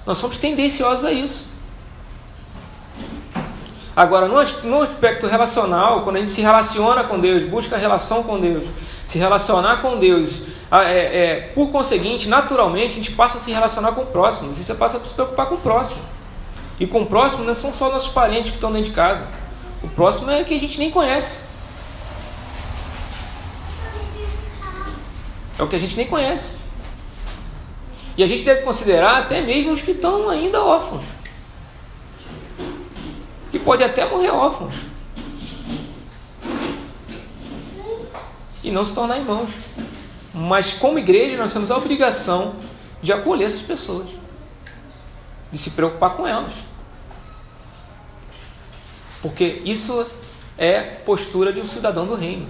Nós 0.05 0.19
somos 0.19 0.37
tendenciosos 0.37 1.03
a 1.03 1.11
isso. 1.11 1.55
Agora, 3.95 4.27
no 4.27 4.81
aspecto 4.81 5.25
relacional, 5.25 6.03
quando 6.03 6.17
a 6.17 6.19
gente 6.19 6.33
se 6.33 6.41
relaciona 6.41 7.05
com 7.05 7.19
Deus, 7.19 7.49
busca 7.49 7.77
relação 7.77 8.23
com 8.23 8.39
Deus, 8.39 8.67
se 9.07 9.17
relacionar 9.17 9.77
com 9.77 9.97
Deus, 9.97 10.43
é, 10.69 11.23
é, 11.23 11.51
por 11.55 11.71
conseguinte, 11.71 12.27
naturalmente, 12.27 12.91
a 12.91 12.95
gente 12.95 13.11
passa 13.13 13.37
a 13.37 13.41
se 13.41 13.51
relacionar 13.51 13.93
com 13.93 14.01
o 14.01 14.05
próximo. 14.05 14.51
E 14.51 14.63
você 14.63 14.75
passa 14.75 14.97
a 14.97 14.99
se 14.99 15.13
preocupar 15.13 15.47
com 15.47 15.55
o 15.55 15.59
próximo. 15.59 16.01
E 16.79 16.85
com 16.85 17.03
o 17.03 17.05
próximo 17.05 17.43
não 17.43 17.55
são 17.55 17.73
só 17.73 17.91
nossos 17.91 18.11
parentes 18.11 18.49
que 18.49 18.57
estão 18.57 18.71
dentro 18.71 18.89
de 18.89 18.95
casa. 18.95 19.27
O 19.81 19.87
próximo 19.87 20.29
é 20.31 20.43
que 20.43 20.53
a 20.53 20.59
gente 20.59 20.77
nem 20.77 20.91
conhece. 20.91 21.45
É 25.57 25.63
o 25.63 25.67
que 25.67 25.75
a 25.75 25.79
gente 25.79 25.95
nem 25.95 26.07
conhece. 26.07 26.57
E 28.17 28.23
a 28.23 28.27
gente 28.27 28.43
deve 28.43 28.61
considerar 28.61 29.17
até 29.17 29.41
mesmo 29.41 29.73
os 29.73 29.81
que 29.81 29.91
estão 29.91 30.29
ainda 30.29 30.61
órfãos. 30.61 31.03
Que 33.51 33.59
pode 33.59 33.83
até 33.83 34.05
morrer 34.05 34.31
órfãos. 34.31 34.75
E 38.63 38.71
não 38.71 38.85
se 38.85 38.93
tornar 38.93 39.17
irmãos. 39.17 39.49
Mas 40.33 40.73
como 40.73 40.99
igreja 40.99 41.37
nós 41.37 41.53
temos 41.53 41.71
a 41.71 41.77
obrigação 41.77 42.55
de 43.01 43.13
acolher 43.13 43.45
essas 43.45 43.61
pessoas. 43.61 44.24
De 45.51 45.57
se 45.57 45.71
preocupar 45.71 46.15
com 46.15 46.27
elas. 46.27 46.53
Porque 49.21 49.61
isso 49.65 50.05
é 50.57 50.81
postura 50.81 51.51
de 51.51 51.59
um 51.59 51.65
cidadão 51.65 52.05
do 52.05 52.15
reino. 52.15 52.47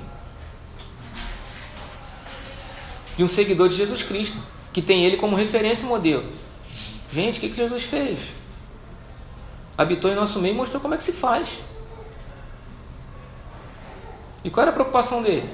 De 3.15 3.23
um 3.23 3.27
seguidor 3.27 3.69
de 3.69 3.75
Jesus 3.75 4.03
Cristo, 4.03 4.37
que 4.73 4.81
tem 4.81 5.05
ele 5.05 5.17
como 5.17 5.35
referência 5.35 5.85
e 5.85 5.87
modelo. 5.87 6.25
Gente, 7.13 7.37
o 7.37 7.41
que, 7.41 7.49
que 7.49 7.55
Jesus 7.55 7.83
fez? 7.83 8.19
Habitou 9.77 10.11
em 10.11 10.15
nosso 10.15 10.39
meio 10.39 10.53
e 10.53 10.57
mostrou 10.57 10.81
como 10.81 10.93
é 10.93 10.97
que 10.97 11.03
se 11.03 11.13
faz. 11.13 11.47
E 14.43 14.49
qual 14.49 14.63
era 14.63 14.71
a 14.71 14.73
preocupação 14.73 15.23
dele? 15.23 15.49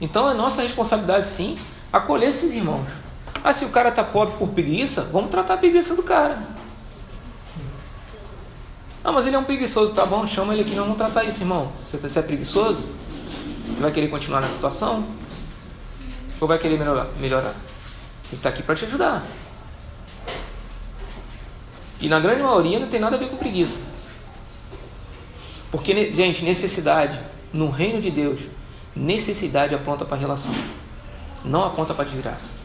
Então 0.00 0.28
é 0.28 0.34
nossa 0.34 0.62
responsabilidade 0.62 1.28
sim 1.28 1.56
acolher 1.92 2.28
esses 2.28 2.52
irmãos. 2.52 2.88
Ah, 3.42 3.52
se 3.52 3.64
o 3.64 3.70
cara 3.70 3.90
está 3.90 4.02
pobre 4.02 4.36
por 4.36 4.48
preguiça, 4.48 5.02
vamos 5.12 5.30
tratar 5.30 5.54
a 5.54 5.56
preguiça 5.58 5.94
do 5.94 6.02
cara. 6.02 6.42
Ah, 9.04 9.12
mas 9.12 9.26
ele 9.26 9.36
é 9.36 9.38
um 9.38 9.44
preguiçoso, 9.44 9.94
tá 9.94 10.04
bom, 10.04 10.26
chama 10.26 10.52
ele 10.52 10.62
aqui, 10.62 10.74
não 10.74 10.82
vamos 10.82 10.98
tratar 10.98 11.24
isso, 11.24 11.42
irmão. 11.42 11.70
Você, 11.86 11.96
você 11.96 12.18
é 12.18 12.22
preguiçoso? 12.22 12.80
Você 12.80 13.80
vai 13.80 13.92
querer 13.92 14.08
continuar 14.08 14.40
na 14.40 14.48
situação? 14.48 15.06
Ou 16.40 16.48
vai 16.48 16.58
querer 16.58 16.78
melhorar? 16.78 17.06
melhorar? 17.20 17.54
Ele 18.28 18.36
está 18.36 18.48
aqui 18.48 18.62
para 18.62 18.74
te 18.74 18.84
ajudar. 18.84 19.24
E 22.00 22.08
na 22.08 22.18
grande 22.18 22.42
maioria 22.42 22.78
não 22.78 22.88
tem 22.88 23.00
nada 23.00 23.16
a 23.16 23.18
ver 23.18 23.28
com 23.28 23.36
preguiça. 23.36 23.80
Porque, 25.70 26.12
gente, 26.12 26.44
necessidade 26.44 27.18
no 27.52 27.70
reino 27.70 28.00
de 28.00 28.10
Deus, 28.10 28.40
necessidade 28.94 29.74
aponta 29.74 30.04
para 30.04 30.16
relação, 30.16 30.54
não 31.44 31.64
aponta 31.64 31.94
para 31.94 32.04
desgraça. 32.04 32.56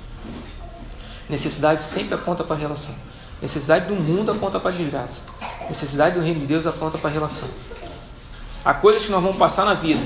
Necessidade 1.30 1.84
sempre 1.84 2.15
aponta 2.15 2.43
para 2.43 2.55
a 2.55 2.59
relação. 2.59 2.93
Necessidade 3.41 3.86
do 3.86 3.95
mundo 3.95 4.32
aponta 4.32 4.59
para 4.59 4.69
a 4.69 4.74
desgraça. 4.74 5.24
Necessidade 5.67 6.15
do 6.15 6.22
reino 6.22 6.39
de 6.39 6.45
Deus 6.45 6.65
aponta 6.67 6.97
para 6.97 7.09
a 7.09 7.13
relação. 7.13 7.49
Há 8.63 8.74
coisas 8.74 9.03
que 9.05 9.11
nós 9.11 9.22
vamos 9.22 9.38
passar 9.38 9.65
na 9.65 9.74
vida 9.74 10.01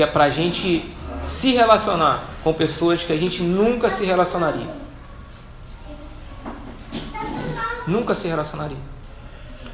que 0.00 0.02
é 0.02 0.06
para 0.06 0.24
a 0.24 0.30
gente 0.30 0.90
se 1.26 1.52
relacionar 1.52 2.24
com 2.42 2.54
pessoas 2.54 3.02
que 3.02 3.12
a 3.12 3.18
gente 3.18 3.42
nunca 3.42 3.90
se 3.90 4.06
relacionaria. 4.06 4.66
Nunca 7.86 8.14
se 8.14 8.26
relacionaria. 8.26 8.78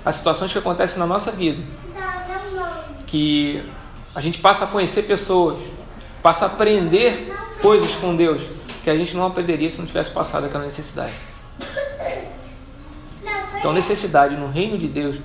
As 0.04 0.16
situações 0.16 0.50
que 0.50 0.58
acontecem 0.58 0.98
na 0.98 1.06
nossa 1.06 1.30
vida, 1.30 1.62
que 3.06 3.64
a 4.14 4.20
gente 4.20 4.38
passa 4.38 4.64
a 4.64 4.66
conhecer 4.66 5.02
pessoas, 5.02 5.58
passa 6.26 6.46
a 6.46 6.48
aprender 6.48 7.32
coisas 7.62 7.88
com 8.00 8.16
Deus, 8.16 8.42
que 8.82 8.90
a 8.90 8.96
gente 8.96 9.16
não 9.16 9.24
aprenderia 9.24 9.70
se 9.70 9.78
não 9.78 9.86
tivesse 9.86 10.10
passado 10.10 10.46
aquela 10.46 10.64
necessidade. 10.64 11.14
Então, 13.56 13.72
necessidade 13.72 14.34
no 14.34 14.50
reino 14.50 14.76
de 14.76 14.88
Deus 14.88 15.18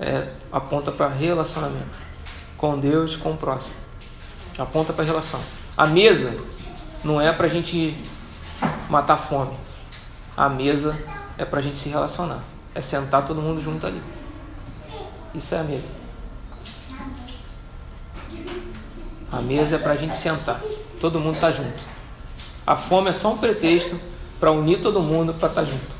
é, 0.00 0.28
aponta 0.50 0.90
para 0.90 1.08
relacionamento 1.08 1.90
com 2.56 2.78
Deus 2.78 3.16
com 3.16 3.32
o 3.32 3.36
próximo. 3.36 3.74
Aponta 4.56 4.94
para 4.94 5.04
relação. 5.04 5.40
A 5.76 5.86
mesa 5.86 6.34
não 7.04 7.20
é 7.20 7.30
para 7.34 7.44
a 7.44 7.50
gente 7.50 7.94
matar 8.88 9.18
fome. 9.18 9.52
A 10.34 10.48
mesa 10.48 10.96
é 11.36 11.44
para 11.44 11.58
a 11.58 11.62
gente 11.62 11.76
se 11.76 11.90
relacionar. 11.90 12.42
É 12.74 12.80
sentar 12.80 13.26
todo 13.26 13.42
mundo 13.42 13.60
junto 13.60 13.86
ali. 13.86 14.00
Isso 15.34 15.54
é 15.54 15.58
a 15.58 15.64
mesa. 15.64 16.05
A 19.30 19.40
mesa 19.40 19.76
é 19.76 19.78
para 19.78 19.92
a 19.92 19.96
gente 19.96 20.14
sentar. 20.14 20.60
Todo 21.00 21.20
mundo 21.20 21.34
está 21.34 21.50
junto. 21.50 21.84
A 22.66 22.76
fome 22.76 23.10
é 23.10 23.12
só 23.12 23.32
um 23.32 23.38
pretexto 23.38 23.98
para 24.40 24.50
unir 24.50 24.80
todo 24.80 25.00
mundo 25.00 25.34
para 25.34 25.48
estar 25.48 25.62
tá 25.62 25.66
junto. 25.66 25.96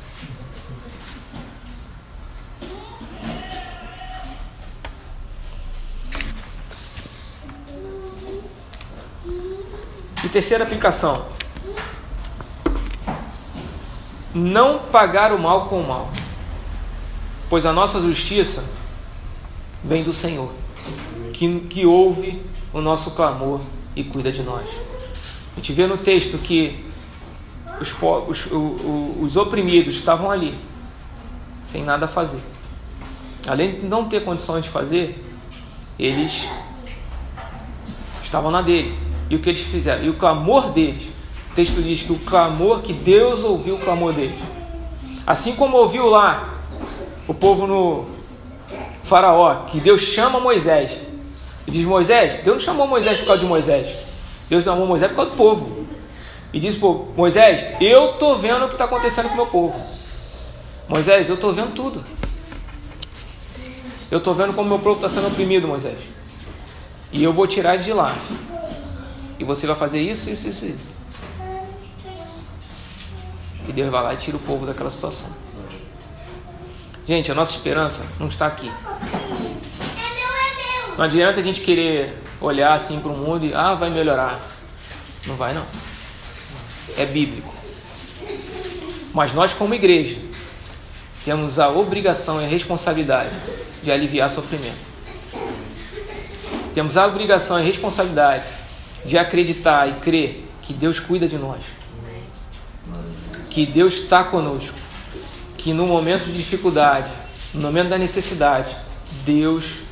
E 10.23 10.29
terceira 10.29 10.63
aplicação: 10.63 11.25
não 14.33 14.79
pagar 14.79 15.31
o 15.31 15.39
mal 15.39 15.67
com 15.67 15.79
o 15.79 15.87
mal, 15.87 16.11
pois 17.49 17.65
a 17.65 17.71
nossa 17.71 18.01
justiça 18.01 18.69
vem 19.83 20.03
do 20.03 20.13
Senhor, 20.13 20.51
que, 21.33 21.59
que 21.61 21.85
ouve 21.85 22.45
o 22.73 22.81
nosso 22.81 23.11
clamor 23.11 23.61
e 23.95 24.03
cuida 24.03 24.31
de 24.31 24.43
nós. 24.43 24.69
A 25.53 25.55
gente 25.55 25.73
vê 25.73 25.87
no 25.87 25.97
texto 25.97 26.37
que 26.37 26.85
os, 27.81 27.91
os, 27.91 28.45
os, 28.45 29.21
os 29.21 29.37
oprimidos 29.37 29.95
estavam 29.95 30.29
ali, 30.29 30.55
sem 31.65 31.83
nada 31.83 32.05
a 32.05 32.07
fazer. 32.07 32.41
Além 33.47 33.79
de 33.79 33.85
não 33.85 34.05
ter 34.05 34.23
condições 34.23 34.63
de 34.63 34.69
fazer, 34.69 35.23
eles 35.97 36.47
estavam 38.23 38.51
na 38.51 38.61
dele. 38.61 38.97
E 39.29 39.35
o 39.35 39.39
que 39.39 39.49
eles 39.49 39.61
fizeram? 39.61 40.03
E 40.03 40.09
o 40.09 40.13
clamor 40.13 40.71
deles, 40.71 41.09
o 41.51 41.55
texto 41.55 41.81
diz 41.81 42.01
que 42.01 42.11
o 42.11 42.19
clamor, 42.19 42.81
que 42.81 42.93
Deus 42.93 43.43
ouviu 43.43 43.75
o 43.75 43.79
clamor 43.79 44.13
deles. 44.13 44.39
Assim 45.25 45.55
como 45.55 45.77
ouviu 45.77 46.07
lá 46.07 46.55
o 47.27 47.33
povo 47.33 47.67
no 47.67 48.05
Faraó, 49.03 49.65
que 49.65 49.79
Deus 49.79 50.01
chama 50.01 50.39
Moisés. 50.39 51.06
E 51.67 51.71
diz: 51.71 51.85
Moisés, 51.85 52.41
Deus 52.43 52.57
não 52.57 52.59
chamou 52.59 52.87
Moisés 52.87 53.19
por 53.19 53.27
causa 53.27 53.41
de 53.41 53.47
Moisés. 53.47 53.95
Deus 54.49 54.63
chamou 54.63 54.87
Moisés 54.87 55.11
por 55.11 55.17
causa 55.17 55.31
do 55.31 55.37
povo. 55.37 55.85
E 56.53 56.59
diz: 56.59 56.75
Pô, 56.75 57.05
Moisés, 57.15 57.75
eu 57.81 58.11
estou 58.11 58.37
vendo 58.37 58.63
o 58.63 58.67
que 58.67 58.75
está 58.75 58.85
acontecendo 58.85 59.27
com 59.27 59.33
o 59.33 59.37
meu 59.37 59.47
povo. 59.47 59.79
Moisés, 60.87 61.27
eu 61.27 61.35
estou 61.35 61.53
vendo 61.53 61.73
tudo. 61.75 62.03
Eu 64.09 64.19
estou 64.19 64.33
vendo 64.33 64.53
como 64.53 64.69
meu 64.69 64.79
povo 64.79 64.95
está 64.95 65.09
sendo 65.09 65.27
oprimido, 65.27 65.67
Moisés. 65.67 65.99
E 67.11 67.21
eu 67.21 67.33
vou 67.33 67.45
tirar 67.45 67.77
de 67.77 67.91
lá. 67.91 68.17
E 69.37 69.43
você 69.43 69.67
vai 69.67 69.75
fazer 69.75 69.99
isso, 69.99 70.29
isso, 70.29 70.47
isso, 70.47 70.65
isso. 70.65 70.97
E 73.67 73.73
Deus 73.73 73.91
vai 73.91 74.01
lá 74.01 74.13
e 74.13 74.17
tira 74.17 74.37
o 74.37 74.39
povo 74.39 74.65
daquela 74.65 74.89
situação. 74.89 75.29
Gente, 77.05 77.31
a 77.31 77.35
nossa 77.35 77.53
esperança 77.53 78.05
não 78.17 78.27
está 78.27 78.47
aqui. 78.47 78.71
Não 80.97 81.05
adianta 81.05 81.39
a 81.39 81.43
gente 81.43 81.61
querer 81.61 82.17
olhar 82.41 82.73
assim 82.73 82.99
para 82.99 83.11
o 83.11 83.15
mundo 83.15 83.45
e, 83.45 83.53
ah, 83.53 83.75
vai 83.75 83.91
melhorar. 83.91 84.41
Não 85.27 85.35
vai, 85.35 85.53
não. 85.53 85.63
É 86.97 87.05
bíblico. 87.05 87.53
Mas 89.13 89.31
nós, 89.31 89.53
como 89.53 89.75
igreja, 89.75 90.17
temos 91.23 91.59
a 91.59 91.69
obrigação 91.69 92.41
e 92.41 92.45
a 92.45 92.47
responsabilidade 92.47 93.29
de 93.83 93.91
aliviar 93.91 94.31
sofrimento. 94.31 94.87
Temos 96.73 96.97
a 96.97 97.05
obrigação 97.05 97.59
e 97.59 97.61
a 97.61 97.65
responsabilidade 97.65 98.45
de 99.05 99.19
acreditar 99.19 99.87
e 99.87 99.93
crer 99.99 100.47
que 100.63 100.73
Deus 100.73 100.99
cuida 100.99 101.27
de 101.27 101.37
nós, 101.37 101.63
que 103.51 103.67
Deus 103.67 103.95
está 103.95 104.23
conosco, 104.23 104.75
que 105.57 105.73
no 105.73 105.85
momento 105.85 106.25
de 106.25 106.33
dificuldade, 106.33 107.11
no 107.53 107.61
momento 107.61 107.89
da 107.89 107.97
necessidade, 107.97 108.75
Deus 109.23 109.86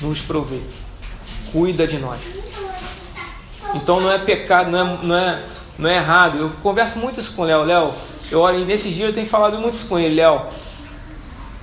nos 0.00 0.20
provê, 0.20 0.60
cuida 1.52 1.86
de 1.86 1.98
nós. 1.98 2.20
Então 3.74 4.00
não 4.00 4.10
é 4.10 4.18
pecado, 4.18 4.70
não 4.70 4.78
é, 4.78 4.98
não 5.02 5.16
é, 5.16 5.44
não 5.78 5.90
é 5.90 5.96
errado. 5.96 6.38
Eu 6.38 6.50
converso 6.62 6.98
muito 6.98 7.20
isso 7.20 7.34
com 7.34 7.42
o 7.42 7.44
Léo. 7.44 7.64
Léo, 7.64 7.92
eu 8.30 8.40
oro, 8.40 8.58
e 8.58 8.64
nesses 8.64 8.94
dias 8.94 9.08
eu 9.08 9.14
tenho 9.14 9.26
falado 9.26 9.58
muito 9.58 9.74
isso 9.74 9.88
com 9.88 9.98
ele, 9.98 10.14
Léo. 10.14 10.46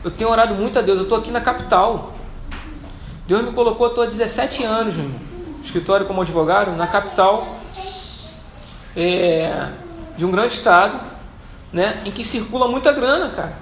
Eu 0.03 0.11
tenho 0.11 0.29
orado 0.29 0.53
muito 0.53 0.77
a 0.77 0.81
Deus, 0.81 0.97
eu 0.97 1.03
estou 1.03 1.17
aqui 1.17 1.31
na 1.31 1.41
capital. 1.41 2.13
Deus 3.27 3.43
me 3.43 3.51
colocou, 3.53 3.87
estou 3.87 4.03
há 4.03 4.07
17 4.07 4.63
anos, 4.63 4.95
meu 4.95 5.35
escritório 5.65 6.05
como 6.05 6.21
advogado 6.21 6.71
na 6.77 6.87
capital 6.87 7.57
é, 8.95 9.69
de 10.15 10.23
um 10.23 10.31
grande 10.31 10.53
estado, 10.53 10.99
né, 11.73 12.01
em 12.05 12.11
que 12.11 12.23
circula 12.23 12.67
muita 12.67 12.91
grana, 12.91 13.29
cara. 13.29 13.57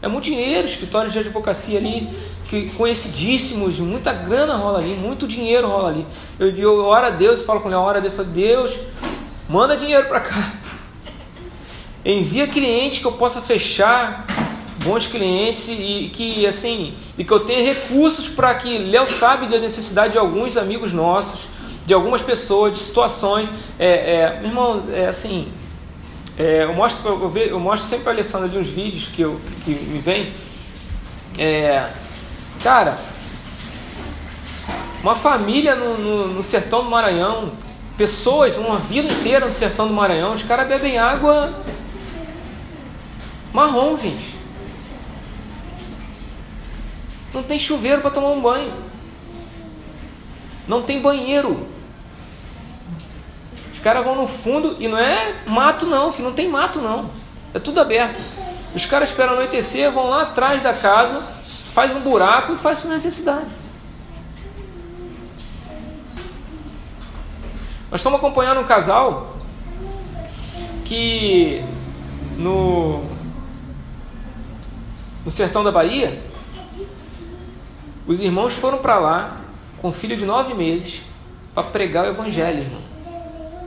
É 0.00 0.08
muito 0.08 0.24
dinheiro, 0.24 0.66
escritórios 0.66 1.12
de 1.12 1.20
advocacia 1.20 1.78
ali, 1.78 2.08
que 2.52 2.68
conhecidíssimos, 2.76 3.78
muita 3.78 4.12
grana 4.12 4.54
rola 4.56 4.78
ali, 4.78 4.94
muito 4.94 5.26
dinheiro 5.26 5.66
rola 5.68 5.88
ali. 5.88 6.06
Eu, 6.38 6.54
eu 6.54 6.84
oro 6.84 7.06
a 7.06 7.08
Deus, 7.08 7.44
falo 7.44 7.60
com 7.60 7.68
ele, 7.70 7.76
oro 7.76 7.96
a 7.96 8.00
Deus, 8.00 8.12
falo, 8.12 8.28
Deus, 8.28 8.74
manda 9.48 9.74
dinheiro 9.74 10.06
para 10.06 10.20
cá. 10.20 10.52
Envia 12.04 12.46
cliente 12.46 13.00
que 13.00 13.06
eu 13.06 13.12
possa 13.12 13.40
fechar 13.40 14.26
bons 14.84 15.06
clientes 15.06 15.66
e, 15.66 16.10
que 16.12 16.46
assim 16.46 16.94
e 17.16 17.24
que 17.24 17.32
eu 17.32 17.40
tenha 17.40 17.62
recursos 17.72 18.28
para 18.28 18.54
que 18.54 18.76
Léo 18.76 19.08
sabe 19.08 19.46
da 19.46 19.58
necessidade 19.58 20.12
de 20.12 20.18
alguns 20.18 20.58
amigos 20.58 20.92
nossos, 20.92 21.48
de 21.86 21.94
algumas 21.94 22.20
pessoas, 22.20 22.76
de 22.76 22.80
situações. 22.80 23.48
É, 23.78 23.88
é, 23.88 24.38
meu 24.40 24.50
irmão, 24.50 24.84
é 24.92 25.06
assim, 25.06 25.48
é, 26.38 26.64
eu 26.64 26.74
mostro 26.74 27.08
eu, 27.08 27.34
eu 27.34 27.58
mostro 27.58 27.88
sempre 27.88 28.10
a 28.10 28.12
Alessandra 28.12 28.46
ali 28.46 28.58
uns 28.58 28.68
vídeos 28.68 29.06
que, 29.06 29.22
eu, 29.22 29.40
que 29.64 29.70
me 29.70 30.00
vem. 30.00 30.26
É, 31.38 31.88
cara, 32.62 32.98
uma 35.02 35.16
família 35.16 35.74
no, 35.74 35.98
no, 35.98 36.28
no 36.28 36.42
sertão 36.42 36.84
do 36.84 36.90
Maranhão, 36.90 37.52
pessoas, 37.96 38.56
uma 38.56 38.78
vida 38.78 39.12
inteira 39.12 39.46
no 39.46 39.52
sertão 39.52 39.88
do 39.88 39.94
Maranhão, 39.94 40.34
os 40.34 40.42
caras 40.42 40.68
bebem 40.68 40.98
água 40.98 41.52
marrom, 43.52 43.98
gente. 43.98 44.36
Não 47.34 47.42
tem 47.42 47.58
chuveiro 47.58 48.00
para 48.00 48.10
tomar 48.10 48.28
um 48.28 48.40
banho. 48.40 48.72
Não 50.68 50.82
tem 50.82 51.00
banheiro. 51.00 51.66
Os 53.72 53.80
caras 53.80 54.04
vão 54.04 54.14
no 54.14 54.28
fundo 54.28 54.76
e 54.78 54.86
não 54.86 54.98
é 54.98 55.34
mato 55.46 55.86
não, 55.86 56.12
que 56.12 56.22
não 56.22 56.32
tem 56.32 56.48
mato 56.48 56.80
não. 56.80 57.10
É 57.52 57.58
tudo 57.58 57.80
aberto. 57.80 58.20
Os 58.74 58.86
caras 58.86 59.10
esperam 59.10 59.34
anoitecer, 59.34 59.90
vão 59.90 60.08
lá 60.08 60.22
atrás 60.22 60.62
da 60.62 60.72
casa, 60.72 61.26
faz 61.72 61.94
um 61.96 62.00
buraco 62.00 62.52
e 62.52 62.58
faz 62.58 62.78
sua 62.78 62.90
necessidade. 62.90 63.46
Nós 67.90 68.00
estamos 68.00 68.18
acompanhando 68.18 68.60
um 68.60 68.64
casal 68.64 69.36
que 70.84 71.62
no, 72.36 73.04
no 75.24 75.30
sertão 75.30 75.64
da 75.64 75.70
Bahia 75.70 76.22
os 78.06 78.20
irmãos 78.20 78.54
foram 78.54 78.78
para 78.78 78.98
lá 78.98 79.40
com 79.80 79.88
um 79.88 79.92
filho 79.92 80.16
de 80.16 80.24
nove 80.24 80.54
meses 80.54 81.02
para 81.54 81.64
pregar 81.64 82.04
o 82.04 82.08
evangelho, 82.08 82.60
irmão. 82.60 82.80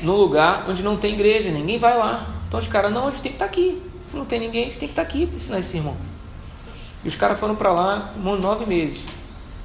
No 0.01 0.15
lugar 0.15 0.65
onde 0.67 0.83
não 0.83 0.97
tem 0.97 1.13
igreja, 1.13 1.49
ninguém 1.49 1.77
vai 1.77 1.97
lá. 1.97 2.27
Então 2.47 2.59
os 2.59 2.67
caras, 2.67 2.91
não, 2.91 3.07
a 3.07 3.11
gente 3.11 3.21
tem 3.21 3.31
que 3.31 3.35
estar 3.35 3.45
tá 3.45 3.51
aqui. 3.51 3.81
Se 4.07 4.15
não 4.15 4.25
tem 4.25 4.39
ninguém, 4.39 4.63
a 4.63 4.65
gente 4.65 4.79
tem 4.79 4.87
que 4.87 4.91
estar 4.93 5.03
tá 5.03 5.07
aqui 5.07 5.25
para 5.25 5.37
ensinar 5.37 5.59
esse 5.59 5.77
irmão. 5.77 5.95
E 7.05 7.07
os 7.07 7.15
caras 7.15 7.39
foram 7.39 7.55
para 7.55 7.71
lá 7.71 8.09
nove 8.17 8.65
meses. 8.65 8.99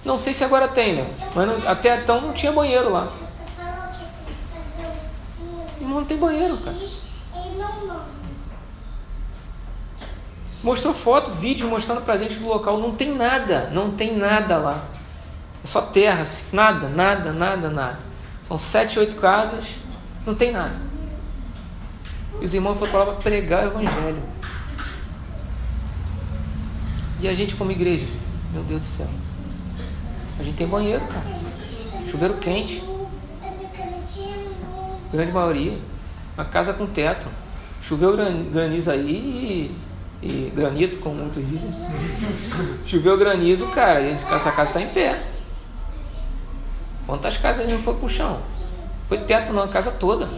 Não 0.05 0.18
sei 0.18 0.34
se 0.34 0.45
agora 0.45 0.68
tem, 0.68 0.95
né? 0.95 1.07
Mas 1.34 1.49
não, 1.49 1.68
até 1.68 1.97
então 1.97 2.20
não 2.20 2.34
tinha 2.34 2.53
banheiro 2.53 2.93
lá. 2.93 3.09
Não 5.80 6.05
tem 6.05 6.18
banheiro, 6.18 6.57
cara. 6.59 6.76
Mostrou 10.62 10.93
foto, 10.93 11.30
vídeo 11.30 11.66
mostrando 11.66 12.03
pra 12.03 12.18
gente 12.18 12.34
do 12.34 12.47
local. 12.47 12.78
Não 12.78 12.95
tem 12.95 13.14
nada, 13.14 13.70
não 13.72 13.91
tem 13.91 14.16
nada 14.16 14.59
lá. 14.59 14.84
É 15.64 15.66
só 15.66 15.80
terra, 15.80 16.26
nada, 16.53 16.88
nada, 16.88 17.32
nada, 17.32 17.70
nada. 17.70 17.99
São 18.47 18.59
sete, 18.59 18.99
oito 18.99 19.16
casas, 19.16 19.64
não 20.26 20.34
tem 20.34 20.53
nada. 20.53 20.76
E 22.38 22.45
os 22.45 22.53
irmãos 22.53 22.78
foram 22.78 22.91
para 22.91 23.01
lá 23.01 23.07
para 23.07 23.22
pregar 23.22 23.64
o 23.64 23.68
evangelho. 23.68 24.22
E 27.21 27.29
a 27.29 27.35
gente 27.35 27.55
como 27.55 27.71
igreja, 27.71 28.07
meu 28.53 28.62
Deus 28.62 28.81
do 28.81 28.87
céu. 28.87 29.09
A 30.39 30.43
gente 30.43 30.57
tem 30.57 30.66
banheiro, 30.66 31.05
cara. 31.07 31.41
Chuveiro 32.07 32.35
quente. 32.35 32.83
Grande 35.12 35.33
maioria. 35.33 35.77
Uma 36.37 36.45
casa 36.45 36.73
com 36.73 36.87
teto. 36.87 37.29
Choveu 37.83 38.16
granizo 38.53 38.91
aí 38.91 39.11
e 39.11 39.91
e 40.23 40.53
granito, 40.55 40.99
como 40.99 41.16
muitos 41.16 41.47
dizem. 41.49 41.71
Choveu 42.87 43.16
granizo, 43.16 43.66
cara, 43.68 44.01
e 44.01 44.12
essa 44.12 44.53
casa 44.53 44.71
está 44.71 44.81
em 44.81 44.89
pé. 44.89 45.18
Quantas 47.07 47.39
casas 47.39 47.68
não 47.68 47.83
foi 47.83 47.95
pro 47.95 48.09
chão? 48.09 48.41
Foi 49.09 49.18
teto 49.18 49.53
não, 49.53 49.62
a 49.62 49.68
casa 49.68 49.91
toda. 49.91 50.29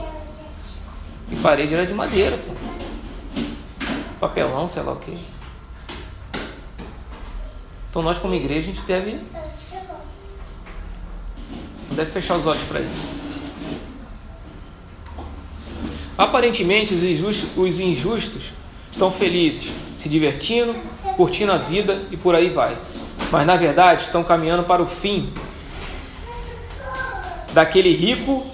E 1.31 1.37
parede 1.37 1.75
era 1.75 1.85
de 1.85 1.93
madeira. 1.93 2.39
Papelão, 4.21 4.69
sei 4.69 4.83
lá 4.83 4.93
o 4.93 4.97
que. 4.97 5.19
Então 7.93 8.01
nós 8.01 8.19
como 8.19 8.35
igreja 8.35 8.71
a 8.71 8.73
gente 8.73 8.81
deve. 8.87 9.19
Deve 11.91 12.11
fechar 12.11 12.39
os 12.39 12.47
olhos 12.47 12.63
para 12.63 12.81
isso. 12.81 13.15
Aparentemente 16.17 16.95
os 16.95 17.03
injustos, 17.03 17.51
os 17.55 17.79
injustos 17.79 18.45
estão 18.91 19.13
felizes, 19.13 19.71
se 19.99 20.09
divertindo, 20.09 20.75
curtindo 21.19 21.53
a 21.53 21.59
vida 21.59 22.03
e 22.11 22.17
por 22.17 22.35
aí 22.35 22.49
vai. 22.49 22.79
Mas 23.31 23.47
na 23.47 23.57
verdade 23.57 24.05
estão 24.05 24.25
caminhando 24.25 24.65
para 24.65 24.81
o 24.81 24.87
fim 24.87 25.31
daquele 27.53 27.95
rico, 27.95 28.47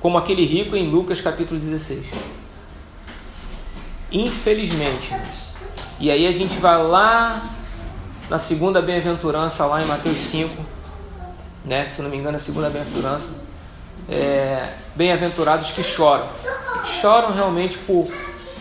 como 0.00 0.18
aquele 0.18 0.44
rico 0.44 0.76
em 0.76 0.88
Lucas 0.88 1.20
capítulo 1.20 1.58
16. 1.58 2.04
Infelizmente. 4.12 5.12
E 5.98 6.12
aí 6.12 6.28
a 6.28 6.32
gente 6.32 6.56
vai 6.58 6.80
lá 6.80 7.57
na 8.28 8.38
segunda 8.38 8.82
bem-aventurança, 8.82 9.64
lá 9.64 9.82
em 9.82 9.86
Mateus 9.86 10.18
5, 10.18 10.64
né? 11.64 11.88
se 11.90 12.02
não 12.02 12.10
me 12.10 12.16
engano, 12.16 12.36
a 12.36 12.40
segunda 12.40 12.68
bem-aventurança. 12.68 13.28
É, 14.08 14.74
bem-aventurados 14.94 15.72
que 15.72 15.82
choram. 15.82 16.26
Choram 17.00 17.32
realmente 17.32 17.78
por 17.78 18.08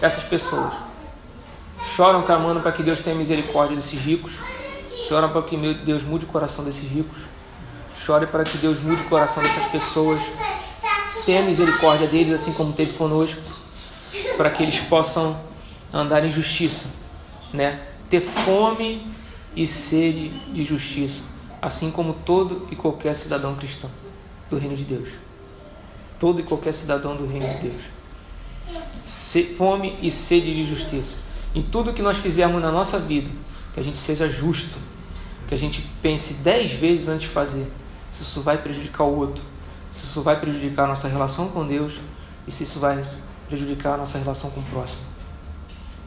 essas 0.02 0.24
pessoas. 0.24 0.74
Choram 1.96 2.22
clamando 2.24 2.60
para 2.60 2.72
que 2.72 2.84
Deus 2.84 3.00
tenha 3.00 3.16
misericórdia 3.16 3.76
desses 3.76 4.00
ricos. 4.00 4.34
Choram 5.08 5.30
para 5.30 5.42
que 5.44 5.56
Deus 5.86 6.04
mude 6.04 6.26
o 6.26 6.28
coração 6.28 6.64
desses 6.64 6.90
ricos. 6.90 7.28
Chore 8.08 8.26
para 8.26 8.46
que 8.46 8.58
Deus 8.58 8.80
mude 8.82 9.02
o 9.02 9.06
coração 9.10 9.44
dessas 9.44 9.66
pessoas. 9.68 10.22
Tenha 11.26 11.42
misericórdia 11.42 12.08
deles, 12.08 12.34
assim 12.40 12.54
como 12.54 12.72
teve 12.72 12.94
conosco, 12.94 13.42
para 14.38 14.50
que 14.50 14.64
eles 14.64 14.80
possam 14.80 15.38
andar 15.94 16.24
em 16.24 16.32
justiça, 16.32 16.88
né? 17.52 17.82
Ter 18.10 18.22
fome 18.22 19.14
e 19.58 19.66
sede 19.66 20.30
de 20.54 20.64
justiça, 20.64 21.24
assim 21.60 21.90
como 21.90 22.14
todo 22.14 22.68
e 22.72 22.76
qualquer 22.76 23.16
cidadão 23.16 23.56
cristão 23.56 23.90
do 24.52 24.58
reino 24.60 24.78
de 24.78 24.84
Deus. 24.84 25.10
Todo 26.20 26.40
e 26.40 26.44
qualquer 26.44 26.76
cidadão 26.76 27.18
do 27.18 27.26
reino 27.26 27.48
de 27.48 27.70
Deus. 27.70 27.82
Fome 29.58 29.98
e 30.00 30.12
sede 30.12 30.54
de 30.54 30.64
justiça. 30.64 31.16
Em 31.56 31.64
tudo 31.64 31.92
que 31.92 32.04
nós 32.04 32.18
fizermos 32.18 32.62
na 32.62 32.72
nossa 32.72 33.00
vida, 33.00 33.30
que 33.74 33.80
a 33.80 33.84
gente 33.84 33.98
seja 33.98 34.30
justo, 34.30 34.78
que 35.48 35.56
a 35.56 35.58
gente 35.58 35.82
pense 36.04 36.36
dez 36.36 36.72
vezes 36.74 37.08
antes 37.08 37.28
de 37.28 37.34
fazer, 37.34 37.66
se 38.14 38.22
isso 38.22 38.42
vai 38.42 38.60
prejudicar 38.60 39.06
o 39.06 39.18
outro, 39.18 39.44
se 39.92 40.06
isso 40.06 40.22
vai 40.22 40.40
prejudicar 40.40 40.86
a 40.86 40.88
nossa 40.90 41.08
relação 41.08 41.50
com 41.50 41.66
Deus 41.66 41.96
e 42.48 42.52
se 42.52 42.64
isso 42.64 42.80
vai 42.80 43.04
prejudicar 43.48 43.96
a 43.96 43.98
nossa 43.98 44.20
relação 44.20 44.52
com 44.52 44.60
o 44.60 44.66
próximo. 44.66 45.02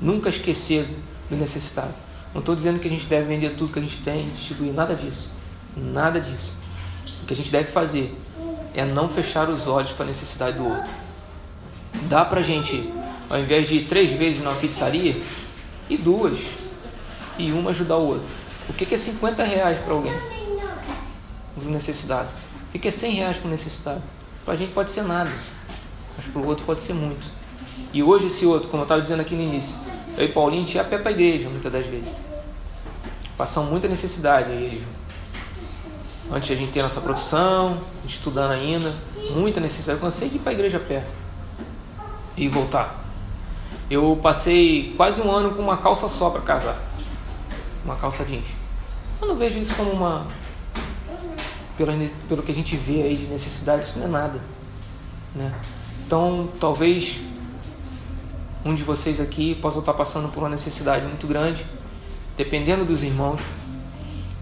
Nunca 0.01 0.29
esquecer 0.29 0.87
do 1.29 1.37
necessitado. 1.37 2.10
Não 2.33 2.41
estou 2.41 2.55
dizendo 2.55 2.79
que 2.79 2.87
a 2.87 2.91
gente 2.91 3.07
deve 3.07 3.27
vender 3.27 3.51
tudo 3.57 3.73
que 3.73 3.79
a 3.79 3.83
gente 3.83 3.99
tem, 3.99 4.31
distribuir, 4.31 4.73
nada 4.73 4.95
disso. 4.95 5.35
Nada 5.77 6.21
disso. 6.21 6.55
O 7.23 7.27
que 7.27 7.35
a 7.35 7.37
gente 7.37 7.51
deve 7.51 7.71
fazer 7.71 8.17
é 8.75 8.85
não 8.85 9.09
fechar 9.09 9.49
os 9.49 9.67
olhos 9.67 9.91
para 9.93 10.05
a 10.05 10.09
necessidade 10.09 10.57
do 10.57 10.65
outro. 10.65 10.91
Dá 12.09 12.25
para 12.25 12.41
a 12.41 12.43
gente, 12.43 12.93
ao 13.29 13.39
invés 13.39 13.69
de 13.69 13.77
ir 13.77 13.89
três 13.89 14.13
vezes 14.13 14.43
numa 14.43 14.55
pizzaria, 14.55 15.21
e 15.89 15.97
duas, 15.97 16.39
e 17.37 17.51
uma 17.51 17.71
ajudar 17.71 17.97
o 17.97 18.07
outro. 18.07 18.29
O 18.69 18.73
que 18.73 18.95
é 18.95 18.99
50 18.99 19.43
reais 19.43 19.79
para 19.81 19.93
alguém? 19.95 20.41
necessidade. 21.65 22.29
O 22.75 22.79
que 22.79 22.89
é 22.89 22.91
100 22.91 23.13
reais 23.13 23.37
para 23.37 23.51
necessitado? 23.51 24.03
Para 24.45 24.55
a 24.55 24.57
gente 24.57 24.73
pode 24.73 24.91
ser 24.91 25.03
nada, 25.03 25.31
mas 26.17 26.27
para 26.27 26.41
o 26.41 26.47
outro 26.47 26.65
pode 26.65 26.81
ser 26.83 26.95
muito. 26.95 27.27
E 27.93 28.03
hoje 28.03 28.29
esse 28.29 28.47
outro, 28.47 28.69
como 28.69 28.83
eu 28.83 28.85
estava 28.85 29.01
dizendo 29.01 29.21
aqui 29.21 29.35
no 29.35 29.43
início, 29.43 29.75
eu 30.17 30.25
e 30.25 30.29
Paulinho 30.29 30.65
tinha 30.65 30.83
a 30.83 30.87
pé 30.87 30.99
para 30.99 31.11
a 31.11 31.13
igreja 31.13 31.49
muitas 31.49 31.73
das 31.73 31.87
vezes. 31.87 32.17
Passamos 33.37 33.71
muita 33.71 33.89
necessidade 33.89 34.53
aí, 34.53 34.85
Antes 36.33 36.47
de 36.47 36.55
a 36.55 36.57
gente 36.57 36.71
ter 36.71 36.81
nossa 36.81 37.01
profissão, 37.01 37.81
estudando 38.07 38.53
ainda, 38.53 38.95
muita 39.35 39.59
necessidade. 39.59 39.99
Eu 39.99 40.01
cansei 40.01 40.29
de 40.29 40.37
ir 40.37 40.39
para 40.39 40.53
a 40.53 40.55
igreja 40.55 40.77
a 40.77 40.81
pé 40.81 41.05
e 42.37 42.47
voltar. 42.49 43.05
Eu 43.91 44.17
passei 44.23 44.95
quase 44.97 45.21
um 45.21 45.31
ano 45.31 45.51
com 45.57 45.61
uma 45.61 45.79
calça 45.79 46.09
só 46.09 46.31
para 46.31 46.41
casar. 46.43 46.79
Uma 47.85 47.97
calça 47.97 48.25
jeans. 48.25 48.47
Eu 49.21 49.27
não 49.27 49.37
vejo 49.37 49.59
isso 49.59 49.75
como 49.75 49.91
uma. 49.91 50.29
Pelo, 51.77 51.93
pelo 52.29 52.43
que 52.45 52.53
a 52.53 52.55
gente 52.55 52.77
vê 52.77 53.03
aí 53.03 53.17
de 53.17 53.25
necessidade, 53.25 53.85
isso 53.85 53.99
não 53.99 54.07
é 54.07 54.11
nada. 54.11 54.41
Né? 55.35 55.53
Então, 56.07 56.49
talvez 56.61 57.19
um 58.65 58.75
de 58.75 58.83
vocês 58.83 59.21
aqui 59.21 59.55
possa 59.55 59.79
estar 59.79 59.95
passando 59.95 60.29
por 60.29 60.41
uma 60.43 60.49
necessidade 60.51 61.07
muito 61.07 61.27
grande, 61.27 61.65
dependendo 62.37 62.85
dos 62.85 63.03
irmãos, 63.03 63.41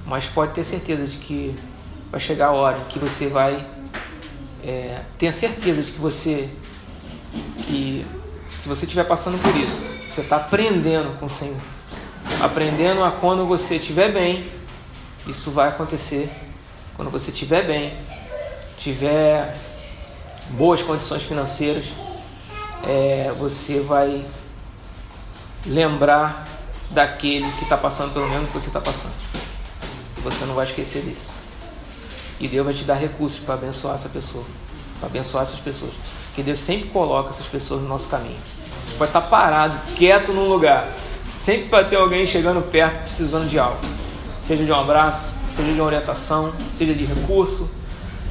mas 0.07 0.27
pode 0.27 0.53
ter 0.55 0.65
certeza 0.65 1.07
de 1.07 1.19
que 1.19 1.55
vai 2.11 2.21
chegar 2.21 2.49
a 2.49 2.53
hora 2.53 2.79
que 2.89 2.99
você 2.99 3.29
vai. 3.29 3.65
É, 4.65 5.03
tenha 5.17 5.33
certeza 5.33 5.83
de 5.83 5.93
que 5.93 6.01
você. 6.01 6.49
que 7.63 8.05
se 8.59 8.69
você 8.69 8.85
estiver 8.85 9.05
passando 9.05 9.41
por 9.41 9.55
isso, 9.55 9.81
você 10.09 10.21
está 10.23 10.37
aprendendo 10.37 11.19
com 11.21 11.27
o 11.27 11.31
Senhor. 11.31 11.61
Aprendendo 12.41 13.05
a 13.05 13.11
quando 13.11 13.47
você 13.47 13.77
estiver 13.77 14.13
bem, 14.13 14.47
isso 15.27 15.51
vai 15.51 15.69
acontecer. 15.69 16.29
Quando 16.97 17.11
você 17.11 17.31
estiver 17.31 17.65
bem, 17.65 17.95
tiver 18.77 19.57
boas 20.51 20.83
condições 20.83 21.23
financeiras, 21.23 21.85
é, 22.89 23.31
você 23.39 23.81
vai 23.81 24.25
lembrar 25.67 26.49
daquele 26.91 27.47
que 27.53 27.65
está 27.65 27.77
passando 27.77 28.15
pelo 28.15 28.27
mesmo 28.31 28.47
que 28.47 28.55
você 28.55 28.69
está 28.69 28.81
passando. 28.81 29.13
E 30.17 30.21
você 30.23 30.47
não 30.47 30.55
vai 30.55 30.65
esquecer 30.65 31.03
disso. 31.03 31.37
E 32.41 32.49
Deus 32.49 32.65
vai 32.65 32.73
te 32.73 32.85
dar 32.85 32.95
recursos 32.95 33.41
para 33.41 33.55
abençoar 33.55 33.95
essa 33.95 34.09
pessoa, 34.09 34.45
para 34.99 35.09
abençoar 35.11 35.43
essas 35.43 35.59
pessoas. 35.59 35.93
Porque 36.29 36.43
Deus 36.43 36.61
sempre 36.61 36.89
coloca 36.89 37.29
essas 37.29 37.47
pessoas 37.47 37.83
no 37.83 37.89
nosso 37.89 38.09
caminho. 38.09 38.39
A 38.39 38.89
gente 38.89 38.99
pode 38.99 39.11
estar 39.11 39.21
tá 39.21 39.29
parado, 39.29 39.79
quieto 39.95 40.33
num 40.33 40.49
lugar. 40.49 40.89
Sempre 41.27 41.69
vai 41.69 41.87
ter 41.87 41.97
alguém 41.97 42.25
chegando 42.25 42.63
perto 42.71 43.03
precisando 43.03 43.51
de 43.51 43.59
algo. 43.59 43.85
Seja 44.41 44.65
de 44.65 44.73
um 44.73 44.81
abraço, 44.81 45.37
seja 45.55 45.71
de 45.71 45.79
uma 45.79 45.85
orientação, 45.85 46.55
seja 46.73 46.95
de 46.95 47.05
recurso, 47.05 47.71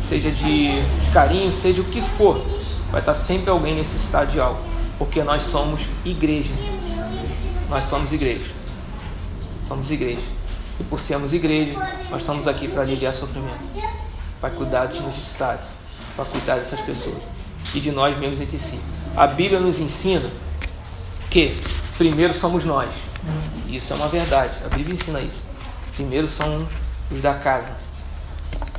seja 0.02 0.32
de, 0.32 0.82
de 0.82 1.12
carinho, 1.14 1.54
seja 1.54 1.82
o 1.82 1.86
que 1.86 2.02
for 2.02 2.57
vai 2.92 3.02
estar 3.02 3.14
sempre 3.14 3.50
alguém 3.50 3.76
necessitado 3.76 4.32
de 4.32 4.40
algo, 4.40 4.62
porque 4.98 5.24
nós 5.24 5.44
somos 5.44 5.82
igreja. 6.06 6.54
Nós 7.70 7.86
somos 7.86 8.12
igreja. 8.12 8.52
Somos 9.68 9.92
igreja. 9.92 10.26
E 10.80 10.84
por 10.84 11.00
sermos 11.00 11.34
igreja, 11.34 11.74
nós 12.10 12.22
estamos 12.22 12.48
aqui 12.48 12.68
para 12.68 12.84
aliviar 12.84 13.14
sofrimento, 13.14 13.60
para 14.40 14.50
cuidar 14.52 14.86
dos 14.86 15.02
necessitados, 15.02 15.66
para 16.16 16.26
cuidar 16.26 16.56
dessas 16.56 16.80
pessoas 16.82 17.18
e 17.74 17.80
de 17.80 17.92
nós 17.92 18.18
mesmos 18.18 18.40
entre 18.40 18.60
si. 18.60 18.80
A 19.16 19.28
Bíblia 19.28 19.60
nos 19.60 19.80
ensina 19.80 20.30
que 21.30 21.60
primeiro 21.98 22.34
somos 22.34 22.64
nós. 22.64 22.94
Isso 23.68 23.92
é 23.94 23.96
uma 23.96 24.08
verdade. 24.08 24.56
A 24.64 24.70
Bíblia 24.70 24.94
ensina 24.94 25.20
isso. 25.20 25.44
Primeiro 25.96 26.28
são 26.28 26.68
os 27.12 27.22
da 27.22 27.34
casa. 27.34 27.76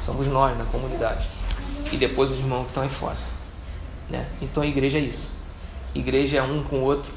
Somos 0.04 0.26
nós 0.28 0.56
na 0.56 0.64
comunidade. 0.66 1.28
E 1.92 1.96
depois 1.96 2.30
os 2.30 2.38
irmãos 2.38 2.62
que 2.62 2.68
estão 2.68 2.82
aí 2.82 2.88
fora. 2.88 3.16
Né? 4.10 4.26
Então 4.40 4.62
a 4.62 4.66
igreja 4.66 4.98
é 4.98 5.02
isso. 5.02 5.38
Igreja 5.94 6.38
é 6.38 6.42
um 6.42 6.62
com 6.62 6.80
o 6.80 6.84
outro, 6.84 7.12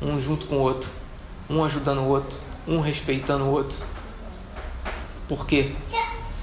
um 0.00 0.20
junto 0.20 0.46
com 0.46 0.56
o 0.56 0.60
outro, 0.60 0.88
um 1.48 1.64
ajudando 1.64 1.98
o 2.00 2.08
outro, 2.08 2.38
um 2.66 2.80
respeitando 2.80 3.44
o 3.44 3.50
outro. 3.50 3.78
Porque 5.28 5.72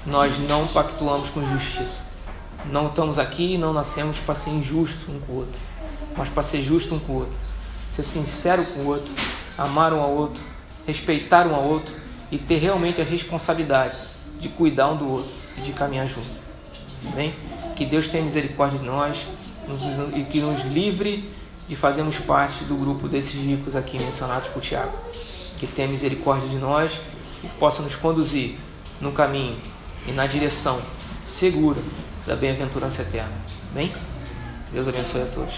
nós 0.06 0.38
não 0.38 0.66
pactuamos 0.66 1.30
com 1.30 1.46
justiça. 1.46 2.08
Não 2.70 2.88
estamos 2.88 3.18
aqui 3.18 3.54
e 3.54 3.58
não 3.58 3.72
nascemos 3.72 4.18
para 4.18 4.34
ser 4.34 4.50
injusto 4.50 5.10
um 5.10 5.20
com 5.20 5.32
o 5.32 5.36
outro, 5.36 5.60
mas 6.16 6.28
para 6.28 6.42
ser 6.42 6.62
justo 6.62 6.94
um 6.94 6.98
com 6.98 7.12
o 7.12 7.16
outro. 7.20 7.34
Ser 7.90 8.02
sincero 8.02 8.64
com 8.66 8.80
o 8.80 8.86
outro, 8.86 9.12
amar 9.56 9.92
um 9.92 10.00
ao 10.00 10.10
outro, 10.10 10.42
respeitar 10.86 11.46
um 11.46 11.54
ao 11.54 11.64
outro 11.64 11.94
e 12.30 12.38
ter 12.38 12.58
realmente 12.58 13.00
a 13.00 13.04
responsabilidade 13.04 13.96
de 14.38 14.48
cuidar 14.48 14.88
um 14.88 14.96
do 14.96 15.10
outro 15.10 15.30
e 15.56 15.60
de 15.62 15.72
caminhar 15.72 16.06
junto. 16.06 16.28
Amém? 17.12 17.34
Que 17.76 17.84
Deus 17.84 18.08
tenha 18.08 18.22
misericórdia 18.22 18.78
de 18.78 18.84
nós 18.84 19.26
e 20.14 20.24
que 20.24 20.40
nos 20.40 20.64
livre 20.64 21.30
de 21.68 21.76
fazermos 21.76 22.18
parte 22.18 22.64
do 22.64 22.74
grupo 22.74 23.08
desses 23.08 23.34
ricos 23.34 23.76
aqui 23.76 23.98
mencionados 23.98 24.48
por 24.48 24.60
Tiago. 24.60 24.92
Que 25.58 25.66
tenha 25.66 25.88
misericórdia 25.88 26.48
de 26.48 26.56
nós 26.56 26.98
e 27.44 27.48
possa 27.58 27.82
nos 27.82 27.94
conduzir 27.94 28.56
no 29.00 29.12
caminho 29.12 29.56
e 30.06 30.12
na 30.12 30.26
direção 30.26 30.80
segura 31.24 31.80
da 32.26 32.34
bem-aventurança 32.34 33.02
eterna. 33.02 33.32
Bem? 33.72 33.92
Deus 34.72 34.88
abençoe 34.88 35.22
a 35.22 35.26
todos. 35.26 35.54